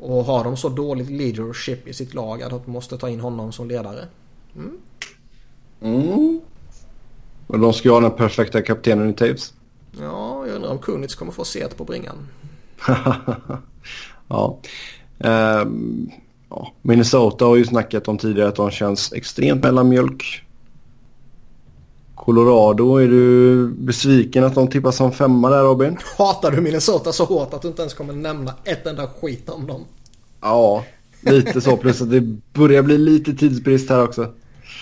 [0.00, 3.52] Och har de så dåligt leadership i sitt lag att de måste ta in honom
[3.52, 4.04] som ledare.
[5.80, 6.40] Mm.
[7.46, 9.54] Men de ska ju ha den perfekta kaptenen i Taves.
[10.00, 12.28] Ja, jag undrar om Kunitz kommer få set på bringan.
[14.28, 14.58] ja.
[15.18, 16.10] Ehm,
[16.50, 16.72] ja.
[16.82, 20.44] Minnesota har ju snackat om tidigare att de känns extremt mellanmjölk.
[22.14, 25.98] Colorado, är du besviken att de tippas som femma där Robin?
[26.18, 29.66] Hatar du Minnesota så hårt att du inte ens kommer nämna ett enda skit om
[29.66, 29.84] dem?
[30.40, 30.84] Ja,
[31.20, 31.76] lite så.
[31.76, 32.20] Plus att det
[32.52, 34.22] börjar bli lite tidsbrist här också.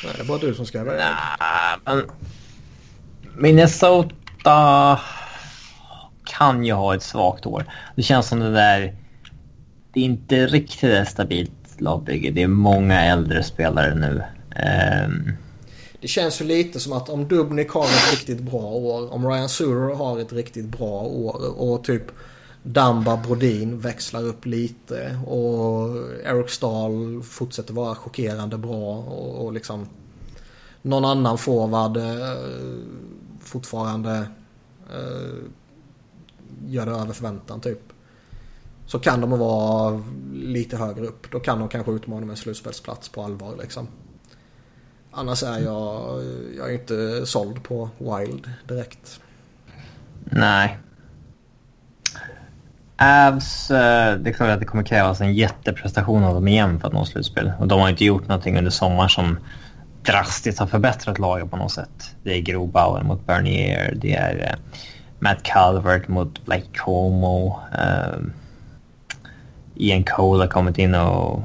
[0.04, 1.18] Nej, det är bara du som ska välja.
[1.38, 2.02] Ah, men
[3.36, 5.00] Minnesota
[6.28, 7.64] kan ju ha ett svagt år.
[7.96, 8.94] Det känns som det där...
[9.92, 12.30] Det är inte riktigt ett stabilt lagbygge.
[12.30, 14.22] Det är många äldre spelare nu.
[15.04, 15.32] Um...
[16.00, 19.48] Det känns ju lite som att om Dubnik har ett riktigt bra år, om Ryan
[19.48, 22.02] Surer har ett riktigt bra år och typ
[22.62, 29.88] Damba Brodin växlar upp lite och Eric Stahl fortsätter vara chockerande bra och, och liksom
[30.82, 32.34] någon annan forward eh,
[33.40, 34.26] fortfarande
[34.90, 35.34] eh,
[36.66, 37.80] gör det över förväntan typ.
[38.86, 40.02] Så kan de vara
[40.32, 41.30] lite högre upp.
[41.30, 43.88] Då kan de kanske utmana med en slutspelsplats på allvar liksom.
[45.10, 46.24] Annars är jag,
[46.56, 49.20] jag är inte såld på Wild direkt.
[50.24, 50.78] Nej.
[53.00, 56.88] Avs, eh, det är klart att det kommer krävas en jätteprestation av dem igen för
[56.88, 57.52] att nå slutspel.
[57.58, 59.38] Och de har inte gjort någonting under sommaren som
[60.02, 62.14] drastiskt har förbättrat laget på något sätt.
[62.22, 64.78] Det är Grobauer mot Bernier, det är eh,
[65.18, 67.46] Matt Calvert mot Blake Como.
[67.48, 68.32] Um, ehm,
[69.76, 71.42] Ian Cole har kommit in och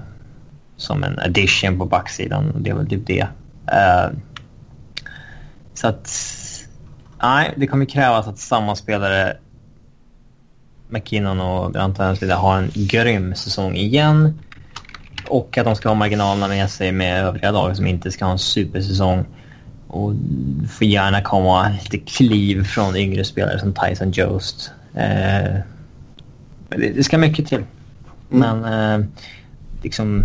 [0.77, 2.53] som en addition på backsidan.
[2.59, 3.27] Det är väl typ det.
[3.71, 4.17] Uh,
[5.73, 6.11] så att...
[7.21, 9.37] Nej, det kommer krävas att samma spelare
[10.89, 14.39] McKinnon och Grant har en grym säsong igen.
[15.27, 18.31] Och att de ska ha marginalerna med sig med övriga lag som inte ska ha
[18.31, 19.25] en supersäsong.
[19.93, 20.13] Och
[20.69, 24.71] får gärna komma lite kliv från yngre spelare som Tyson Jost.
[24.93, 25.59] Eh,
[26.69, 27.63] det, det, ska mycket till.
[28.31, 28.59] Mm.
[28.61, 29.07] Men eh,
[29.83, 30.23] liksom,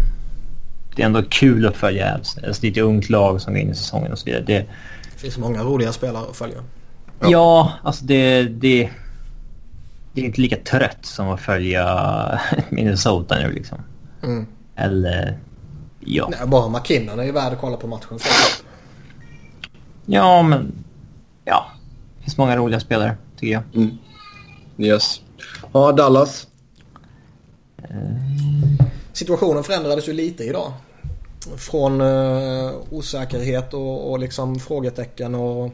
[0.97, 2.39] det är ändå kul att följa Avs.
[2.39, 4.43] Alltså, det är ett ungt lag som går in i säsongen och så vidare.
[4.47, 4.59] Det,
[5.13, 6.59] det finns många roliga spelare att följa.
[7.21, 8.91] Ja, ja alltså det, det,
[10.13, 13.79] det är inte lika trött som att följa Minnesota nu liksom.
[14.23, 14.47] Mm.
[14.77, 15.39] Eller
[16.01, 16.29] ja.
[16.31, 18.68] Nej, bara McKinnon är ju värd att kolla på matchen för.
[20.11, 20.85] Ja, men
[21.45, 21.67] ja.
[22.17, 23.63] Det finns många roliga spelare tycker jag.
[23.75, 23.99] Mm.
[24.79, 25.21] Yes.
[25.73, 26.47] Ja, Dallas.
[29.13, 30.73] Situationen förändrades ju lite idag.
[31.57, 35.73] Från uh, osäkerhet och, och liksom frågetecken och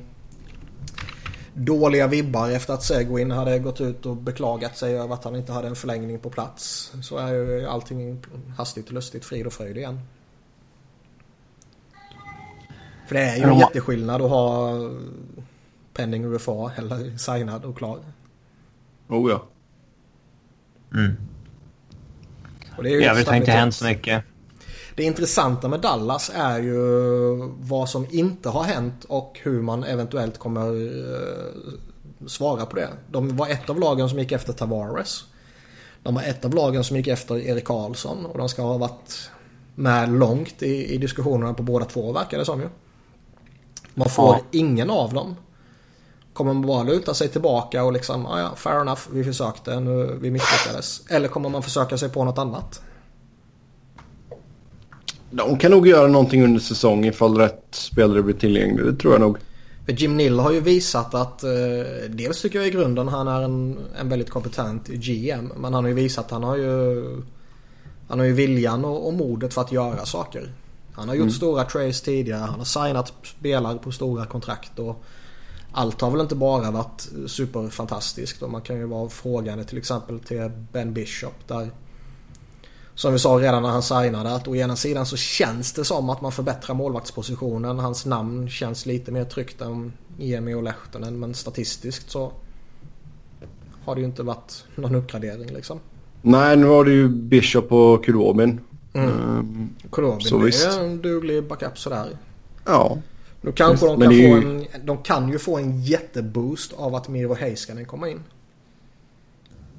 [1.55, 5.53] dåliga vibbar efter att Seguin hade gått ut och beklagat sig över att han inte
[5.53, 6.93] hade en förlängning på plats.
[7.03, 8.23] Så är ju allting
[8.57, 10.01] hastigt och lustigt frid och fröjd igen.
[13.15, 14.73] För det är ju en jätteskillnad att ha
[15.93, 17.99] pending UFA eller signad och klar.
[19.09, 19.45] Oh ja.
[20.95, 21.17] Mm.
[22.77, 24.25] Och det är ju ja, det har inte hänt så mycket.
[24.97, 26.79] Det intressanta med Dallas är ju
[27.61, 32.89] vad som inte har hänt och hur man eventuellt kommer uh, svara på det.
[33.11, 35.25] De var ett av lagen som gick efter Tavares.
[36.03, 39.31] De var ett av lagen som gick efter Erik Karlsson och de ska ha varit
[39.75, 42.69] med långt i, i diskussionerna på båda två verkar det som ju.
[43.95, 44.41] Man får ja.
[44.51, 45.37] ingen av dem.
[46.33, 50.19] Kommer man bara luta sig tillbaka och liksom, ah, ja fair enough, vi försökte, nu,
[50.21, 51.03] vi misslyckades.
[51.11, 52.83] Eller kommer man försöka sig på något annat?
[55.31, 58.87] De kan nog göra någonting under säsong ifall rätt spelare blir tillgänglig.
[58.87, 59.39] Det tror jag nog.
[59.87, 61.51] För Jim Nill har ju visat att eh,
[62.09, 65.53] dels tycker jag i grunden han är en, en väldigt kompetent GM.
[65.57, 67.05] Men han har ju visat att han har ju
[68.09, 70.49] han har ju viljan och, och modet för att göra saker.
[70.95, 71.35] Han har gjort mm.
[71.35, 72.41] stora trades tidigare.
[72.41, 74.79] Han har signat spelare på stora kontrakt.
[74.79, 75.05] Och
[75.73, 78.43] allt har väl inte bara varit superfantastiskt.
[78.43, 81.49] Och man kan ju vara frågande till exempel till Ben Bishop.
[81.49, 81.71] Där
[82.95, 86.11] som vi sa redan när han signade att å ena sidan så känns det som
[86.11, 87.79] att man förbättrar målvaktspositionen.
[87.79, 92.33] Hans namn känns lite mer tryggt än Niemi och Lehtonen men statistiskt så
[93.85, 95.81] har det ju inte varit någon uppgradering liksom.
[96.23, 98.61] Nej, nu var det ju Bishop och Kurobin.
[98.95, 99.09] Mm.
[99.09, 100.79] Um, Kurobin är visst.
[100.79, 102.09] en duglig backup sådär.
[102.65, 102.99] Ja.
[103.41, 104.33] Nu kanske de kan, få ju...
[104.33, 108.21] en, de kan ju få en jätteboost av att Miro Heiskanen kommer in.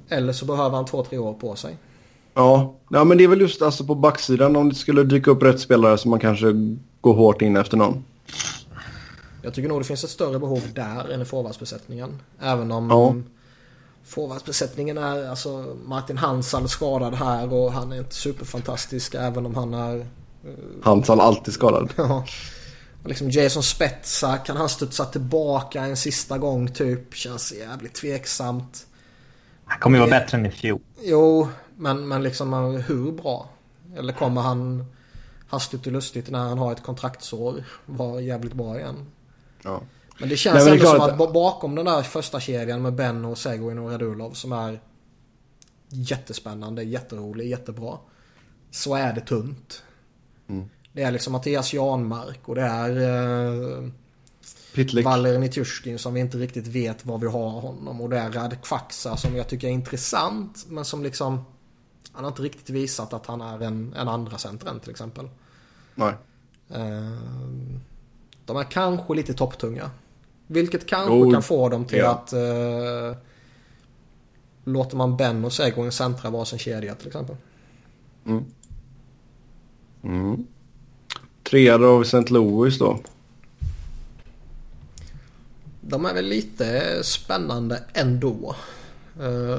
[0.08, 1.76] Eller så behöver han två, tre år på sig.
[2.34, 2.74] Ja.
[2.88, 5.60] ja, men det är väl just alltså på backsidan om det skulle dyka upp rätt
[5.60, 6.46] spelare som man kanske
[7.00, 8.04] går hårt in efter någon.
[9.42, 12.18] Jag tycker nog det finns ett större behov där än i forwardsbesättningen.
[12.40, 13.14] Även om ja.
[14.06, 19.74] Forwardsbesättningen är, alltså Martin Hansal skadad här och han är inte superfantastisk även om han
[19.74, 19.96] är...
[19.96, 20.04] Uh...
[20.82, 21.92] Hansal alltid skadad.
[21.96, 22.24] ja.
[23.02, 27.14] Och liksom Jason Spetsa, kan han studsa tillbaka en sista gång typ?
[27.14, 28.86] Känns jävligt tveksamt.
[29.64, 30.80] Han kommer ju vara bättre än i fjol.
[31.02, 32.52] Jo, men, men liksom
[32.86, 33.48] hur bra?
[33.96, 34.84] Eller kommer han
[35.48, 39.06] hastigt och lustigt när han har ett kontraktsår vara jävligt bra igen?
[39.62, 39.80] Ja.
[40.18, 43.24] Men det känns Nej, men ändå som att bakom den där första kedjan med Ben
[43.24, 44.80] och Seguin och Radulov som är
[45.88, 47.98] jättespännande, jätterolig, jättebra.
[48.70, 49.82] Så är det tunt.
[50.48, 50.68] Mm.
[50.92, 53.90] Det är liksom Mattias Janmark och det är eh,
[54.74, 55.04] Pitlick.
[55.04, 58.00] Valeri Nitjushkin som vi inte riktigt vet var vi har honom.
[58.00, 61.44] Och det är Radek Faksa som jag tycker är intressant men som liksom
[62.12, 65.28] Han har inte riktigt visat att han är en, en andra center än till exempel.
[65.94, 66.14] Nej.
[66.70, 67.18] Eh,
[68.44, 69.90] de är kanske lite topptunga.
[70.46, 72.10] Vilket kanske Jo, kan få dem till ja.
[72.10, 73.18] att eh,
[74.64, 77.36] låter man Ben och Seguin centra varsin kedja till exempel.
[80.02, 80.46] Mm.
[81.50, 82.32] Trea då har vi St.
[82.34, 82.98] Louis då.
[85.80, 88.56] De är väl lite spännande ändå.
[89.20, 89.58] Uh,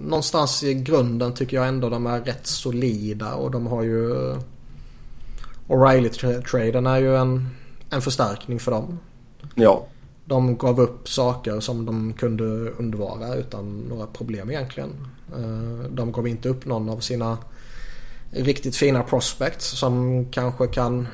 [0.00, 4.34] någonstans i grunden tycker jag ändå de är rätt solida och de har ju...
[5.68, 7.48] O'Reilly-traden är ju en,
[7.90, 8.98] en förstärkning för dem.
[9.54, 9.86] Ja.
[10.24, 14.90] De gav upp saker som de kunde undvara utan några problem egentligen.
[15.36, 17.38] Eh, de gav inte upp någon av sina
[18.30, 21.08] riktigt fina prospects som kanske kan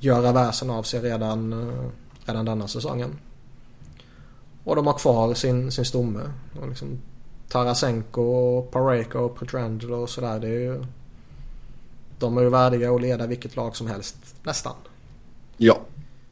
[0.00, 1.88] göra väsen av sig redan, eh,
[2.24, 3.18] redan denna säsongen.
[4.64, 6.20] Och de har kvar sin, sin stomme.
[6.60, 6.98] Och liksom
[7.48, 10.38] Tarasenko, Pareko och Petrangelo och sådär.
[10.38, 10.84] Det är ju,
[12.18, 14.74] de är ju värdiga att leda vilket lag som helst nästan.
[15.56, 15.80] Ja.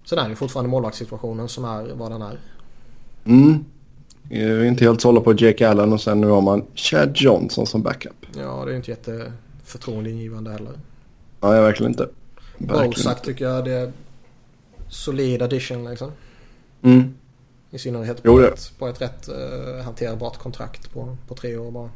[0.08, 2.38] Sen är det fortfarande målvaktssituationen som är vad den är.
[3.24, 3.64] Mm.
[4.28, 7.66] Jag är inte helt sålla på Jake Allen och sen nu har man Chad Johnson
[7.66, 8.26] som backup.
[8.36, 10.72] Ja, det är inte jätteförtroendeingivande heller.
[11.40, 12.08] Nej, verkligen inte.
[12.58, 13.92] Verkligen Bozak tycker jag det är
[14.88, 16.10] solid addition liksom.
[16.82, 17.14] Mm.
[17.70, 18.48] I synnerhet Jo, på, det.
[18.48, 21.90] ett, på ett rätt uh, hanterbart kontrakt på, på tre år bara.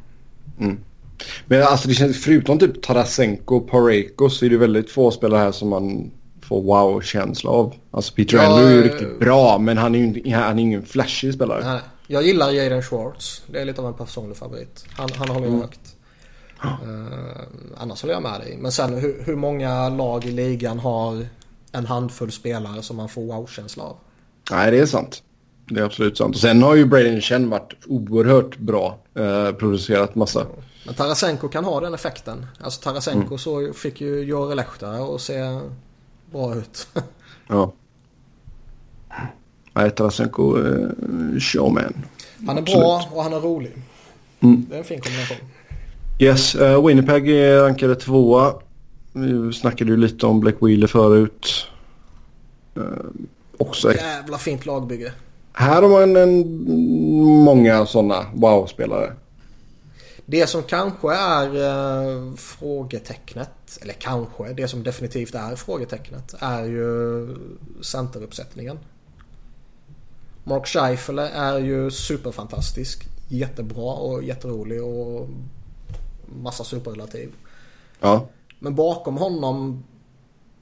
[1.45, 5.39] Men alltså det känns, förutom typ Tarasenko och Pareko så är det väldigt få spelare
[5.39, 6.11] här som man
[6.51, 7.73] får wow-känsla av.
[7.91, 10.63] Alltså Peter Ja, Andrew är ju eh, riktigt bra men han är ju han är
[10.63, 11.63] ingen flashig spelare.
[11.65, 13.43] Nej, jag gillar Jaden Schwartz.
[13.47, 14.85] Det är lite av en personlig favorit.
[14.97, 15.53] Han, han håller Mm.
[15.59, 15.95] jag högt.
[16.63, 17.41] Uh,
[17.77, 18.57] annars håller jag med dig.
[18.59, 21.25] Men sen hur, hur många lag i ligan har
[21.71, 23.95] en handfull spelare som man får wow-känsla av?
[24.51, 25.23] Nej, det är sant.
[25.69, 26.35] Det är absolut sant.
[26.35, 28.97] Och sen har ju Braden Chen varit oerhört bra.
[29.15, 30.45] Eh, producerat massa.
[30.85, 32.45] Men Tarasenko kan ha den effekten.
[32.59, 33.37] Alltså Tarasenko Mm.
[33.37, 35.59] så fick ju Jore Lehtara att se
[36.31, 36.87] bra ut.
[37.47, 37.73] Ja.
[39.73, 40.89] Nej, Tarasenko eh,
[41.39, 41.93] showman.
[42.47, 42.81] Han är Absolut.
[42.81, 43.71] bra och han är rolig.
[44.39, 44.65] Mm.
[44.69, 45.37] Det är en fin kombination.
[46.19, 48.53] Yes, uh, Winnipeg är rankade tvåa.
[49.13, 51.67] Vi snackade ju lite om Black Wheeler förut.
[52.75, 52.81] Eh,
[53.57, 55.11] också Jävla fint lagbygge.
[55.53, 56.63] Här har man en,
[57.43, 59.13] många sådana wow-spelare.
[60.31, 67.27] Det som kanske är eh, frågetecknet, eller kanske, det som definitivt är frågetecknet är ju
[67.81, 68.79] centeruppsättningen.
[70.43, 73.07] Mark Scheifele är ju superfantastisk.
[73.27, 75.29] Jättebra och jätterolig och
[76.25, 77.31] massa superrelativ.
[77.99, 78.27] Ja.
[78.59, 79.83] Men bakom honom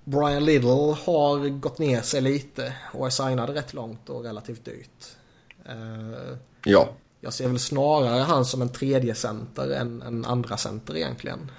[0.04, 5.18] Brian Little har gått ner sig lite och är signad rätt långt och relativt dyrt.
[5.66, 6.90] Eh, Ja.
[7.22, 11.52] Jag ser väl snarare han som en tredje center än en andra center egentligen.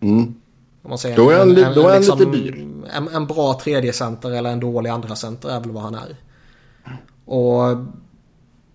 [0.00, 0.34] Mm.
[0.82, 2.82] Om man säger Då är han en, en, då är han liksom, lite dyr.
[2.92, 6.16] En, en bra tredje center eller en dålig andra center är väl vad han är.
[7.24, 7.76] Och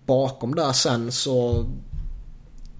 [0.06, 1.66] bakom där sen så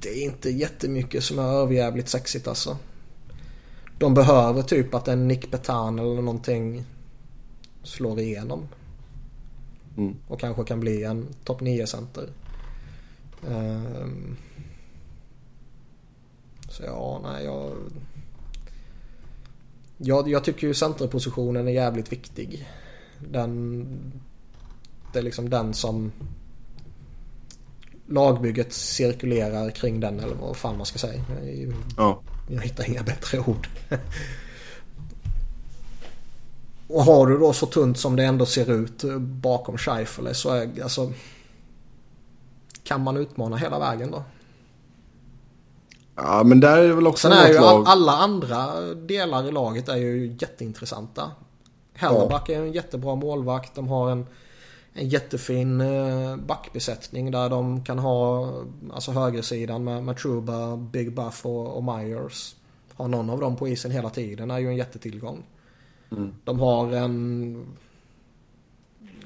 [0.00, 2.76] det är inte jättemycket som är överjävligt sexigt alltså.
[3.98, 6.84] De behöver typ att en Nick Petan eller någonting
[7.82, 8.68] slår igenom.
[9.96, 10.16] Mm.
[10.28, 12.22] Och kanske kan bli en topp 9 center.
[12.22, 12.43] Ehm.
[16.68, 17.72] Så ja, nej jag...
[19.98, 22.68] Jag, jag tycker ju centerpositionen är jävligt viktig.
[23.18, 23.86] Den...
[25.12, 26.12] Det är liksom den som
[28.06, 31.24] lagbygget cirkulerar kring den eller vad fan man ska säga.
[31.44, 32.20] Jag, Ja.
[32.48, 33.68] jag hittar inga bättre ord.
[36.88, 40.82] Och har du då så tunt som det ändå ser ut bakom Scheifele så är
[40.82, 41.12] alltså...
[42.84, 44.22] Kan man utmana hela vägen då?
[46.16, 47.84] ja, men där är det väl också Sen är ju lag.
[47.86, 51.30] alla andra delar i laget är ju jätteintressanta.
[51.94, 53.74] Hellerback är ju en jättebra målvakt.
[53.74, 54.26] De har en,
[54.92, 58.52] en jättefin eh, backbesättning där de kan ha
[58.94, 62.54] alltså högersidan med, med Truba, Big Buff och, och Myers.
[62.94, 65.42] Har någon av dem på isen hela tiden är ju en jättetillgång.
[66.44, 67.66] De har en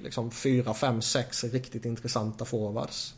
[0.03, 3.15] liksom 4, 5, 6 riktigt intressanta forwards.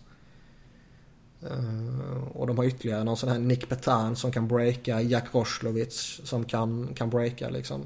[1.43, 5.01] Eh, och de har ytterligare någon sån här Nick Petan som kan breaka.
[5.03, 7.83] Jack Roslovic som kan, kan breaka liksom.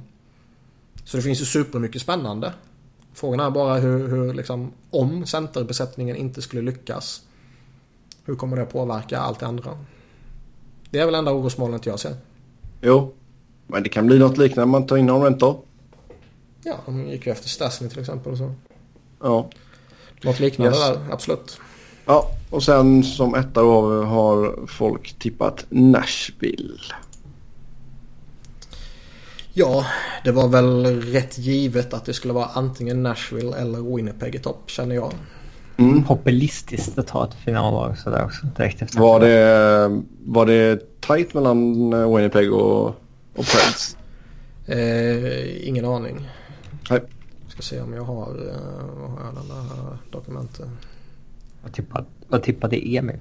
[1.05, 2.53] Så det finns ju supermycket spännande.
[3.13, 7.23] Frågan är bara hur, hur liksom, om centerbesättningen inte skulle lyckas.
[8.25, 9.79] Hur kommer det påverka allt det andra?
[10.91, 12.17] Det är väl enda orosmolnet jag ser.
[12.81, 13.15] Jo.
[13.67, 15.57] Men det kan bli något liknande man tar in någon rental.
[16.63, 18.55] Ja, de gick ju efter Stasny till exempel och så.
[19.21, 19.51] Ja.
[20.23, 20.89] Något liknande Yes.
[20.89, 21.61] där, absolut.
[22.07, 26.95] Ja, och sen som etta då har folk tippat Nashville.
[29.53, 29.87] Ja,
[30.25, 34.71] det var väl rätt givet att det skulle vara antingen Nashville eller Winnipeg i topp
[34.71, 35.13] känner jag.
[35.77, 36.05] Mm.
[36.05, 39.01] Populistiskt att ta ett finallag sådär också direkt efter.
[39.01, 42.95] Var det, var det tight mellan Winnipeg och, och
[43.35, 43.97] Preds?
[44.67, 46.31] Eh, ingen aning.
[46.91, 47.01] Nej.
[47.49, 50.69] Ska se om jag har, eh, vad har jag den där dokumentet.
[51.65, 53.17] Vad tippade, vad tippade Emil?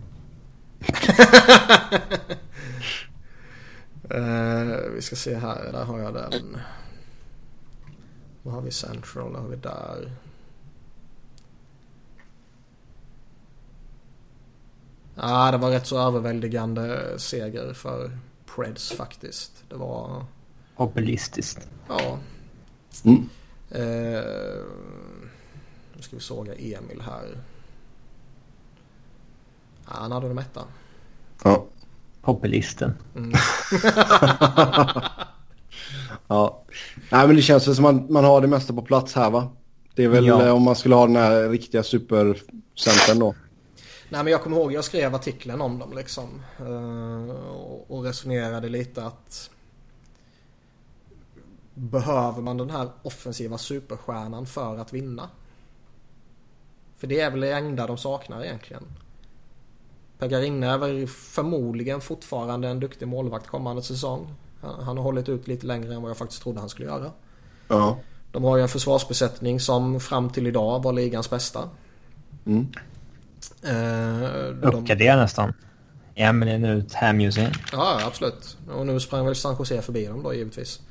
[4.09, 6.57] eh, vi ska se här, där har jag den.
[8.43, 10.11] Vad har vi Central, vad har vi där?
[15.15, 18.17] Ja, det var rätt så överväldigande seger för
[18.55, 19.63] Preds faktiskt.
[19.69, 20.25] Det var...
[20.75, 21.67] Populistiskt.
[21.87, 22.19] Ja.
[23.05, 23.29] Mm.
[23.69, 24.23] Eh,
[25.93, 27.37] nu ska vi såga Emil här.
[29.93, 30.61] Ja, han hade det mätta.
[31.43, 31.65] Ja.
[32.21, 32.93] Populisten.
[33.15, 33.31] Mm.
[36.27, 36.63] ja.
[37.11, 39.29] Nej men det känns väl som att man, man har det mesta på plats här
[39.29, 39.49] va?
[39.95, 40.45] Det är väl Ja.
[40.45, 43.35] eh, om man skulle ha den här riktiga supercentern då.
[44.09, 46.41] Nej men jag kommer ihåg jag skrev artikeln om dem liksom.
[46.59, 49.49] Eh, och- och resonerade lite att
[51.75, 55.29] Behöver man den här offensiva superstjärnan för att vinna?
[56.97, 58.83] För det är väl det enda de saknar egentligen.
[60.23, 64.33] Pekarinne är förmodligen fortfarande en duktig målvakt kommande säsong.
[64.61, 67.11] Han, har hållit ut lite längre än vad jag faktiskt trodde han skulle göra.
[67.67, 67.97] Ja.
[68.31, 71.69] De har ju en försvarsbesättning som fram till idag var ligans bästa.
[72.45, 72.67] Mm.
[73.63, 75.53] Eh, de, Uppgradera nästan.
[76.15, 77.51] Emil nu ut, Hamuse in.
[77.71, 78.57] Ja, absolut.
[78.71, 80.81] Och nu sprang väl San Jose förbi dem då givetvis.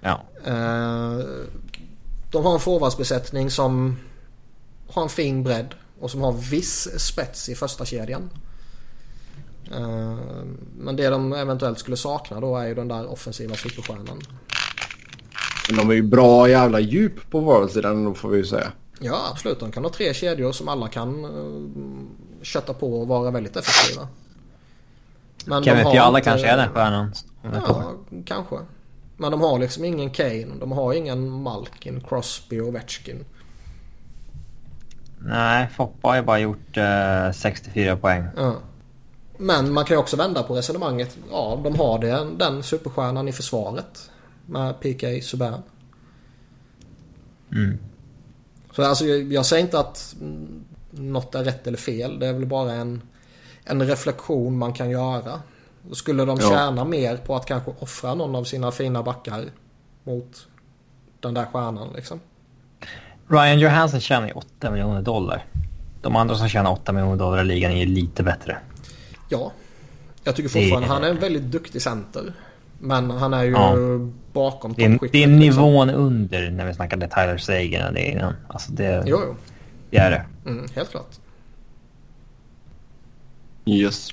[0.00, 0.22] Ja.
[0.44, 1.18] Eh,
[2.30, 3.96] de har en forwardsbesättning som
[4.88, 8.30] har en fin bredd och som har viss spets i första kedjan.
[9.72, 10.18] Eh,
[10.78, 14.20] Men det de eventuellt skulle sakna då är ju den där offensiva superstjärnan.
[15.68, 18.72] Men de är ju bra jävla djup på varasidan då får vi ju säga.
[19.00, 19.60] Ja, absolut.
[19.60, 22.02] De kan ha tre kedjor som alla kan uh,
[22.42, 24.08] kötta på och vara väldigt effektiva.
[25.46, 27.12] Men de Kevin har Fiala inte- kanske är den stjärnan.
[27.42, 27.92] Ja,
[28.26, 28.56] kanske.
[29.16, 30.46] Men de har liksom ingen Kane.
[30.60, 33.24] De har ingen Malkin, Crosby och Ovechkin.
[35.24, 38.24] Nej, Foppa har ju bara gjort eh, 64 poäng.
[38.36, 38.54] Ja.
[39.38, 41.18] Men man kan ju också vända på resonemanget.
[41.30, 44.10] Ja, de har det, den superstjärnan i försvaret.
[44.46, 45.62] Med PK Subban.
[47.52, 47.78] Mm.
[48.72, 50.14] Så alltså, jag jag säger inte att
[50.90, 52.18] något är rätt eller fel.
[52.18, 53.02] Det är väl bara en,
[53.64, 55.40] en reflektion man kan göra.
[55.92, 56.48] Skulle de Ja.
[56.50, 59.44] tjäna mer på att kanske offra någon av sina fina backar
[60.04, 60.46] mot
[61.20, 62.20] den där stjärnan liksom.
[63.28, 65.44] Ryan Johansson tjänar ju 8 miljoner dollar.
[66.02, 68.58] De andra som tjänar 8 miljoner dollar i ligan är ju lite bättre.
[69.28, 69.52] Ja.
[70.24, 72.32] Jag tycker Det är- fortfarande han är en väldigt duktig center.
[72.78, 73.74] Men han är ju Ja.
[74.32, 75.12] bakom Det är, toppskiktet.
[75.12, 75.62] det är liksom.
[75.62, 78.34] nivån under när vi snackade Tyler Sagan och det innan.
[78.48, 79.36] Alltså det, Jo, jo.
[79.90, 80.50] det är det.
[80.50, 81.10] Mm, helt klart.
[83.66, 84.08] Yes.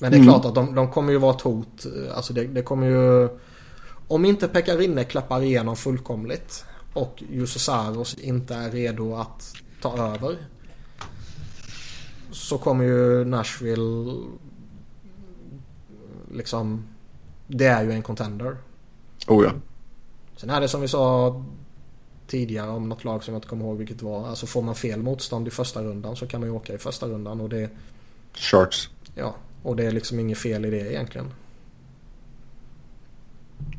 [0.00, 0.32] Men det är Mm.
[0.32, 1.86] klart att de, de kommer ju vara ett hot.
[2.14, 3.28] Alltså det, det kommer ju...
[4.08, 6.64] Om inte Pekarinne klappar igenom fullkomligt
[6.94, 10.36] och Jussi Saros inte är redo att ta över.
[12.30, 14.14] Så kommer ju Nashville...
[16.32, 16.84] Liksom...
[17.46, 18.56] Det är ju en contender.
[19.26, 19.52] Oh ja.
[20.36, 21.44] Sen är det som vi sa
[22.26, 24.28] tidigare om något lag som jag inte kommer ihåg vilket var.
[24.28, 27.06] Alltså får man fel motstånd i första rundan så kan man ju åka i första
[27.06, 27.70] rundan och det...
[28.34, 28.88] Sharks.
[29.14, 31.32] Ja, och det är liksom inget fel i det egentligen.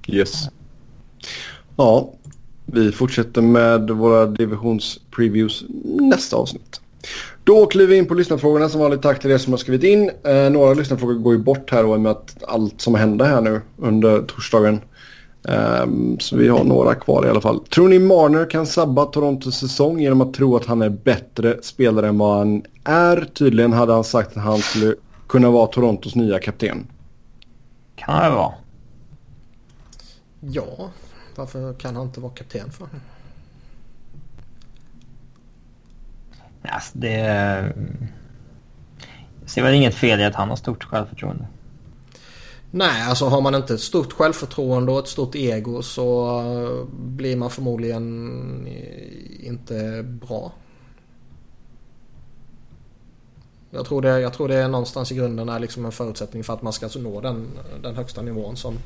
[0.07, 0.49] Yes.
[1.75, 2.13] Ja,
[2.65, 6.81] vi fortsätter med våra divisionspreviews nästa avsnitt.
[7.43, 9.01] Då kliver vi in på lyssnarfrågorna som vanligt.
[9.01, 10.11] Tack till er som har skrivit in.
[10.23, 13.61] Eh, några lyssnarfrågor går ju bort här och med att allt som händer här nu
[13.77, 14.79] under torsdagen.
[15.47, 17.59] Ehm, så vi har några kvar i alla fall.
[17.59, 22.07] Tror ni Marner kan sabba Torontos säsong genom att tro att han är bättre spelare
[22.07, 23.29] än vad han är?
[23.33, 24.95] Tydligen hade han sagt att han skulle
[25.27, 26.87] kunna vara Torontos nya kapten.
[27.95, 28.53] Kan det vara.
[30.39, 30.89] Ja,
[31.37, 32.87] varför kan han inte vara kapten för?
[36.61, 37.17] Alltså det...
[39.41, 41.47] Jag ser väl inget fel i att han har stort självförtroende.
[42.71, 47.35] Nej, alltså har man inte ett stort självförtroende och ett stort ego så eh, blir
[47.35, 50.51] man förmodligen eh, inte bra.
[53.69, 56.53] Jag tror, det, jag tror det är någonstans i grunden är liksom en förutsättning för
[56.53, 57.47] att man ska nå den,
[57.81, 58.77] den högsta nivån som,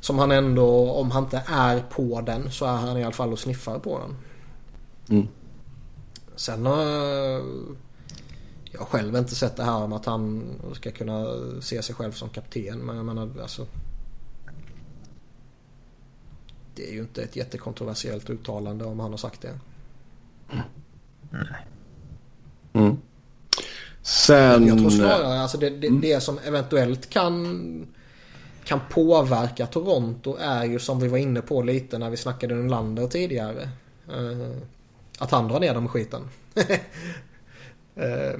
[0.00, 3.32] som han ändå, om han inte är på den så är han i alla fall
[3.32, 4.16] och sniffar på den.
[5.08, 5.28] Mm.
[6.36, 6.72] Sen eh,
[8.72, 11.26] Jag har själv inte sett det här om att han ska kunna
[11.60, 12.78] se sig själv som kapten.
[12.78, 13.66] Men jag menar alltså.
[16.74, 19.58] Det är ju inte ett jättekontroversiellt uttalande om han har sagt det.
[21.30, 21.66] Nej.
[22.72, 22.96] Mm.
[24.02, 24.66] Sen...
[24.66, 27.86] Jag tror snarare alltså det, det, det som eventuellt kan,
[28.64, 33.06] kan påverka Toronto är ju som vi var inne på lite när vi snackade Nylander
[33.06, 33.68] tidigare.
[34.12, 34.56] Uh,
[35.18, 36.22] att han drar ner dem i skiten.
[36.56, 36.64] uh,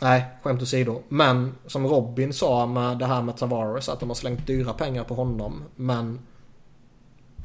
[0.00, 1.02] nej, skämt åsido.
[1.08, 5.04] Men som Robin sa med det här med Tavares att de har slängt dyra pengar
[5.04, 5.64] på honom.
[5.76, 6.18] Men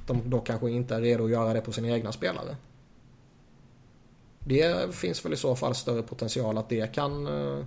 [0.07, 2.55] de då kanske inte är redo att göra det på sina egna spelare.
[4.39, 7.27] Det finns väl i så fall större potential att det kan...
[7.27, 7.65] Eh,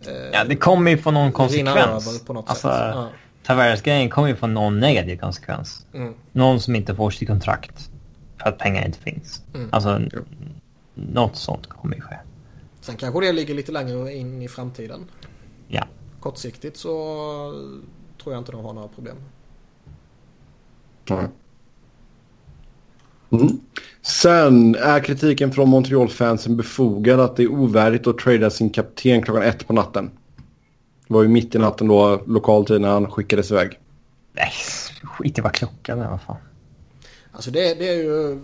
[0.00, 2.24] Eh, ja, det kommer ju få någon konsekvens.
[2.24, 2.78] På något alltså, sätt.
[2.94, 3.08] Ja.
[3.42, 5.86] Tavares-grejen kommer ju få någon negativ konsekvens.
[5.92, 6.14] Mm.
[6.32, 7.90] Någon som inte får sitt kontrakt
[8.36, 9.42] för att pengar inte finns.
[9.54, 9.68] Mm.
[9.72, 10.00] Alltså,
[10.94, 12.16] något sånt kommer ju ske.
[12.80, 15.10] Sen kanske det ligger lite längre in i framtiden.
[15.68, 15.84] Ja.
[16.20, 16.92] Kortsiktigt så
[18.22, 19.16] tror jag inte de har några problem.
[21.08, 21.18] Nej.
[21.18, 21.30] Mm.
[24.02, 29.42] Sen är kritiken från Montreal-fansen befogad att det är ovärdigt att trada sin kapten klockan
[29.42, 30.10] ett på natten.
[31.08, 33.78] Det var ju mitt i natten då, lokal tid, när han skickades iväg.
[34.32, 34.52] Nej,
[35.02, 36.36] skit i vad klockan är, vad fan.
[37.32, 38.40] Alltså det, det är ju...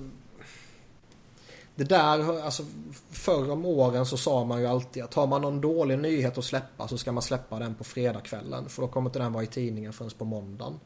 [1.75, 2.63] Det där, alltså
[3.11, 6.45] förr om åren så sa man ju alltid att har man någon dålig nyhet att
[6.45, 8.69] släppa så ska man släppa den på fredagskvällen.
[8.69, 10.81] För då kommer inte den vara i tidningen förrän på måndagen.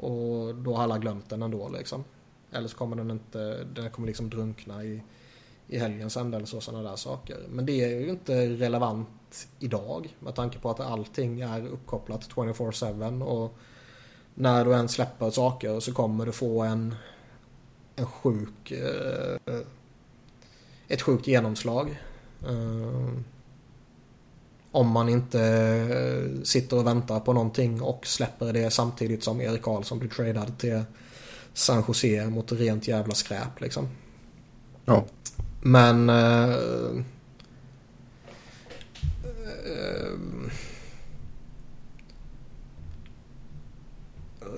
[0.00, 2.04] Och då har alla glömt den ändå liksom.
[2.52, 5.02] Eller så kommer den inte, den kommer liksom drunkna i,
[5.68, 7.36] i helgens ände eller så, sådana där saker.
[7.48, 13.22] Men det är ju inte relevant idag med tanke på att allting är uppkopplat 24-7
[13.22, 13.58] och
[14.34, 16.94] när du än släpper saker så kommer du få en,
[17.96, 19.60] en sjuk, eh,
[20.88, 22.02] ett sjukt genomslag.
[22.46, 23.18] Eh,
[24.72, 29.98] om man inte sitter och väntar på någonting och släpper det samtidigt som Erik Karlsson
[29.98, 30.82] blir tradad till
[31.54, 33.88] San Jose mot rent jävla skräp liksom.
[34.84, 35.04] Ja.
[35.62, 36.10] Men...
[36.10, 36.50] Eh,
[39.30, 40.12] eh,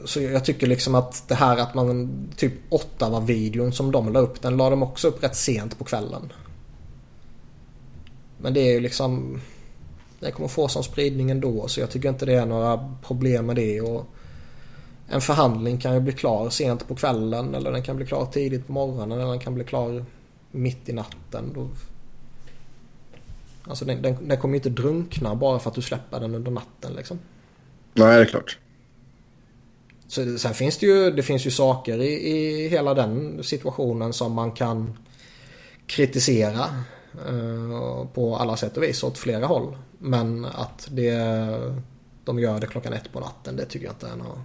[0.05, 4.43] så jag tycker liksom att det här att man typ Ottawa-videon som de la upp
[4.43, 6.33] den la de också upp rätt sent på kvällen.
[8.39, 9.41] Men det är ju liksom...
[10.21, 13.57] Det kommer få sån spridning ändå så jag tycker inte det är några problem med
[13.57, 13.81] det.
[13.81, 14.07] Och
[15.09, 18.67] en förhandling kan ju bli klar sent på kvällen eller den kan bli klar tidigt
[18.67, 20.05] på morgonen eller den kan bli klar
[20.51, 21.53] mitt i natten.
[21.55, 21.69] Då...
[23.69, 26.51] Alltså den, den, den kommer ju inte drunkna bara för att du släpper den under
[26.51, 27.19] natten liksom.
[27.95, 28.59] Nej, det är klart.
[30.07, 34.33] Så sen finns det ju, det finns ju saker i, i hela den situationen som
[34.33, 34.99] man kan
[35.87, 36.65] kritisera
[37.29, 39.77] eh, på alla sätt och vis åt flera håll.
[39.99, 41.15] Men att det,
[42.25, 44.39] de gör det klockan ett på natten det tycker jag inte är något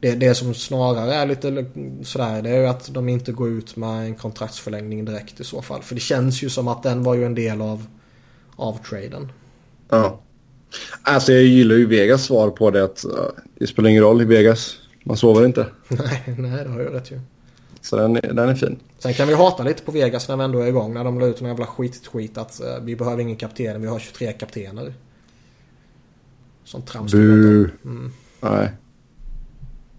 [0.00, 1.64] det, det som snarare är lite
[2.02, 5.62] sådär det är ju att de inte går ut med en kontraktsförlängning direkt i så
[5.62, 5.82] fall.
[5.82, 7.86] För det känns ju som att den var ju en del av,
[8.56, 9.32] av traden.
[9.88, 10.20] Ja.
[11.02, 13.12] Alltså jag gillar ju Vegas svar på det att uh,
[13.58, 14.78] det spelar ingen roll i Vegas.
[15.04, 15.66] Man sover inte.
[15.88, 17.20] nej, nej det har ju rätt ju.
[17.80, 18.78] Så den, är, den är fin.
[18.98, 20.94] Sen kan vi hata lite på Vegas när vi ändå är igång.
[20.94, 23.98] När de la ut en jävla skit-tweet att uh, vi behöver ingen kapten, vi har
[23.98, 24.94] 23 kaptener.
[26.64, 27.12] Sånt trams.
[27.12, 27.70] Bu.
[27.84, 28.12] Mm.
[28.40, 28.70] Nej.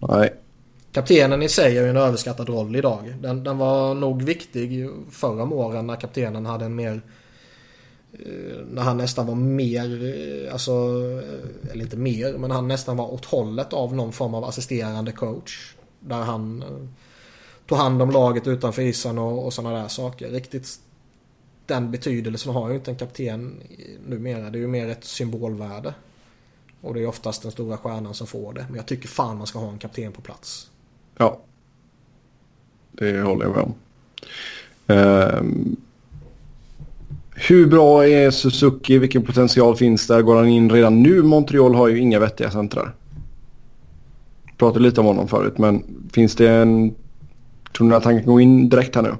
[0.08, 0.34] Nej.
[0.92, 3.14] Kaptenen i sig är ju en överskattad roll idag.
[3.20, 7.00] Den, den var nog viktig förra om åren när kaptenen hade en mer
[8.12, 12.96] eh, när han nästan var mer, eh, alltså, eh, eller inte mer, men han nästan
[12.96, 15.74] var åt hållet av någon form av assisterande coach.
[16.00, 16.64] Där han
[17.66, 20.30] tog hand om laget utanför isen och, och sådana där saker.
[20.30, 20.80] Riktigt
[21.66, 23.62] den betydelsen har ju inte en kapten
[24.06, 24.50] numera.
[24.50, 25.94] Det är ju mer ett symbolvärde.
[26.80, 28.66] Och det är oftast den stora stjärnan som får det.
[28.68, 30.70] Men jag tycker fan man ska ha en kapten på plats.
[31.18, 31.40] Ja.
[32.92, 33.74] Det håller jag med om.
[34.86, 35.76] Um,
[37.48, 38.98] hur bra är Suzuki?
[38.98, 40.22] Vilken potential finns där?
[40.22, 41.22] Går han in redan nu?
[41.22, 42.94] Montreal har ju inga vettiga centrar.
[44.56, 46.94] Pratade lite om honom förut men finns det en...
[47.76, 49.14] Tror ni att han kan gå in direkt här nu?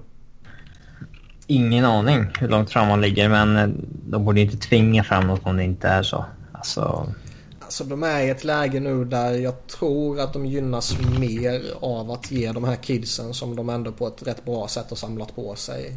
[1.46, 3.74] Ingen aning hur långt fram han ligger men
[4.08, 6.24] de borde inte tvinga fram något om det inte är så.
[6.52, 7.14] Alltså...
[7.70, 12.10] Alltså de är i ett läge nu där jag tror att de gynnas mer av
[12.10, 15.36] att ge de här kidsen som de ändå på ett rätt bra sätt har samlat
[15.36, 15.96] på sig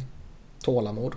[0.62, 1.14] tålamod.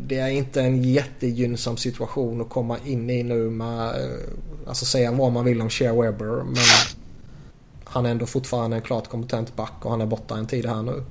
[0.00, 3.94] Det är inte en jättegynnsam situation att komma in i nu med,
[4.66, 6.56] alltså säga vad man vill om Shea Weber men
[7.84, 10.82] han är ändå fortfarande en klart kompetent back och han är borta en tid här
[10.82, 11.04] nu.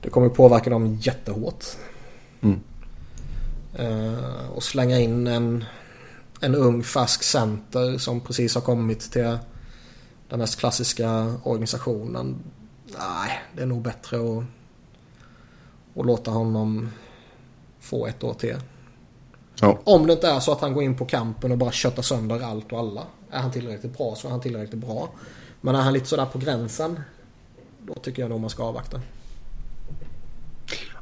[0.00, 1.64] Det kommer påverka dem jättehårt.
[2.40, 2.60] Mm.
[3.74, 5.64] Eh, och slänga in en,
[6.42, 9.38] en ung färsk center som precis har kommit till
[10.28, 12.36] den mest klassiska organisationen.
[12.98, 14.44] Nej, det är nog bättre att,
[15.96, 16.90] att låta honom
[17.80, 18.56] få ett år till.
[19.60, 19.78] Ja.
[19.84, 22.40] Om det inte är så att han går in på kampen och bara köttar sönder
[22.40, 23.02] allt och alla.
[23.30, 25.08] Är han tillräckligt bra så är han tillräckligt bra.
[25.60, 27.00] Men är han lite sådär på gränsen.
[27.78, 29.00] Då tycker jag nog man ska avvakta.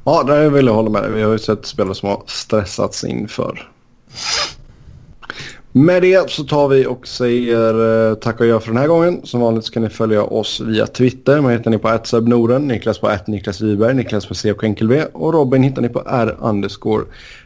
[0.03, 1.11] Ja, där vill jag hålla med.
[1.11, 3.71] Vi har ju sett spelare som har stressats inför.
[5.73, 9.21] Med det så tar vi och säger eh, tack och gör för den här gången.
[9.23, 11.41] Som vanligt ska ni följa oss via Twitter.
[11.41, 15.63] Man hittar ni på @sebnoren, Niklas på Niklas Wiberg, Niklas på CK V och Robin
[15.63, 17.03] hittar ni på R underscore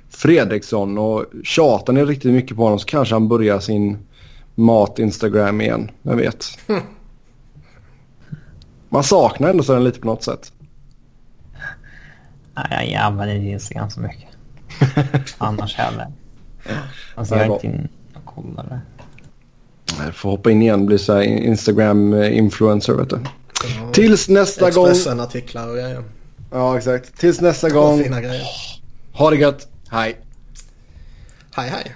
[0.09, 0.97] Fredriksson.
[0.97, 3.97] Och tjatar ni riktigt mycket på honom så kanske han börjar sin
[4.55, 5.91] mat-Instagram igen.
[6.01, 6.45] Vem vet.
[8.89, 10.51] Man saknar ändå den lite på något sätt.
[12.69, 14.29] Nej, jag använder inte Instagram så mycket.
[15.37, 16.07] Annars heller.
[17.15, 17.59] Alltså Ja, jag är bra.
[17.63, 17.94] inte
[18.35, 18.79] och kollar det.
[20.03, 23.19] Jag får hoppa in igen bli så här Instagram-influencer vet du.
[23.79, 24.87] Ja, Tills nästa gång.
[24.87, 26.03] Expressen-artiklar och grejer.
[26.51, 27.17] Ja exakt.
[27.19, 28.03] Tills nästa Och gång.
[28.03, 28.43] fina grejer.
[29.13, 29.67] Ha det gött.
[29.89, 30.17] Hej.
[31.55, 31.95] Hej hej.